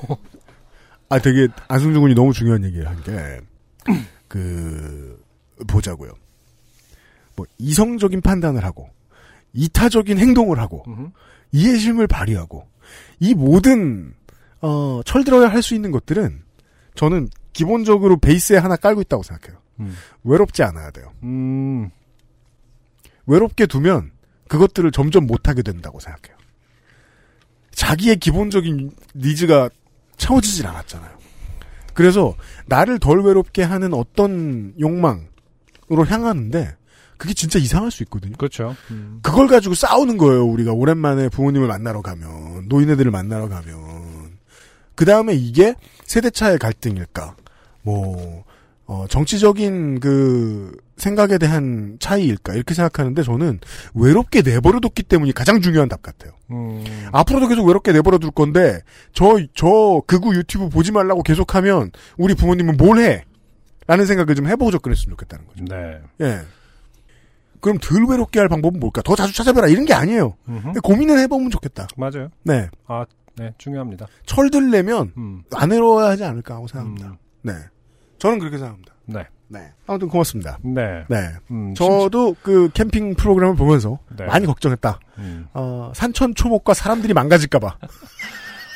아 1.09 1.19
되게 1.19 1.49
안승준 1.69 2.01
군이 2.03 2.15
너무 2.15 2.33
중요한 2.33 2.65
얘기를 2.65 2.89
한 2.89 3.03
게 3.03 3.41
그 4.29 5.23
보자고요. 5.69 6.11
뭐 7.37 7.47
이성적인 7.59 8.21
판단을 8.23 8.65
하고 8.65 8.91
이타적인 9.53 10.19
행동을 10.19 10.59
하고 10.59 10.83
음, 10.89 11.13
이해심을 11.53 12.07
발휘하고 12.09 12.67
이 13.21 13.35
모든 13.35 14.15
어, 14.61 15.01
철들어야 15.05 15.49
할 15.49 15.63
수 15.63 15.75
있는 15.75 15.91
것들은 15.93 16.43
저는 16.97 17.29
기본적으로 17.53 18.17
베이스에 18.19 18.57
하나 18.59 18.75
깔고 18.77 19.01
있다고 19.03 19.23
생각해요. 19.23 19.61
음. 19.81 19.95
외롭지 20.25 20.63
않아야 20.63 20.91
돼요. 20.91 21.13
음, 21.23 21.91
외롭게 23.27 23.67
두면 23.67 24.11
그것들을 24.49 24.91
점점 24.93 25.27
못하게 25.27 25.63
된다고 25.63 26.01
생각해요. 26.01 26.37
자기의 27.73 28.17
기본적인 28.17 28.93
니즈가 29.15 29.69
채워지질 30.17 30.67
않았잖아요. 30.67 31.17
그래서 31.95 32.35
나를 32.67 32.99
덜 32.99 33.21
외롭게 33.23 33.63
하는 33.63 33.95
어떤 33.95 34.75
욕망으로 34.79 36.05
향하는데 36.07 36.77
그게 37.17 37.33
진짜 37.35 37.59
이상할 37.59 37.91
수 37.91 38.03
있거든요. 38.05 38.37
그렇죠. 38.37 38.77
음. 38.91 39.21
그걸 39.23 39.47
가지고 39.47 39.75
싸우는 39.75 40.19
거예요. 40.19 40.45
우리가 40.45 40.73
오랜만에 40.73 41.29
부모님을 41.29 41.67
만나러 41.67 42.03
가면 42.03 42.69
노인네들을 42.69 43.11
만나러 43.11 43.49
가면 43.49 44.37
그 44.95 45.05
다음에 45.05 45.35
이게 45.35 45.75
세대 46.05 46.31
차의 46.31 46.59
갈등일까? 46.59 47.37
뭐 47.83 48.45
어, 48.87 49.05
정치적인 49.09 50.01
그 50.01 50.77
생각에 50.97 51.39
대한 51.39 51.97
차이일까? 52.01 52.55
이렇게 52.55 52.73
생각하는데 52.73 53.23
저는 53.23 53.59
외롭게 53.95 54.43
내버려뒀기 54.43 55.03
때문이 55.03 55.33
가장 55.33 55.61
중요한 55.61 55.89
답 55.89 56.03
같아요. 56.03 56.33
음. 56.51 56.85
앞으로도 57.13 57.49
계속 57.49 57.67
외롭게 57.67 57.93
내버려둘 57.93 58.31
건데 58.31 58.81
저 59.13 59.37
저 59.55 60.03
극우 60.07 60.35
유튜브 60.35 60.69
보지 60.69 60.93
말라고 60.93 61.23
계속하면 61.23 61.91
우리 62.17 62.35
부모님은 62.35 62.77
뭘 62.77 62.99
해? 63.01 63.25
라는 63.89 64.07
생각을 64.07 64.35
좀 64.35 64.47
해보고 64.47 64.71
접근했으면 64.71 65.17
좋겠다는 65.17 65.47
거죠. 65.47 65.65
네. 65.65 66.01
예. 66.21 66.41
그럼 67.61 67.79
덜 67.79 68.05
외롭게 68.09 68.39
할 68.39 68.49
방법은 68.49 68.79
뭘까? 68.81 69.03
더 69.03 69.17
자주 69.17 69.33
찾아뵈라 69.35 69.67
이런 69.69 69.85
게 69.85 69.95
아니에요. 69.95 70.35
고민을 70.83 71.19
해보면 71.21 71.51
좋겠다. 71.51 71.89
맞아요. 71.97 72.29
네. 72.45 72.69
아, 72.87 73.05
네, 73.37 73.53
중요합니다. 73.59 74.07
철들 74.25 74.71
내면 74.71 75.13
음. 75.17 75.43
안 75.55 75.71
외로워야 75.71 76.11
하지 76.11 76.25
않을까 76.25 76.55
하고 76.55 76.67
생각합니다. 76.69 77.09
음. 77.09 77.17
네. 77.43 77.53
저는 78.27 78.41
그렇게 78.41 78.59
생각합니다. 78.59 78.93
네. 79.05 79.25
네. 79.47 79.73
아무튼 79.87 80.09
고맙습니다. 80.09 80.59
네. 80.63 81.05
네. 81.09 81.31
음, 81.53 81.75
저도 81.75 82.35
그 82.43 82.69
캠핑 82.75 83.15
프로그램을 83.15 83.55
보면서 83.55 84.01
네. 84.17 84.27
많이 84.27 84.47
걱정했다. 84.47 84.99
음. 85.19 85.47
어, 85.55 85.93
산천 85.95 86.35
초목과 86.35 86.75
사람들이 86.75 87.15
망가질까봐. 87.15 87.79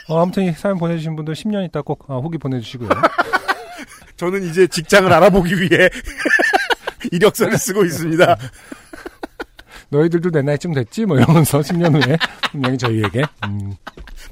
어, 0.08 0.22
아무튼 0.22 0.44
이 0.44 0.52
사연 0.52 0.78
보내주신 0.78 1.16
분들 1.16 1.34
10년 1.34 1.66
있다 1.66 1.82
꼭 1.82 2.08
어, 2.08 2.20
후기 2.20 2.38
보내주시고요. 2.38 2.88
저는 4.16 4.44
이제 4.44 4.68
직장을 4.68 5.12
알아보기 5.12 5.60
위해 5.60 5.88
이력서를 7.10 7.58
쓰고 7.58 7.84
있습니다. 7.84 8.36
너희들도 9.88 10.30
내 10.30 10.42
나이쯤 10.42 10.74
됐지? 10.74 11.06
뭐 11.06 11.18
이러면서 11.18 11.58
10년 11.58 11.92
후에 12.06 12.16
분명히 12.52 12.78
저희에게 12.78 13.24
음, 13.46 13.74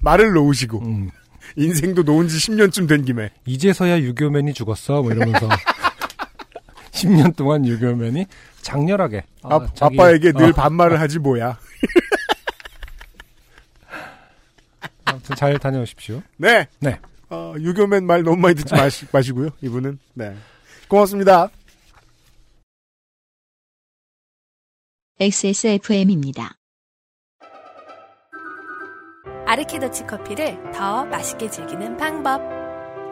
말을 0.00 0.32
놓으시고 0.32 0.78
음, 0.78 1.10
인생도 1.56 2.02
놓은 2.02 2.28
지 2.28 2.36
10년쯤 2.36 2.88
된 2.88 3.04
김에 3.04 3.30
이제서야 3.46 4.00
유교맨이 4.00 4.54
죽었어 4.54 5.02
뭐 5.02 5.12
이러면서 5.12 5.48
10년 6.92 7.34
동안 7.36 7.64
유교맨이 7.66 8.26
장렬하게 8.62 9.24
아, 9.42 9.56
아, 9.56 9.66
자기- 9.74 9.96
빠에게 9.96 10.32
늘 10.32 10.50
어, 10.50 10.52
반말을 10.52 11.00
하지 11.00 11.18
뭐야. 11.18 11.58
아무튼 15.04 15.36
잘 15.36 15.58
다녀오십시오. 15.58 16.22
네. 16.36 16.66
네. 16.80 16.98
어, 17.30 17.54
유교맨 17.58 18.04
말 18.04 18.22
너무 18.22 18.36
많이 18.36 18.54
듣지 18.56 18.74
마시, 18.74 19.06
마시고요. 19.10 19.50
이분은. 19.62 19.98
네. 20.14 20.36
고맙습니다. 20.88 21.48
XSFM입니다. 25.20 26.57
아르케더치 29.48 30.06
커피를 30.06 30.58
더 30.72 31.06
맛있게 31.06 31.48
즐기는 31.48 31.96
방법. 31.96 32.42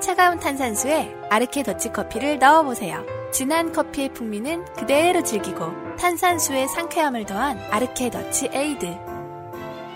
차가운 0.03 0.39
탄산수에 0.39 1.11
아르케더치 1.31 1.93
커피를 1.93 2.39
넣어보세요. 2.39 3.03
진한 3.33 3.73
커피의 3.73 4.13
풍미는 4.13 4.67
그대로 4.75 5.23
즐기고 5.23 5.97
탄산수의 5.97 6.69
상쾌함을 6.69 7.25
더한 7.25 7.59
아르케더치 7.71 8.51
에이드. 8.53 8.87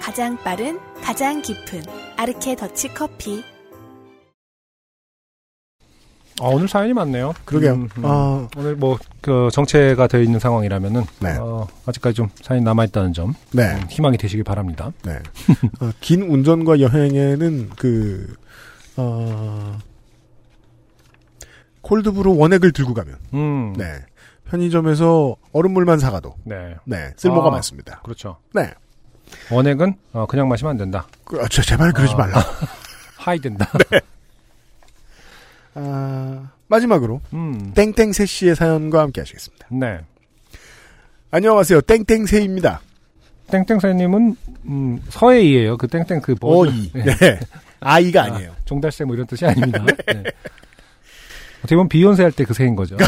가장 0.01 0.39
빠른, 0.39 0.81
가장 1.03 1.43
깊은 1.43 1.83
아르케더치 2.17 2.95
커피. 2.95 3.45
아, 6.41 6.49
오늘 6.49 6.69
사연이 6.69 6.93
많네요. 6.93 7.35
그러게요. 7.45 7.73
음, 7.75 7.89
음. 7.99 8.03
어, 8.05 8.49
오늘 8.57 8.75
뭐 8.77 8.99
그 9.21 9.49
정체가 9.53 10.07
되어 10.07 10.23
있는 10.23 10.39
상황이라면은 10.39 11.05
네. 11.21 11.37
어, 11.39 11.69
아직까지 11.87 12.15
좀 12.17 12.29
사연이 12.43 12.65
남아 12.65 12.85
있다는 12.87 13.13
점 13.13 13.35
네. 13.53 13.75
음, 13.75 13.87
희망이 13.89 14.17
되시길 14.17 14.45
바랍니다. 14.45 14.93
네. 15.05 15.19
어, 15.81 15.91
긴 16.01 16.23
운전과 16.23 16.81
여행에는 16.81 17.71
그, 17.77 18.35
어, 18.97 19.79
콜드브루 21.83 22.37
원액을 22.37 22.73
들고 22.73 22.95
가면, 22.95 23.17
음, 23.35 23.75
네. 23.77 23.85
편의점에서 24.49 25.37
얼음물만 25.53 25.99
사가도, 25.99 26.35
네, 26.45 26.77
네. 26.85 27.13
쓸모가 27.17 27.49
아. 27.49 27.51
많습니다. 27.51 28.01
그렇죠. 28.03 28.39
네. 28.55 28.73
원액은 29.51 29.95
어, 30.13 30.27
그냥 30.27 30.49
마시면 30.49 30.73
안 30.73 30.77
된다. 30.77 31.07
그, 31.25 31.41
아, 31.41 31.47
저, 31.49 31.63
제발 31.63 31.93
그러지 31.93 32.15
아. 32.15 32.17
말라. 32.17 32.43
하이 33.17 33.39
된다. 33.39 33.69
아, 35.75 36.51
마지막으로, 36.69 37.21
음, 37.33 37.73
땡땡새 37.75 38.27
씨의 38.27 38.57
사연과 38.57 39.01
함께 39.01 39.21
하시겠습니다. 39.21 39.67
네. 39.71 40.01
안녕하세요. 41.31 41.81
땡땡새입니다. 41.83 42.81
땡땡사님은 43.51 44.37
음, 44.67 45.01
서해이에요. 45.09 45.77
그 45.77 45.87
땡땡 45.89 46.21
그 46.23 46.35
버드. 46.35 46.71
어이. 46.71 46.91
네. 46.93 47.05
네. 47.17 47.41
아이가 47.81 48.25
아 48.25 48.39
니에요. 48.39 48.55
종달새 48.65 49.05
뭐 49.05 49.15
이런 49.15 49.27
뜻이 49.27 49.47
아닙니다. 49.47 49.85
네. 50.07 50.23
어떻게 51.61 51.77
보면 51.77 51.89
비욘세 51.89 52.23
할 52.23 52.33
때 52.33 52.45
그 52.45 52.53
새인 52.55 52.75
거죠. 52.77 52.97
네. 52.97 53.05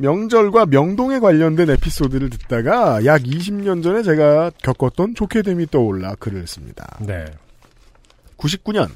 명절과 0.00 0.66
명동에 0.66 1.18
관련된 1.18 1.68
에피소드를 1.70 2.30
듣다가 2.30 3.04
약 3.04 3.22
20년 3.22 3.82
전에 3.82 4.02
제가 4.02 4.50
겪었던 4.62 5.14
좋게 5.14 5.42
됨이 5.42 5.66
떠올라 5.66 6.14
글을 6.14 6.46
씁니다. 6.46 6.98
네. 7.00 7.26
99년 8.38 8.88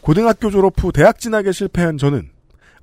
고등학교 0.00 0.50
졸업 0.50 0.74
후 0.80 0.92
대학 0.92 1.18
진학에 1.18 1.50
실패한 1.50 1.98
저는 1.98 2.30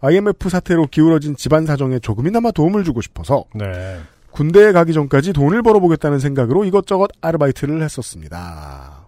IMF 0.02 0.50
사태로 0.50 0.88
기울어진 0.88 1.38
집안 1.38 1.66
사정에 1.66 2.00
조금이나마 2.00 2.52
도움을 2.52 2.84
주고 2.84 3.00
싶어서 3.02 3.45
네. 3.56 4.02
군대에 4.32 4.74
가기 4.74 4.91
전까지 4.91 5.32
돈을 5.32 5.62
벌어보겠다는 5.62 6.20
생각으로 6.20 6.66
이것저것 6.66 7.10
아르바이트를 7.22 7.82
했었습니다. 7.82 9.08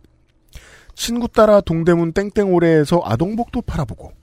친구 0.94 1.28
따라 1.28 1.60
동대문 1.60 2.14
땡땡오래에서 2.14 3.02
아동복도 3.04 3.64
팔아보고 3.64 4.14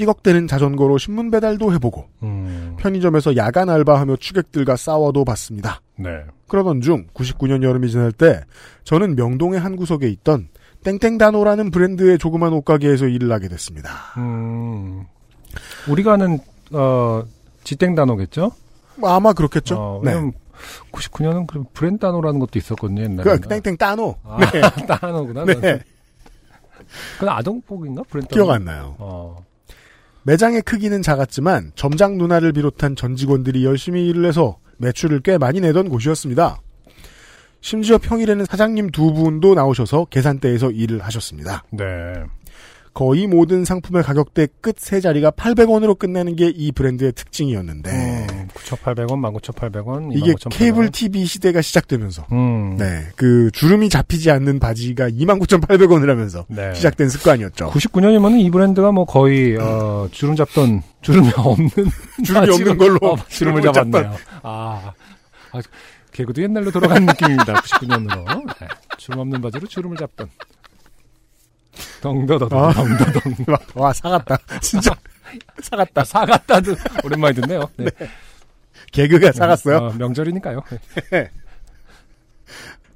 삐걱대는 0.00 0.46
자전거로 0.46 0.96
신문 0.96 1.30
배달도 1.30 1.74
해보고 1.74 2.06
음. 2.22 2.76
편의점에서 2.78 3.36
야간 3.36 3.68
알바하며 3.68 4.16
추객들과 4.16 4.76
싸워도 4.76 5.26
봤습니다. 5.26 5.82
네. 5.96 6.24
그러던 6.48 6.80
중 6.80 7.06
99년 7.12 7.62
여름이 7.62 7.90
지날 7.90 8.10
때 8.10 8.40
저는 8.84 9.14
명동의 9.14 9.60
한 9.60 9.76
구석에 9.76 10.08
있던 10.08 10.48
땡땡다노라는 10.84 11.70
브랜드의 11.70 12.18
조그만 12.18 12.54
옷가게에서 12.54 13.06
일을 13.08 13.30
하게 13.30 13.48
됐습니다. 13.48 13.90
음. 14.16 15.04
우리가 15.88 16.14
아는 16.14 16.38
어 16.72 17.22
지땡단어겠죠? 17.64 18.52
뭐 18.96 19.10
아마 19.10 19.34
그렇겠죠. 19.34 19.76
어, 19.76 20.00
네. 20.02 20.12
왜냐면 20.12 20.32
99년은 20.92 21.46
그럼 21.46 21.66
브랜다노라는 21.74 22.40
것도 22.40 22.58
있었거든요, 22.58 23.02
옛날에. 23.02 23.38
그 23.38 23.40
땡땡다노. 23.40 24.16
아, 24.24 24.38
네. 24.50 24.60
따노구나. 24.86 25.44
네. 25.44 25.80
그건 27.14 27.28
아동복인가? 27.28 28.02
브랜다노. 28.08 28.34
기억 28.34 28.50
안 28.50 28.64
나요. 28.64 28.96
어. 28.98 29.49
매장의 30.24 30.62
크기는 30.62 31.00
작았지만 31.02 31.72
점장 31.74 32.18
누나를 32.18 32.52
비롯한 32.52 32.96
전 32.96 33.16
직원들이 33.16 33.64
열심히 33.64 34.08
일을 34.08 34.26
해서 34.26 34.58
매출을 34.78 35.20
꽤 35.20 35.38
많이 35.38 35.60
내던 35.60 35.88
곳이었습니다. 35.88 36.60
심지어 37.62 37.98
평일에는 37.98 38.44
사장님 38.46 38.90
두 38.90 39.12
분도 39.12 39.54
나오셔서 39.54 40.06
계산대에서 40.06 40.70
일을 40.70 41.00
하셨습니다. 41.04 41.64
네. 41.70 41.84
거의 42.92 43.26
모든 43.26 43.64
상품의 43.64 44.02
가격대 44.02 44.48
끝 44.60 44.76
세 44.78 45.00
자리가 45.00 45.30
800원으로 45.32 45.98
끝나는 45.98 46.34
게 46.36 46.50
이 46.54 46.72
브랜드의 46.72 47.12
특징이었는데 47.12 47.90
음, 47.90 48.29
9,800원, 48.64 49.20
19,800원, 49.40 50.16
이게 50.16 50.34
케이블 50.50 50.90
TV 50.90 51.24
시대가 51.24 51.60
시작되면서 51.60 52.26
음. 52.32 52.76
네, 52.76 53.06
그 53.16 53.50
주름이 53.52 53.88
잡히지 53.88 54.30
않는 54.30 54.58
바지가 54.60 55.10
29,800원을 55.10 56.08
하면서 56.08 56.44
네. 56.48 56.74
시작된 56.74 57.08
습관이었죠. 57.08 57.70
99년이면 57.70 58.40
이 58.40 58.50
브랜드가 58.50 58.92
뭐 58.92 59.04
거의 59.04 59.56
어, 59.56 60.08
주름 60.12 60.36
잡던 60.36 60.82
주름이 61.02 61.30
없는 61.36 61.68
주름이 62.24 62.46
바지로, 62.46 62.54
없는 62.54 62.78
걸로 62.78 62.98
어, 63.02 63.16
주름을 63.28 63.62
잡았네요. 63.62 64.16
아, 64.42 64.92
아, 65.52 65.60
개그도 66.12 66.42
옛날로 66.42 66.70
돌아간 66.70 67.06
느낌입니다. 67.06 67.54
99년으로 67.54 68.46
네. 68.60 68.68
주름 68.98 69.20
없는 69.20 69.40
바지로 69.40 69.66
주름을 69.66 69.96
잡던 69.96 70.28
덩더더덩 72.00 72.64
아. 72.64 72.72
덩더덩 72.72 73.22
와 73.74 73.92
사갔다. 73.92 74.36
진짜 74.60 74.94
사갔다. 75.62 76.04
사갔다도 76.04 76.74
오랜만에 77.04 77.34
듣네요. 77.34 77.68
네. 77.76 77.90
개그가 78.92 79.32
사갔어요. 79.32 79.76
어, 79.76 79.92
명절이니까요. 79.98 80.60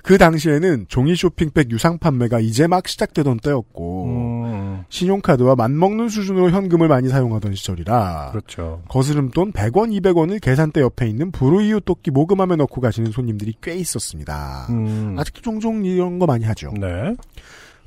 그 0.04 0.18
당시에는 0.18 0.84
종이 0.88 1.16
쇼핑백 1.16 1.70
유상 1.70 1.98
판매가 1.98 2.38
이제 2.40 2.66
막 2.66 2.86
시작되던 2.86 3.38
때였고 3.38 4.04
음, 4.04 4.84
신용카드와 4.90 5.54
맞먹는 5.56 6.10
수준으로 6.10 6.50
현금을 6.50 6.88
많이 6.88 7.08
사용하던 7.08 7.54
시절이라 7.54 8.28
그렇죠. 8.32 8.82
거스름 8.88 9.30
돈 9.30 9.50
100원, 9.50 9.98
200원을 9.98 10.42
계산대 10.42 10.82
옆에 10.82 11.08
있는 11.08 11.30
부르이유 11.30 11.80
토끼 11.80 12.10
모금함에 12.10 12.56
넣고 12.56 12.82
가시는 12.82 13.12
손님들이 13.12 13.54
꽤 13.62 13.76
있었습니다. 13.76 14.66
음, 14.68 15.16
아직도 15.18 15.40
종종 15.40 15.86
이런 15.86 16.18
거 16.18 16.26
많이 16.26 16.44
하죠. 16.44 16.70
네. 16.78 17.14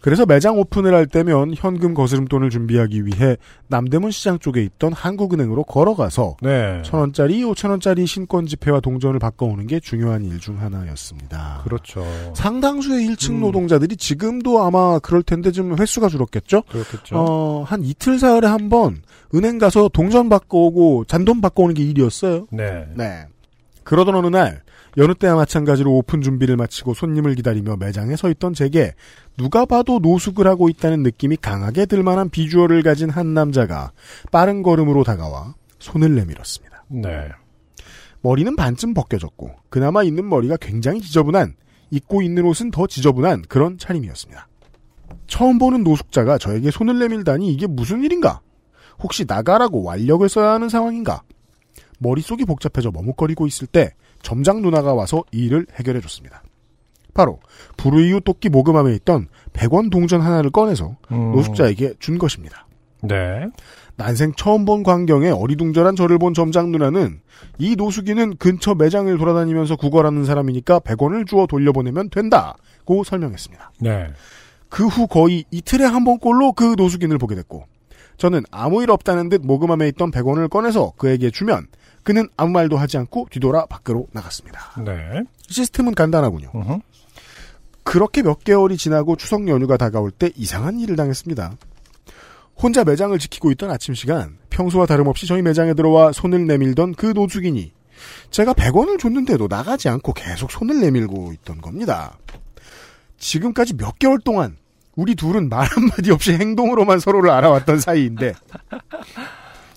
그래서 0.08 0.26
매장 0.26 0.58
오픈을 0.58 0.94
할 0.94 1.06
때면 1.06 1.54
현금 1.54 1.94
거스름돈을 1.94 2.50
준비하기 2.50 3.06
위해 3.06 3.36
남대문 3.68 4.12
시장 4.12 4.40
쪽에 4.40 4.64
있던 4.64 4.94
한국은행으로 4.94 5.66
걸어가서 5.66 6.38
네. 6.42 6.82
천 6.86 7.02
원짜리, 7.02 7.44
오천 7.44 7.72
원짜리 7.72 8.06
신권 8.06 8.46
지폐와 8.46 8.80
동전을 8.80 9.20
바꿔오는 9.20 9.68
게 9.68 9.82
중요한 9.82 10.24
일 10.24 10.40
중 10.40 10.62
하나였습니다. 10.62 11.60
그렇죠. 11.66 12.06
상당수의 12.36 13.06
1층 13.10 13.32
음. 13.32 13.40
노동자들이 13.42 13.98
지금도 13.98 14.64
아마 14.64 14.98
그럴 15.00 15.24
텐데 15.24 15.52
좀 15.52 15.78
횟수가 15.78 16.08
줄었겠죠? 16.08 16.62
그렇겠죠. 16.70 17.16
어, 17.18 17.64
한 17.68 17.84
이틀 17.84 18.18
사흘에 18.18 18.48
한 18.48 18.70
번 18.70 19.02
은행 19.36 19.58
가서 19.58 19.90
동전 19.90 20.30
바꿔오고 20.30 21.04
잔돈 21.10 21.42
바꿔오는 21.42 21.74
게 21.76 21.84
일이었어요. 21.84 22.48
네. 22.52 22.86
네. 22.96 23.26
그러던 23.84 24.16
어느 24.16 24.28
날 24.28 24.62
여느 24.98 25.14
때와 25.14 25.36
마찬가지로 25.36 25.94
오픈 25.96 26.22
준비를 26.22 26.58
마치고 26.58 26.96
손님을 26.96 27.36
기다리며 27.36 27.78
매장에 27.78 28.16
서 28.16 28.30
있던 28.32 28.56
제게 28.56 28.96
누가 29.38 29.66
봐도 29.66 30.00
노숙을 30.00 30.48
하고 30.48 30.70
있다는 30.70 31.04
느낌이 31.04 31.38
강하게 31.38 31.86
들 31.86 32.02
만한 32.02 32.30
비주얼을 32.30 32.82
가진 32.82 33.12
한 33.12 33.36
남자가 33.36 33.92
빠른 34.32 34.64
걸음으로 34.64 35.04
다가와 35.04 35.54
손을 35.78 36.16
내밀었습니다. 36.16 36.86
네. 36.90 37.30
머리는 38.22 38.56
반쯤 38.56 38.96
벗겨졌고 38.96 39.52
그나마 39.70 40.02
있는 40.02 40.28
머리가 40.28 40.58
굉장히 40.58 41.00
지저분한 41.02 41.54
입고 41.92 42.24
있는 42.24 42.44
옷은 42.46 42.72
더 42.72 42.88
지저분한 42.88 43.44
그런 43.48 43.78
차림이었습니다. 43.78 44.48
처음 45.28 45.60
보는 45.60 45.84
노숙자가 45.84 46.40
저에게 46.40 46.72
손을 46.72 46.98
내밀다니 46.98 47.54
이게 47.54 47.68
무슨 47.68 48.04
일인가? 48.04 48.42
혹시 49.00 49.26
나가라고 49.28 49.84
완력을 49.84 50.28
써야 50.28 50.54
하는 50.54 50.70
상황인가? 50.70 51.22
머릿속이 52.00 52.46
복잡해져 52.46 52.92
머뭇거리고 52.92 53.46
있을 53.46 53.68
때 53.68 53.94
점장 54.28 54.62
누나가 54.62 54.94
와서 54.94 55.24
이 55.32 55.46
일을 55.46 55.68
해결해 55.76 56.02
줬습니다. 56.02 56.44
바로 57.14 57.40
부르이유 57.78 58.20
토끼 58.20 58.50
모금함에 58.50 58.94
있던 58.96 59.30
100원 59.54 59.90
동전 59.90 60.20
하나를 60.20 60.50
꺼내서 60.50 60.98
음, 61.14 61.32
노숙자에게 61.32 61.94
준 62.00 62.18
것입니다. 62.18 62.68
네. 63.04 63.48
난생 63.96 64.34
처음 64.36 64.66
본 64.66 64.84
광경에 64.84 65.30
어리둥절한 65.30 65.96
저를 65.96 66.18
본 66.18 66.34
점장 66.34 66.74
누나는 66.74 67.22
이 67.58 67.78
노숙인은 67.78 68.36
근처 68.36 68.76
매장을 68.76 69.18
돌아다니면서 69.18 69.78
구걸하는 69.78 70.26
사람이니까 70.26 70.82
100원을 70.82 71.26
주어 71.26 71.48
돌려보내면 71.48 72.10
된다고 72.10 73.06
설명했습니다. 73.06 73.72
네. 73.80 74.08
그 74.68 74.88
후 74.88 75.08
거의 75.08 75.46
이틀에 75.52 75.86
한 75.86 76.04
번꼴로 76.04 76.52
그 76.52 76.76
노숙인을 76.78 77.18
보게 77.18 77.34
됐고 77.36 77.64
저는 78.18 78.44
아무 78.52 78.84
일 78.84 78.92
없다는 78.92 79.30
듯 79.30 79.42
모금함에 79.46 79.88
있던 79.88 80.12
100원을 80.12 80.50
꺼내서 80.50 80.92
그에게 80.98 81.32
주면 81.32 81.68
그는 82.08 82.30
아무 82.38 82.54
말도 82.54 82.78
하지 82.78 82.98
않고 82.98 83.28
뒤돌아 83.32 83.66
밖으로 83.66 84.08
나갔습니다. 84.14 84.82
네. 84.86 85.24
시스템은 85.50 85.94
간단하군요. 85.94 86.50
그렇게 87.84 88.22
몇 88.22 88.46
개월이 88.46 88.78
지나고 88.78 89.18
추석 89.18 89.46
연휴가 89.50 89.76
다가올 89.76 90.12
때 90.12 90.32
이상한 90.38 90.80
일을 90.80 90.96
당했습니다. 90.96 91.58
혼자 92.56 92.86
매장을 92.86 93.20
지키고 93.20 93.52
있던 93.52 93.72
아침 93.72 93.94
시간, 93.94 94.38
평소와 94.50 94.86
다름없이 94.86 95.28
저희 95.28 95.42
매장에 95.42 95.74
들어와 95.74 96.14
손을 96.14 96.48
내밀던 96.48 96.96
그 96.96 97.08
노숙인이 97.08 97.74
제가 98.32 98.54
100원을 98.54 98.98
줬는데도 99.00 99.48
나가지 99.50 99.90
않고 99.90 100.14
계속 100.14 100.50
손을 100.50 100.80
내밀고 100.80 101.34
있던 101.34 101.60
겁니다. 101.60 102.18
지금까지 103.18 103.76
몇 103.76 104.00
개월 104.00 104.18
동안 104.24 104.56
우리 104.96 105.14
둘은 105.14 105.50
말 105.50 105.68
한마디 105.68 106.12
없이 106.12 106.32
행동으로만 106.32 107.02
서로를 107.02 107.32
알아왔던 107.32 107.82
사이인데 107.82 108.34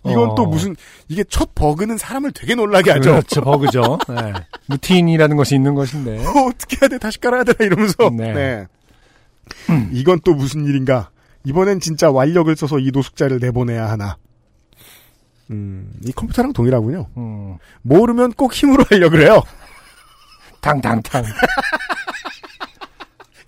이건 0.05 0.31
어. 0.31 0.35
또 0.35 0.47
무슨 0.47 0.77
이게 1.09 1.25
첫 1.25 1.55
버그는 1.55 1.99
사람을 1.99 2.33
되게 2.33 2.55
놀라게 2.55 2.91
하죠. 2.93 3.11
그렇죠. 3.11 3.41
버그죠. 3.43 3.99
네. 4.09 4.33
루틴이라는 4.69 5.37
것이 5.37 5.55
있는 5.55 5.75
것인데. 5.75 6.25
어, 6.27 6.31
어떻게 6.49 6.79
해야 6.81 6.89
돼? 6.89 6.99
다시 6.99 7.21
깔아야 7.21 7.45
되나? 7.45 7.57
이러면서. 7.61 8.11
네. 8.11 8.33
네. 8.33 8.67
이건 9.93 10.21
또 10.25 10.35
무슨 10.35 10.65
일인가? 10.65 11.11
이번엔 11.45 11.81
진짜 11.81 12.11
완력을 12.11 12.55
써서 12.57 12.79
이 12.79 12.91
노숙자를 12.93 13.39
내보내야 13.41 13.91
하나. 13.91 14.17
음, 15.51 15.93
이 16.05 16.13
컴퓨터랑 16.13 16.53
동일하군요. 16.53 17.09
음, 17.17 17.59
모르면 17.83 18.33
꼭 18.33 18.55
힘으로 18.55 18.85
하려고 18.89 19.13
그래요. 19.13 19.43
탕탕탕. 20.61 21.25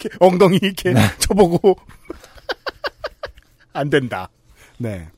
이렇게 0.01 0.09
엉덩이 0.19 0.59
이렇게 0.61 0.93
네. 0.93 1.01
쳐보고. 1.19 1.77
안 3.73 3.89
된다. 3.89 4.29
네. 4.79 5.09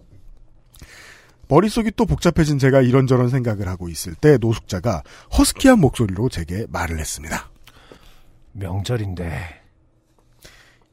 머릿속이 1.49 1.93
또 1.97 2.07
복잡해진 2.07 2.59
제가 2.59 2.81
이런저런 2.81 3.29
생각을 3.29 3.69
하고 3.69 3.89
있을 3.89 4.15
때 4.15 4.39
노숙자가 4.39 5.03
허스키한 5.37 5.79
목소리로 5.79 6.29
제게 6.29 6.67
말을 6.69 6.99
했습니다. 6.99 7.51
명절인데. 8.53 9.63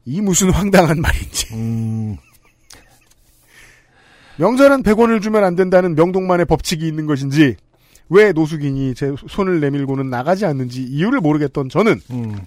이 0.04 0.20
무슨 0.20 0.50
황당한 0.50 1.00
말인지. 1.00 1.54
음, 1.54 2.16
명절은 4.38 4.82
100원을 4.82 5.22
주면 5.22 5.44
안 5.44 5.54
된다는 5.54 5.94
명동만의 5.94 6.46
법칙이 6.46 6.86
있는 6.86 7.06
것인지 7.06 7.56
왜 8.08 8.32
노숙인이 8.32 8.94
제 8.94 9.14
손을 9.28 9.60
내밀고는 9.60 10.10
나가지 10.10 10.44
않는지 10.46 10.82
이유를 10.82 11.20
모르겠던 11.20 11.68
저는 11.68 12.00
음, 12.10 12.40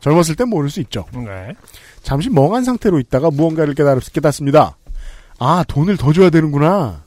젊었을 0.00 0.36
땐 0.36 0.48
모를 0.48 0.70
수 0.70 0.80
있죠. 0.80 1.04
네. 1.12 1.54
잠시 2.02 2.30
멍한 2.30 2.64
상태로 2.64 2.98
있다가 3.00 3.30
무언가를 3.30 3.74
깨달았, 3.74 4.12
깨닫습니다. 4.12 4.77
아 5.38 5.64
돈을 5.66 5.96
더 5.96 6.12
줘야 6.12 6.30
되는구나. 6.30 7.04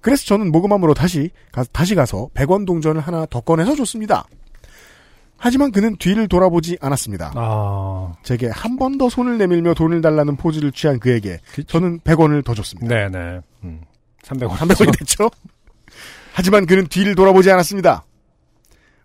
그래서 0.00 0.24
저는 0.26 0.52
모금함으로 0.52 0.94
다시 0.94 1.30
가, 1.52 1.64
다시 1.72 1.94
가서 1.94 2.28
100원 2.34 2.66
동전을 2.66 3.00
하나 3.00 3.26
더 3.26 3.40
꺼내서 3.40 3.74
줬습니다. 3.74 4.24
하지만 5.36 5.70
그는 5.70 5.96
뒤를 5.98 6.26
돌아보지 6.28 6.78
않았습니다. 6.80 7.32
아, 7.36 8.12
제게 8.24 8.48
한 8.48 8.76
번 8.76 8.98
더 8.98 9.08
손을 9.08 9.38
내밀며 9.38 9.74
돈을 9.74 10.00
달라는 10.00 10.36
포즈를 10.36 10.72
취한 10.72 10.98
그에게 10.98 11.38
저는 11.68 12.00
100원을 12.00 12.44
더 12.44 12.54
줬습니다. 12.54 12.88
네네. 12.94 13.40
음. 13.64 13.80
300원. 14.24 14.50
300원이 14.56 14.98
됐죠? 14.98 15.30
하지만 16.32 16.66
그는 16.66 16.86
뒤를 16.88 17.14
돌아보지 17.14 17.50
않았습니다. 17.50 18.04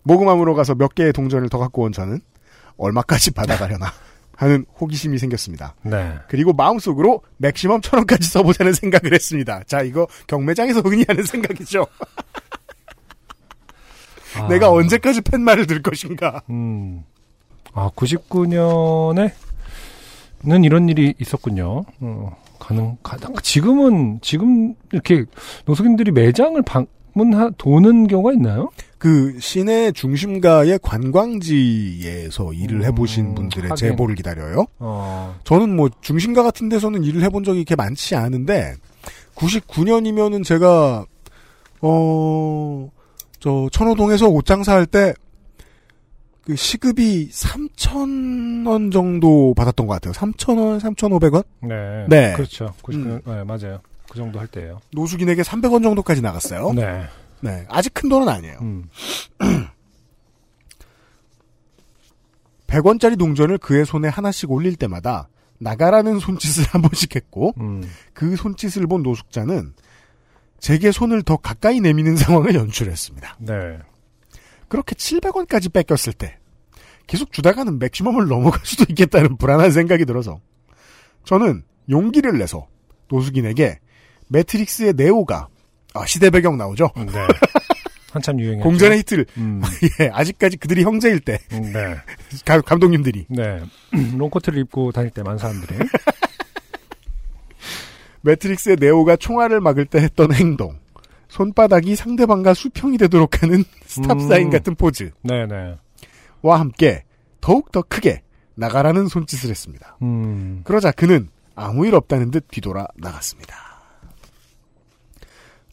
모금함으로 0.04 0.54
가서 0.56 0.76
몇 0.76 0.94
개의 0.96 1.14
동전을 1.14 1.50
더 1.50 1.58
갖고 1.60 1.84
온 1.84 1.92
저는 1.92 2.20
얼마까지 2.78 3.32
받아가려나 3.32 3.92
하는 4.36 4.66
호기심이 4.80 5.18
생겼습니다. 5.20 5.76
네. 5.84 6.16
그리고 6.28 6.54
마음속으로 6.54 7.22
맥시멈 7.38 7.82
천 7.82 8.00
원까지 8.00 8.28
써보자는 8.30 8.74
생각을 8.74 9.14
했습니다. 9.14 9.64
자, 9.68 9.82
이거 9.82 10.08
경매장에서 10.28 10.82
흔히 10.82 11.06
하는 11.08 11.24
생각이죠. 11.24 11.86
아, 14.36 14.48
내가 14.48 14.72
언제까지 14.72 15.22
팻말을 15.22 15.68
들 15.68 15.82
것인가. 15.82 16.42
음. 16.50 17.04
아, 17.74 17.90
99년에는 17.96 19.32
이런 20.64 20.90
일이 20.90 21.14
있었군요. 21.20 21.86
어, 22.00 22.36
가능, 22.60 22.98
가능. 23.04 23.36
지금은, 23.42 24.20
지금 24.22 24.74
이렇게 24.92 25.26
노숙인들이 25.66 26.12
매장을 26.12 26.62
방문하, 26.64 27.52
도는 27.58 28.08
경우가 28.08 28.34
있나요? 28.34 28.70
그 29.04 29.38
시내 29.42 29.92
중심가의 29.92 30.80
관광지에서 30.82 32.54
일을 32.54 32.86
해보신 32.86 33.26
음, 33.26 33.36
분들의 33.36 33.70
하긴. 33.72 33.90
제보를 33.90 34.16
기다려요. 34.16 34.66
어, 34.80 35.38
저는 35.44 35.76
뭐 35.76 35.90
중심가 36.00 36.42
같은 36.42 36.70
데서는 36.70 37.04
일을 37.04 37.22
해본 37.24 37.44
적이 37.44 37.60
이렇게 37.60 37.76
많지 37.76 38.16
않은데 38.16 38.76
99년이면은 39.36 40.46
제가 40.46 41.06
어 41.82 42.90
저 43.42 43.68
천호동에서 43.74 44.30
옷 44.30 44.46
장사할 44.46 44.86
때 44.86 45.14
그 46.46 46.56
시급이 46.56 47.30
3,000원 47.30 48.92
정도 48.92 49.54
받았던 49.54 49.88
것 49.88 49.94
같아요. 49.94 50.14
3,000원, 50.14 50.80
3,500원? 50.80 51.44
네. 51.62 52.06
네. 52.10 52.34
그렇죠. 52.34 52.74
99년, 52.84 53.22
네, 53.26 53.44
맞아요. 53.44 53.80
그 54.10 54.18
정도 54.18 54.40
할 54.40 54.48
때예요 54.48 54.80
노숙인에게 54.92 55.42
300원 55.42 55.84
정도까지 55.84 56.22
나갔어요. 56.22 56.74
네. 56.74 57.04
네. 57.44 57.66
아직 57.68 57.94
큰 57.94 58.10
돈은 58.10 58.28
아니에요. 58.28 58.58
음. 58.62 58.90
100원짜리 62.68 63.20
동전을 63.20 63.58
그의 63.60 63.86
손에 63.86 64.08
하나씩 64.08 64.50
올릴 64.50 64.76
때마다 64.78 65.28
나가라는 65.60 66.20
손짓을 66.20 66.66
한 66.66 66.82
번씩 66.82 67.16
했고 67.16 67.54
음. 67.60 67.84
그 68.14 68.36
손짓을 68.36 68.88
본 68.88 69.04
노숙자는 69.04 69.74
제게 70.60 70.92
손을 70.92 71.22
더 71.24 71.38
가까이 71.38 71.82
내미는 71.82 72.16
상황을 72.16 72.56
연출했습니다. 72.56 73.38
네. 73.40 73.80
그렇게 74.70 74.96
700원까지 74.96 75.72
뺏겼을 75.72 76.14
때 76.14 76.40
계속 77.06 77.32
주다가는 77.34 77.80
맥시멈을 77.80 78.28
넘어갈 78.28 78.62
수도 78.64 78.86
있겠다는 78.90 79.38
불안한 79.38 79.72
생각이 79.72 80.06
들어서 80.06 80.40
저는 81.26 81.64
용기를 81.90 82.38
내서 82.38 82.68
노숙인에게 83.10 83.80
매트릭스의 84.30 84.94
네오가 84.96 85.50
아, 85.94 86.06
시대 86.06 86.30
배경 86.30 86.58
나오죠. 86.58 86.90
네. 86.96 87.04
한참 88.12 88.40
유행했죠. 88.40 88.64
공전의 88.64 89.00
히트를 89.00 89.26
음. 89.38 89.62
예, 90.00 90.10
아직까지 90.14 90.58
그들이 90.58 90.84
형제일 90.84 91.20
때 91.20 91.40
음, 91.52 91.72
네. 91.74 91.96
가- 92.46 92.62
감독님들이 92.62 93.26
네. 93.30 93.62
롱코트를 94.18 94.60
입고 94.60 94.92
다닐 94.92 95.10
때 95.10 95.24
많은 95.24 95.40
사람들이. 95.40 95.80
매트릭스의 98.22 98.78
네오가 98.80 99.16
총알을 99.18 99.60
막을 99.62 99.86
때 99.86 100.00
했던 100.00 100.32
행동 100.34 100.80
손바닥이 101.28 101.96
상대방과 101.96 102.54
수평이 102.54 102.98
되도록 102.98 103.42
하는 103.42 103.64
stop 103.86 104.22
sign 104.22 104.48
음. 104.48 104.52
같은 104.52 104.76
포즈와 104.76 105.10
네네. 105.24 105.78
함께 106.44 107.04
더욱 107.42 107.72
더 107.72 107.82
크게 107.82 108.22
나가라는 108.56 109.08
손짓을 109.08 109.50
했습니다. 109.50 109.98
음. 110.04 110.62
그러자 110.64 110.92
그는 110.92 111.28
아무 111.56 111.86
일 111.88 111.96
없다는 111.96 112.30
듯 112.32 112.48
뒤돌아 112.50 112.88
나갔습니다. 112.96 113.56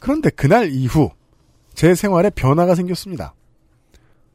그런데 0.00 0.30
그날 0.30 0.70
이후 0.72 1.10
제 1.74 1.94
생활에 1.94 2.30
변화가 2.30 2.74
생겼습니다. 2.74 3.34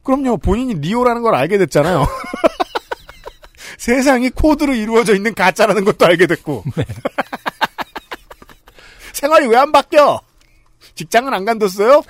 그럼요, 0.02 0.38
본인이 0.38 0.74
리오라는 0.74 1.20
걸 1.22 1.34
알게 1.34 1.58
됐잖아요. 1.58 2.06
세상이 3.78 4.30
코드로 4.30 4.74
이루어져 4.74 5.14
있는 5.14 5.34
가짜라는 5.34 5.84
것도 5.84 6.06
알게 6.06 6.26
됐고. 6.26 6.64
생활이 9.12 9.46
왜 9.48 9.56
안 9.56 9.72
바뀌어? 9.72 10.20
직장은 10.94 11.34
안 11.34 11.44
간뒀어요? 11.44 12.02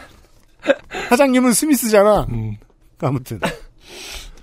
사장님은 1.09 1.53
스미스잖아. 1.53 2.27
음. 2.31 2.57
아무튼. 3.01 3.41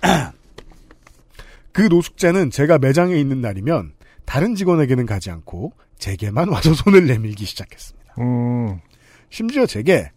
그 1.72 1.82
노숙자는 1.82 2.50
제가 2.50 2.78
매장에 2.78 3.16
있는 3.16 3.40
날이면 3.40 3.92
다른 4.24 4.54
직원에게는 4.54 5.06
가지 5.06 5.30
않고 5.30 5.72
제게만 5.98 6.48
와서 6.48 6.72
손을 6.74 7.06
내밀기 7.06 7.44
시작했습니다. 7.46 8.14
음. 8.18 8.80
심지어 9.34 9.66
제게 9.66 10.12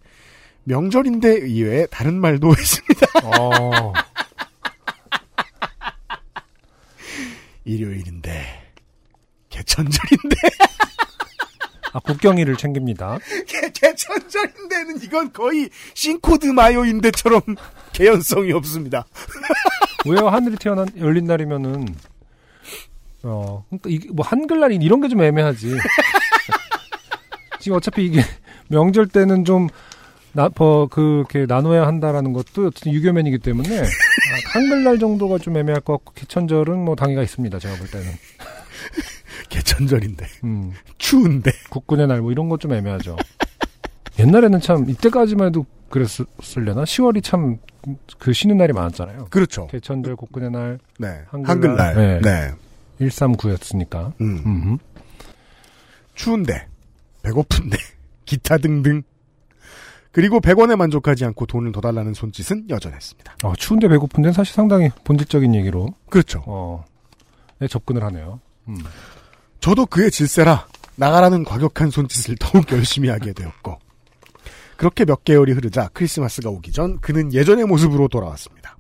명절인데 0.65 1.47
이외에 1.49 1.87
다른 1.87 2.21
말도 2.21 2.51
했습니다. 2.53 3.07
어. 3.23 3.91
일요일인데 7.65 8.71
개천절인데 9.49 10.35
아, 11.93 11.99
국경일을 12.01 12.57
챙깁니다. 12.57 13.17
개, 13.47 13.71
개천절인데는 13.71 15.01
이건 15.01 15.33
거의 15.33 15.71
싱코드 15.95 16.45
마요인데처럼 16.45 17.41
개연성이 17.93 18.51
없습니다. 18.51 19.07
왜요? 20.05 20.29
하늘이 20.29 20.57
태어난, 20.57 20.87
열린 20.99 21.25
날이면은, 21.25 21.87
어, 23.23 23.65
그러니까 23.69 23.89
이게 23.89 24.09
뭐 24.11 24.23
한글날이 24.23 24.75
이런 24.75 25.01
게 25.01 25.07
좀 25.07 25.23
애매하지. 25.23 25.75
지금 27.59 27.77
어차피 27.77 28.05
이게 28.05 28.21
명절 28.69 29.07
때는 29.07 29.45
좀, 29.45 29.67
나, 30.33 30.49
뭐, 30.55 30.87
그렇게 30.87 31.45
나눠야 31.47 31.87
한다라는 31.87 32.33
것도 32.33 32.67
어쨌든 32.67 32.93
유교면이기 32.93 33.39
때문에, 33.39 33.79
아, 33.81 33.83
한글날 34.53 34.99
정도가 34.99 35.37
좀 35.39 35.57
애매할 35.57 35.81
것 35.81 35.93
같고, 35.93 36.13
개천절은 36.15 36.77
뭐 36.83 36.95
당위가 36.95 37.21
있습니다. 37.23 37.57
제가 37.59 37.75
볼 37.77 37.87
때는. 37.89 38.05
개천절인데 39.49 40.25
음, 40.43 40.73
추운데 40.97 41.51
국군의 41.69 42.07
날 42.07 42.21
뭐 42.21 42.31
이런 42.31 42.49
것 42.49 42.59
좀 42.59 42.73
애매하죠. 42.73 43.15
옛날에는 44.19 44.59
참, 44.61 44.89
이때까지만 44.89 45.47
해도 45.47 45.65
그랬을려나? 45.89 46.83
10월이 46.83 47.23
참, 47.23 47.57
그 48.17 48.33
쉬는 48.33 48.57
날이 48.57 48.73
많았잖아요. 48.73 49.27
그렇죠. 49.29 49.67
개천절, 49.67 50.15
국군의 50.15 50.51
날, 50.51 50.79
네 50.99 51.21
한글날. 51.29 51.49
한글날 51.49 51.95
네. 51.95 52.21
네. 52.21 52.51
139였으니까. 53.07 54.13
음. 54.21 54.41
음. 54.45 54.77
추운데 56.15 56.67
배고픈데 57.23 57.77
기타 58.27 58.59
등등 58.59 59.01
그리고 60.11 60.39
100원에 60.39 60.75
만족하지 60.75 61.25
않고 61.25 61.47
돈을 61.47 61.71
더 61.71 61.81
달라는 61.81 62.13
손짓은 62.13 62.69
여전했습니다. 62.69 63.37
어, 63.43 63.53
추운데 63.55 63.87
배고픈 63.87 64.21
데는 64.21 64.33
사실 64.33 64.53
상당히 64.53 64.89
본질적인 65.03 65.53
얘기로, 65.55 65.93
그렇죠. 66.09 66.43
어, 66.45 66.85
네, 67.59 67.67
접근을 67.67 68.03
하네요. 68.03 68.39
음. 68.67 68.77
저도 69.59 69.85
그의 69.85 70.11
질세라 70.11 70.67
나가라는 70.95 71.43
과격한 71.43 71.89
손짓을 71.91 72.35
더욱 72.39 72.71
열심히 72.71 73.09
하게 73.09 73.33
되었고 73.33 73.77
그렇게 74.75 75.05
몇 75.05 75.23
개월이 75.23 75.51
흐르자 75.53 75.89
크리스마스가 75.93 76.49
오기 76.49 76.71
전 76.71 76.99
그는 76.99 77.33
예전의 77.33 77.65
모습으로 77.65 78.07
돌아왔습니다. 78.07 78.77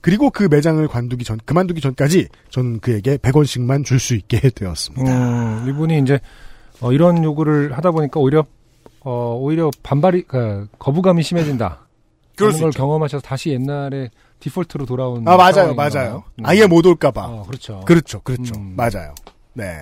그리고 0.00 0.30
그 0.30 0.44
매장을 0.50 0.86
관두기 0.86 1.24
전 1.24 1.38
그만두기 1.44 1.80
전까지 1.80 2.28
저는 2.50 2.80
그에게 2.80 3.16
100원씩만 3.16 3.84
줄 3.84 3.98
수 3.98 4.14
있게 4.14 4.50
되었습니다. 4.50 5.12
음, 5.12 5.68
이분이 5.68 5.98
이제, 5.98 6.20
어, 6.80 6.92
이런 6.92 7.24
요구를 7.24 7.76
하다 7.76 7.90
보니까 7.90 8.20
오히려, 8.20 8.44
어, 9.00 9.36
오히려 9.40 9.70
반발이, 9.82 10.22
그, 10.22 10.68
거부감이 10.78 11.22
심해진다. 11.22 11.86
그런 12.36 12.52
수걸 12.52 12.68
있죠. 12.68 12.78
경험하셔서 12.78 13.20
다시 13.22 13.50
옛날에 13.50 14.10
디폴트로 14.40 14.86
돌아온. 14.86 15.26
아 15.26 15.36
맞아요, 15.36 15.74
맞아요. 15.74 16.22
음. 16.38 16.46
아예 16.46 16.66
못 16.66 16.86
올까봐. 16.86 17.24
어, 17.26 17.42
그렇죠. 17.44 17.80
그렇죠, 17.84 18.20
그렇죠. 18.22 18.54
음. 18.56 18.74
맞아요. 18.76 19.12
네. 19.54 19.80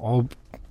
어, 0.00 0.20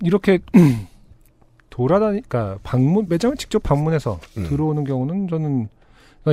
이렇게 0.01 0.39
돌아다니까 1.69 2.59
방문 2.63 3.05
매장을 3.07 3.35
직접 3.37 3.63
방문해서 3.63 4.19
음. 4.37 4.47
들어오는 4.49 4.83
경우는 4.83 5.27
저는 5.27 5.69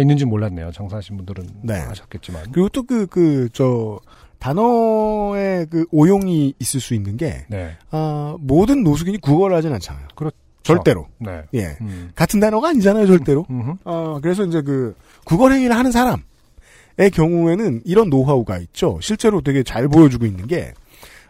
있는지 0.00 0.24
몰랐네요. 0.24 0.72
장사하신 0.72 1.16
분들은 1.18 1.46
네. 1.62 1.74
아셨겠지만. 1.74 2.50
그리고 2.50 2.68
또 2.70 2.82
그 2.82 3.06
그 3.06 3.48
저 3.52 4.00
단어의 4.44 5.66
그 5.70 5.86
오용이 5.90 6.52
있을 6.58 6.78
수 6.78 6.92
있는 6.92 7.16
게 7.16 7.46
네. 7.48 7.76
아, 7.90 8.36
모든 8.40 8.84
노숙인이 8.84 9.18
국어를 9.18 9.56
하진 9.56 9.72
않잖아요. 9.72 10.08
그렇죠. 10.14 10.36
절대로. 10.62 11.08
네. 11.18 11.42
예. 11.54 11.76
음. 11.80 12.10
같은 12.14 12.40
단어가 12.40 12.68
아니잖아요, 12.68 13.06
절대로. 13.06 13.46
어, 13.84 14.18
그래서 14.22 14.44
이제 14.44 14.60
그 14.60 14.94
국어 15.24 15.48
행위를 15.50 15.74
하는 15.74 15.90
사람의 15.90 17.10
경우에는 17.14 17.82
이런 17.86 18.10
노하우가 18.10 18.58
있죠. 18.58 18.98
실제로 19.00 19.40
되게 19.40 19.62
잘 19.62 19.88
보여주고 19.88 20.26
있는 20.26 20.46
게 20.46 20.74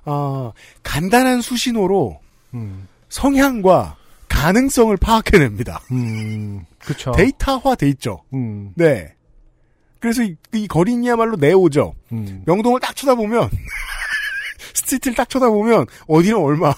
어, 0.05 0.53
간단한 0.83 1.41
수신호로 1.41 2.19
음. 2.55 2.89
성향과 3.11 3.97
가능성을 4.29 4.97
파악해냅니다. 4.97 5.83
음, 5.93 6.65
그쵸. 6.81 7.13
데이터화 7.13 7.77
돼 7.77 7.89
있죠. 7.91 8.23
음, 8.33 8.73
네. 8.75 9.15
그래서 10.05 10.23
이, 10.23 10.37
이 10.53 10.69
거린이야말로 10.69 11.37
네오죠. 11.37 11.95
음. 12.13 12.43
명동을 12.45 12.79
딱 12.79 12.95
쳐다보면 12.95 13.49
스트리트를 14.75 15.17
딱 15.17 15.31
쳐다보면 15.31 15.87
어디는 16.07 16.37
얼마 16.37 16.75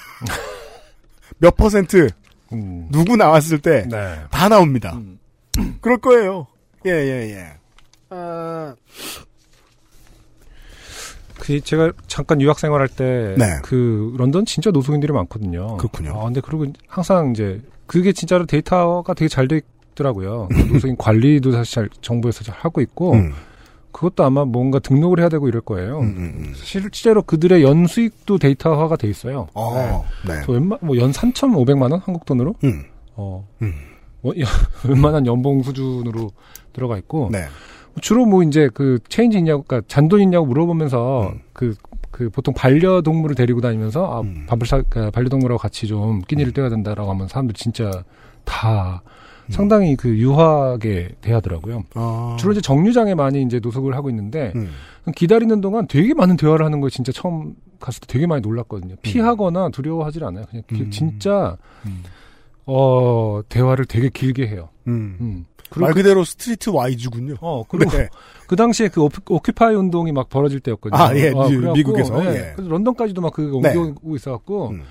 몇 1.38 1.56
퍼센트 1.56 2.08
음. 2.52 2.86
누구 2.92 3.16
나왔을 3.16 3.58
때다 3.58 3.88
네. 3.88 4.48
나옵니다. 4.48 4.92
음. 4.94 5.18
그럴 5.82 5.98
거예요. 5.98 6.46
예, 6.86 6.92
예, 6.92 7.30
예. 7.32 7.52
아, 8.10 8.76
그 11.40 11.60
제가 11.60 11.90
잠깐 12.06 12.40
유학 12.40 12.60
생활할 12.60 12.86
때 12.86 13.34
네. 13.36 13.58
그 13.64 14.14
런던 14.16 14.44
진짜 14.46 14.70
노숙인들이 14.70 15.12
많거든요. 15.12 15.78
그렇군요. 15.78 16.16
아, 16.16 16.26
근데 16.26 16.40
그리고 16.40 16.66
항상 16.86 17.32
이제 17.32 17.60
그게 17.88 18.12
진짜로 18.12 18.46
데이터가 18.46 19.14
되게 19.14 19.28
잘 19.28 19.48
돼 19.48 19.62
있더라고요. 20.00 20.48
그 20.50 20.54
노숙인 20.72 20.96
관리도 20.96 21.52
사실 21.52 21.74
잘 21.74 21.88
정부에서 22.00 22.44
잘 22.44 22.54
하고 22.58 22.80
있고 22.80 23.14
음, 23.14 23.32
그것도 23.92 24.24
아마 24.24 24.44
뭔가 24.44 24.78
등록을 24.78 25.20
해야 25.20 25.28
되고 25.28 25.48
이럴 25.48 25.62
거예요. 25.62 26.00
음, 26.00 26.04
음, 26.04 26.34
음. 26.38 26.52
실제로 26.54 27.22
그들의 27.22 27.62
연 27.62 27.86
수익도 27.86 28.38
데이터화가 28.38 28.96
돼 28.96 29.08
있어요. 29.08 29.48
어, 29.54 30.04
네. 30.26 30.34
뭐연 30.82 31.12
3,500만 31.12 31.90
원 31.90 32.00
한국 32.04 32.24
돈으로 32.26 32.54
음, 32.64 32.84
어 33.16 33.46
음. 33.62 33.72
뭐, 34.20 34.34
연- 34.38 34.46
웬만한 34.88 35.26
연봉 35.26 35.62
수준으로 35.62 36.30
들어가 36.72 36.98
있고 36.98 37.30
네. 37.32 37.44
주로 38.02 38.26
뭐 38.26 38.42
이제 38.42 38.68
그 38.74 38.98
체인지 39.08 39.38
있냐고, 39.38 39.62
그러니까 39.62 39.86
잔돈 39.88 40.20
있냐고 40.20 40.44
물어보면서 40.46 41.30
음. 41.32 41.40
그, 41.54 41.74
그 42.10 42.28
보통 42.28 42.52
반려동물을 42.52 43.34
데리고 43.34 43.62
다니면서 43.62 44.04
아, 44.04 44.20
음. 44.20 44.44
밥을 44.46 44.66
사, 44.66 44.82
그러니까 44.82 45.10
반려동물하고 45.12 45.58
같이 45.58 45.86
좀 45.86 46.20
끼니를 46.20 46.52
떼야 46.52 46.68
된다라고 46.68 47.10
하면 47.12 47.28
사람들 47.28 47.54
진짜 47.54 47.90
다 48.44 49.02
상당히 49.50 49.96
그 49.96 50.16
유하게 50.18 51.10
대하더라고요. 51.20 51.84
아, 51.94 52.36
주로 52.38 52.52
이제 52.52 52.60
정류장에 52.60 53.14
많이 53.14 53.42
이제 53.42 53.60
노숙을 53.60 53.94
하고 53.94 54.08
있는데 54.10 54.52
음, 54.56 54.70
기다리는 55.14 55.60
동안 55.60 55.86
되게 55.86 56.14
많은 56.14 56.36
대화를 56.36 56.64
하는 56.64 56.80
거 56.80 56.88
진짜 56.90 57.12
처음 57.12 57.54
갔을 57.80 58.00
때 58.00 58.06
되게 58.08 58.26
많이 58.26 58.40
놀랐거든요. 58.42 58.96
피하거나 59.02 59.68
두려워하질 59.70 60.24
않아요. 60.24 60.44
그냥 60.50 60.62
기- 60.68 60.82
음. 60.82 60.90
진짜 60.90 61.56
어 62.66 63.40
대화를 63.48 63.84
되게 63.86 64.08
길게 64.08 64.48
해요. 64.48 64.68
음. 64.88 65.16
음. 65.20 65.44
말 65.76 65.92
그대로 65.94 66.24
streetwise군요. 66.24 67.34
어, 67.40 67.64
그리고 67.68 67.90
네. 67.90 68.08
그 68.46 68.54
당시에 68.54 68.88
그 68.88 69.02
오피, 69.02 69.18
Occupy 69.28 69.74
운동이 69.74 70.12
막 70.12 70.28
벌어질 70.28 70.60
때였거든요. 70.60 71.00
아, 71.00 71.14
예, 71.16 71.30
미- 71.30 71.34
그래갖고, 71.34 71.72
미국에서, 71.74 72.20
네, 72.22 72.28
예. 72.30 72.52
그래서 72.54 72.70
런던까지도 72.70 73.20
막 73.20 73.32
그거 73.32 73.58
네. 73.60 73.70
옮겨오고 73.76 74.14
있어갖고, 74.14 74.68
음. 74.70 74.82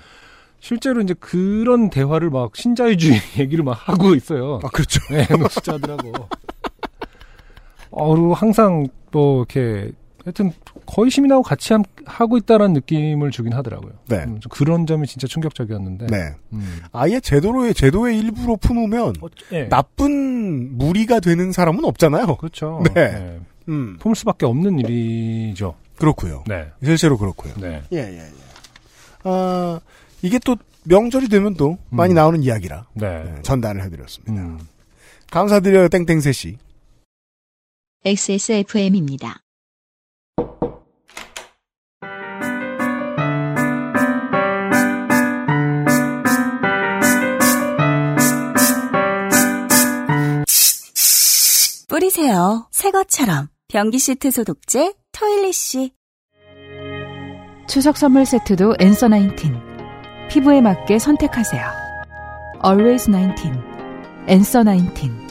실제로 0.60 1.00
이제 1.00 1.14
그런 1.14 1.90
대화를 1.90 2.30
막 2.30 2.56
신자유주의 2.56 3.18
얘기를 3.38 3.64
막 3.64 3.72
하고 3.88 4.14
있어요. 4.14 4.60
아, 4.64 4.68
그렇죠. 4.68 5.00
네, 5.10 5.26
노숙자들하고. 5.36 6.12
어, 7.90 8.10
그리고 8.14 8.34
항상 8.34 8.88
뭐 9.12 9.38
이렇게, 9.38 9.92
하여튼 10.24 10.52
거의 10.86 11.10
시민하고 11.10 11.42
같이 11.42 11.72
함- 11.72 11.84
하고 12.04 12.36
있다라는 12.36 12.74
느낌을 12.74 13.30
주긴 13.30 13.52
하더라고요. 13.52 13.92
네. 14.08 14.24
음, 14.24 14.40
좀 14.40 14.50
그런 14.50 14.86
점이 14.86 15.06
진짜 15.06 15.26
충격적이었는데. 15.28 16.06
네. 16.06 16.30
음. 16.52 16.80
아예 16.92 17.20
제도로의 17.20 17.74
제도의 17.74 18.18
일부로 18.18 18.56
품으면 18.56 19.14
어, 19.22 19.26
예. 19.52 19.68
나쁜 19.68 20.76
무리가 20.76 21.20
되는 21.20 21.52
사람은 21.52 21.84
없잖아요. 21.84 22.36
그렇죠. 22.36 22.82
네. 22.92 23.12
네. 23.12 23.40
음, 23.68 23.96
품을 24.00 24.14
수밖에 24.16 24.46
없는 24.46 24.78
일이죠. 24.80 25.74
그렇고요. 25.96 26.44
네. 26.48 26.66
실제로 26.84 27.16
그렇고요. 27.16 27.54
네. 27.58 27.82
예, 27.92 27.98
예, 27.98 28.18
예. 28.18 28.22
아, 29.24 29.80
이게 30.22 30.38
또 30.38 30.56
명절이 30.84 31.28
되면 31.28 31.54
또 31.54 31.78
많이 31.90 32.12
음. 32.12 32.16
나오는 32.16 32.42
이야기라 32.42 32.86
네. 32.94 33.24
네, 33.24 33.42
전달을 33.42 33.82
해드렸습니다. 33.84 34.32
음. 34.32 34.58
감사드려요, 35.30 35.88
땡땡세 35.88 36.32
씨. 36.32 36.56
XSFM입니다. 38.04 39.40
뿌리세요. 51.88 52.68
새 52.70 52.90
것처럼. 52.90 53.48
변기 53.68 53.98
시트 53.98 54.30
소독제 54.30 54.94
토일리쉬. 55.12 55.92
추석 57.66 57.96
선물 57.96 58.26
세트도 58.26 58.76
엔서 58.78 59.08
나인틴. 59.08 59.65
피부에 60.28 60.60
맞게 60.60 60.98
선택하세요. 60.98 61.64
Always 62.64 63.10
19. 63.10 63.52
엔서 64.28 64.62
나인틴. 64.64 65.26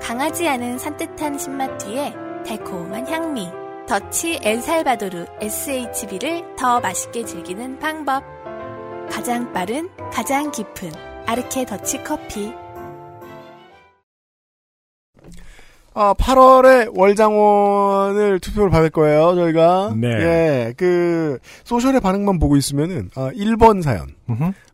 강하지 0.00 0.48
않은 0.48 0.78
산뜻한 0.78 1.38
신맛 1.38 1.78
뒤에 1.78 2.14
달콤한 2.46 3.06
향미. 3.06 3.50
더치 3.86 4.38
엘살바도르 4.42 5.26
SHB를 5.40 6.56
더 6.56 6.80
맛있게 6.80 7.24
즐기는 7.24 7.78
방법. 7.78 8.22
가장 9.10 9.52
빠른, 9.52 9.88
가장 10.12 10.50
깊은 10.50 10.90
아르케 11.26 11.66
더치 11.66 12.02
커피. 12.02 12.52
아, 15.96 16.12
8월에 16.14 16.90
월장원을 16.96 18.40
투표를 18.40 18.68
받을 18.70 18.90
거예요, 18.90 19.34
저희가. 19.36 19.94
네. 19.96 20.08
예, 20.08 20.74
그, 20.76 21.38
social의 21.64 22.00
반응만 22.00 22.38
보고 22.40 22.56
있으면은, 22.56 23.10
아, 23.14 23.30
1번 23.32 23.80
사연. 23.82 24.08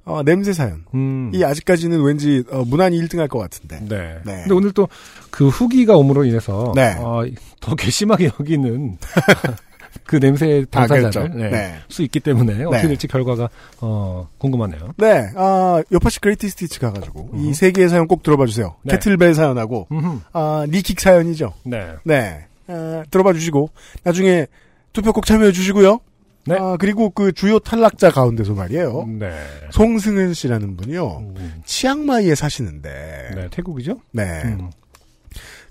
어, 0.07 0.23
냄새 0.25 0.53
사연. 0.55 0.85
음. 0.95 1.31
이 1.35 1.45
아직까지는 1.45 2.01
왠지, 2.03 2.43
어, 2.51 2.65
무난히 2.67 2.99
1등 3.03 3.19
할 3.19 3.29
것 3.29 3.39
같은데. 3.39 3.81
네. 3.87 4.17
네. 4.25 4.41
근데 4.43 4.55
오늘 4.55 4.73
또 4.73 4.89
그 5.31 5.47
후기가 5.49 5.95
오므로 5.97 6.25
인해서 6.25 6.73
네. 6.75 6.97
어, 6.99 7.23
더 7.61 7.75
괘씸하게 7.77 8.31
여기는 8.41 8.99
그 10.11 10.19
냄새 10.19 10.67
아, 10.73 10.89
그렇죠. 10.89 11.29
네. 11.29 11.51
네. 11.51 11.75
수 11.89 12.03
있기 12.03 12.19
때문에 12.19 12.65
어떻게 12.65 12.83
네. 12.83 12.89
될지 12.89 13.07
결과가 13.07 13.49
어, 13.81 14.29
궁금하네요. 14.39 14.95
네, 14.97 15.31
아, 15.37 15.81
요파시 15.93 16.19
Greatest 16.19 16.49
Hits 16.49 16.81
가가지고, 16.81 17.31
이 17.35 17.47
음. 17.47 17.53
세 17.53 17.71
개의 17.71 17.89
사연 17.89 18.09
꼭 18.09 18.25
들어봐 18.25 18.47
주세요. 18.47 18.75
네. 18.83 18.95
캐틀벨 18.95 19.35
사연하고, 19.37 19.87
음흠. 19.93 20.19
아, 20.33 20.67
니킥 20.69 20.99
사연이죠. 20.99 21.53
네. 21.63 21.95
네. 22.03 22.45
아, 22.67 23.05
들어봐 23.09 23.35
주시고, 23.35 23.71
나중에 24.03 24.49
투표 24.93 25.13
꼭 25.13 25.27
참여해 25.27 25.53
주시고요. 25.53 26.01
네. 26.47 26.57
아, 26.59 26.77
그리고 26.77 27.11
그 27.11 27.31
주요 27.31 27.61
탈락자 27.61 28.11
가운데서 28.11 28.55
말이에요. 28.55 29.07
네. 29.21 29.31
송승은 29.71 30.35
씨라는 30.35 30.77
분이요. 30.77 31.19
음. 31.37 31.63
치앙마이에 31.65 32.35
사시는데, 32.35 33.31
네, 33.37 33.49
태국이죠? 33.53 34.01
네. 34.11 34.25
음. 34.43 34.73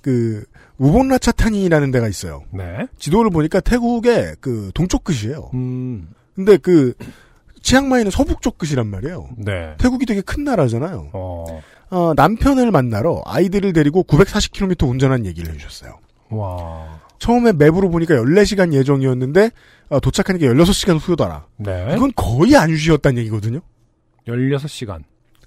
그, 0.01 0.45
우본라차탄이라는 0.79 1.91
데가 1.91 2.07
있어요. 2.07 2.43
네. 2.51 2.87
지도를 2.97 3.29
보니까 3.29 3.59
태국의 3.59 4.35
그 4.39 4.71
동쪽 4.73 5.03
끝이에요. 5.03 5.51
음. 5.53 6.09
근데 6.35 6.57
그, 6.57 6.93
치앙마이는 7.61 8.09
서북쪽 8.11 8.57
끝이란 8.57 8.87
말이에요. 8.87 9.29
네. 9.37 9.75
태국이 9.77 10.05
되게 10.05 10.21
큰 10.21 10.45
나라잖아요. 10.45 11.09
어. 11.13 11.61
어, 11.91 12.13
남편을 12.15 12.71
만나러 12.71 13.21
아이들을 13.25 13.73
데리고 13.73 14.03
940km 14.03 14.87
운전한 14.89 15.25
얘기를 15.25 15.53
해주셨어요. 15.53 15.99
와. 16.29 16.99
처음에 17.17 17.51
맵으로 17.51 17.89
보니까 17.89 18.15
14시간 18.15 18.71
예정이었는데 18.73 19.49
어, 19.89 19.99
도착하니까 19.99 20.45
16시간 20.47 20.97
후더라. 21.01 21.47
네. 21.57 21.93
이건 21.97 22.13
거의 22.15 22.55
안 22.55 22.77
쉬었다는 22.77 23.17
얘기거든요. 23.19 23.59
16시간. 24.27 25.03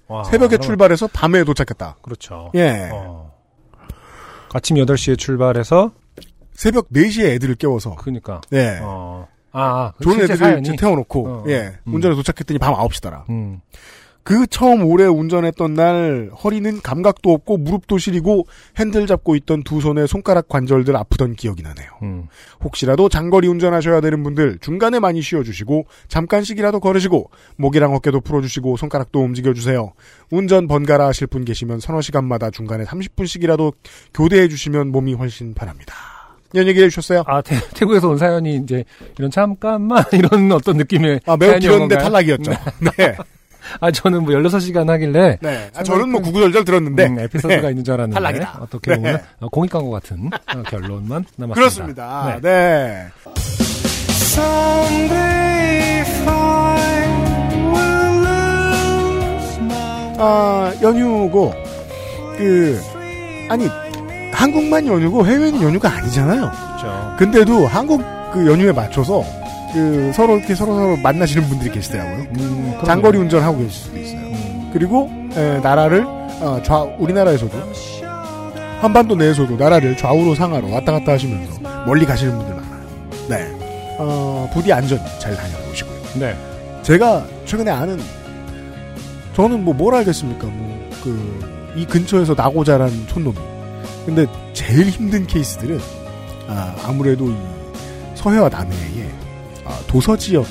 와. 0.07 0.23
새벽에 0.25 0.57
그럼- 0.57 0.61
출발해서 0.61 1.07
밤에 1.07 1.43
도착했다. 1.43 1.97
그렇죠. 2.03 2.51
예. 2.53 2.89
어. 2.93 3.32
아침 4.53 4.77
8시에 4.77 5.17
출발해서 5.17 5.91
새벽 6.53 6.89
4시에 6.89 7.25
애들을 7.35 7.55
깨워서 7.55 7.95
그니까 7.95 8.41
예. 8.53 8.79
어. 8.81 9.27
아, 9.51 9.91
그 9.97 10.03
좋은 10.03 10.15
실제 10.15 10.33
애들을 10.33 10.37
사연이 10.37 10.77
태워놓고 10.77 11.27
어. 11.27 11.43
예 11.47 11.77
음. 11.87 11.95
운전에 11.95 12.15
도착했더니 12.15 12.59
밤 12.59 12.73
9시더라. 12.73 13.29
음. 13.29 13.61
그 14.23 14.47
처음 14.47 14.85
오래 14.85 15.05
운전했던 15.05 15.73
날 15.73 16.31
허리는 16.43 16.81
감각도 16.81 17.31
없고 17.31 17.57
무릎도 17.57 17.97
시리고 17.97 18.47
핸들 18.77 19.05
잡고 19.05 19.35
있던 19.35 19.63
두 19.63 19.81
손의 19.81 20.07
손가락 20.07 20.47
관절들 20.47 20.95
아프던 20.95 21.35
기억이 21.35 21.61
나네요. 21.61 21.87
음. 22.03 22.27
혹시라도 22.63 23.09
장거리 23.09 23.47
운전하셔야 23.47 23.99
되는 23.99 24.23
분들 24.23 24.59
중간에 24.61 24.99
많이 24.99 25.21
쉬어주시고 25.21 25.87
잠깐씩이라도 26.07 26.79
걸으시고 26.79 27.29
목이랑 27.57 27.93
어깨도 27.93 28.21
풀어주시고 28.21 28.77
손가락도 28.77 29.19
움직여주세요. 29.19 29.91
운전 30.31 30.67
번갈아 30.67 31.07
하실 31.07 31.27
분 31.27 31.43
계시면 31.43 31.81
서너 31.81 32.01
시간마다 32.01 32.49
중간에 32.49 32.85
30분씩이라도 32.85 33.73
교대해 34.13 34.47
주시면 34.47 34.89
몸이 34.89 35.15
훨씬 35.15 35.53
편합니다. 35.53 35.93
이런 36.53 36.67
얘기 36.67 36.81
해주셨어요. 36.83 37.23
아, 37.25 37.41
태, 37.41 37.59
태국에서 37.73 38.09
온 38.09 38.17
사연이 38.17 38.55
이제 38.55 38.85
이런 39.17 39.31
잠깐만 39.31 40.03
이런 40.13 40.51
어떤 40.51 40.77
느낌의 40.77 41.21
아, 41.25 41.35
매우 41.35 41.59
길었는데? 41.59 41.97
탈락이었죠. 41.97 42.51
네. 42.97 43.15
아, 43.79 43.91
저는 43.91 44.23
뭐 44.23 44.33
16시간 44.33 44.87
하길래 44.87 45.37
네. 45.41 45.69
아, 45.75 45.83
저는 45.83 46.09
뭐 46.09 46.21
구구절절 46.21 46.65
들었는데. 46.65 47.05
음, 47.07 47.19
에피소드가 47.19 47.61
네. 47.61 47.69
있는 47.69 47.83
줄 47.83 47.93
알았는데 47.95 48.13
탈락이다. 48.19 48.59
어떻게 48.61 48.95
보면 48.95 49.15
네. 49.17 49.23
어, 49.39 49.49
공익 49.49 49.71
광고 49.71 49.91
같은 49.91 50.27
어, 50.27 50.63
결론만 50.63 51.25
남았습니다. 51.35 51.53
그렇습니다. 51.53 52.39
네. 52.41 52.49
네. 52.49 53.07
아, 60.25 60.71
연휴고, 60.81 61.53
그, 62.37 62.79
아니, 63.49 63.67
한국만 64.31 64.87
연휴고 64.87 65.25
해외는 65.25 65.61
연휴가 65.61 65.89
아니잖아요. 65.89 66.49
그렇죠. 66.51 67.15
근데도 67.17 67.67
한국 67.67 68.01
그 68.31 68.47
연휴에 68.47 68.71
맞춰서 68.71 69.23
그 69.73 70.11
서로 70.13 70.37
이렇게 70.37 70.53
서로 70.55 70.75
서로 70.75 70.97
만나시는 70.97 71.47
분들이 71.49 71.71
계시더라고요. 71.71 72.25
음, 72.39 72.73
장거리 72.85 73.17
운전하고 73.17 73.57
계실 73.59 73.71
수도 73.71 73.97
있어요. 73.99 74.21
그리고 74.71 75.09
에, 75.35 75.59
나라를 75.59 76.03
어, 76.05 76.61
좌 76.63 76.79
우리나라에서도 76.99 77.57
한반도 78.81 79.15
내에서도 79.15 79.55
나라를 79.55 79.95
좌우로 79.97 80.35
상하로 80.35 80.69
왔다 80.71 80.91
갔다 80.91 81.13
하시면서 81.13 81.59
멀리 81.85 82.05
가시는 82.05 82.37
분들 82.37 82.55
많아요. 82.55 82.83
네. 83.29 83.95
어, 83.99 84.49
부디 84.53 84.71
안전히 84.73 85.01
잘 85.19 85.35
다녀오시고요. 85.35 85.95
네. 86.19 86.35
제가 86.83 87.25
최근에 87.45 87.71
아는 87.71 87.99
저는 89.35 89.63
뭐 89.63 89.73
뭘 89.73 89.95
알겠습니까? 89.95 90.45
뭐 90.47 90.73
그 91.03 91.53
이 91.75 91.85
근처에서 91.87 92.35
나고 92.35 92.63
자란 92.63 92.91
촌놈이. 93.07 93.35
근데 94.05 94.27
제일 94.53 94.89
힘든 94.89 95.25
케이스들은 95.25 95.79
아, 96.47 96.75
아무래도 96.85 97.25
이 97.31 97.35
서해와 98.13 98.47
남해에 98.49 99.09
아, 99.09 99.22
도서 99.87 100.17
지역에 100.17 100.49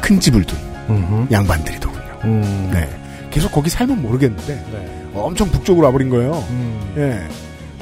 큰 0.00 0.20
집을 0.20 0.44
둔 0.44 0.58
음흠. 0.88 1.32
양반들이더군요. 1.32 2.20
음. 2.24 2.70
네. 2.72 2.88
계속 3.30 3.52
거기 3.52 3.68
살면 3.68 4.02
모르겠는데 4.02 4.54
네. 4.54 5.06
엄청 5.14 5.48
북쪽으로 5.50 5.86
와버린 5.86 6.10
거예요. 6.10 6.32
음. 6.50 6.94
예. 6.96 7.28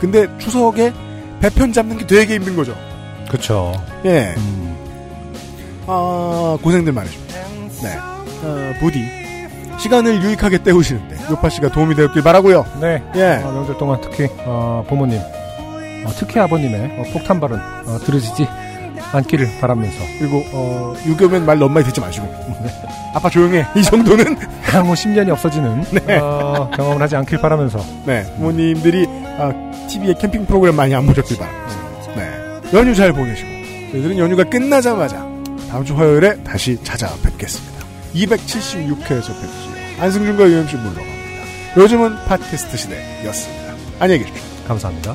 근데 0.01 0.27
추석에 0.39 0.93
배편 1.41 1.73
잡는 1.73 1.99
게 1.99 2.07
되게 2.07 2.35
힘든 2.37 2.57
거죠. 2.57 2.75
그쵸. 3.31 3.73
예. 4.05 4.35
음. 4.37 4.77
아, 5.87 6.57
고생들 6.63 6.93
많으십니다. 6.93 7.35
네. 7.83 7.97
어, 8.43 8.75
부디 8.81 9.05
시간을 9.79 10.23
유익하게 10.23 10.63
때우시는데 10.63 11.17
요파 11.31 11.51
씨가 11.51 11.71
도움이 11.71 11.95
되었길 11.95 12.23
바라고요. 12.23 12.65
네. 12.81 13.03
예. 13.17 13.43
어, 13.45 13.53
명절 13.53 13.77
동안 13.79 14.01
특히 14.01 14.29
어, 14.47 14.85
부모님, 14.89 15.19
어, 15.19 16.11
특히 16.17 16.41
아버님의 16.41 16.99
어, 17.01 17.13
폭탄 17.13 17.39
발언 17.41 17.61
어, 17.61 17.99
들으시지 17.99 18.47
않기를 19.17 19.49
바라면서 19.61 19.97
그리고 20.19 20.45
어, 20.53 20.95
유교면 21.07 21.47
말 21.47 21.59
너무 21.59 21.75
많이 21.75 21.87
듣지 21.87 22.01
마시고 22.01 22.27
아빠 23.15 23.31
조용해 23.31 23.67
이 23.77 23.83
정도는 23.83 24.37
향후 24.63 24.95
10년이 24.95 25.31
없어지는 25.31 25.85
어, 26.21 26.71
경험을 26.75 27.01
하지 27.03 27.17
않길 27.17 27.39
바라면서 27.41 27.85
네 28.07 28.25
부모님들이 28.37 29.07
아, 29.39 29.53
TV에 29.89 30.15
캠핑 30.15 30.47
프로그램 30.47 30.77
많이 30.77 30.95
안 30.95 31.07
보셨길 31.07 31.37
바랍니다. 31.37 31.75
네 32.17 32.79
연휴 32.79 32.95
잘 32.95 33.13
보내시고 33.13 33.49
저희들은 33.93 34.19
연휴가 34.19 34.45
끝나자마자 34.45 35.17
다음 35.71 35.85
주 35.85 35.97
화요일에 35.97 36.43
다시 36.43 36.79
찾아뵙겠습니다. 36.83 37.75
276회에서 38.15 39.29
뵙지요. 39.29 39.75
안승준과 40.01 40.49
유엠씨 40.49 40.77
물러갑니다. 40.77 41.15
요즘은 41.77 42.25
팟캐스트 42.27 42.77
시대였습니다. 42.77 43.75
안녕히 44.01 44.25
계십시오. 44.25 44.43
감사합니다. 44.69 45.15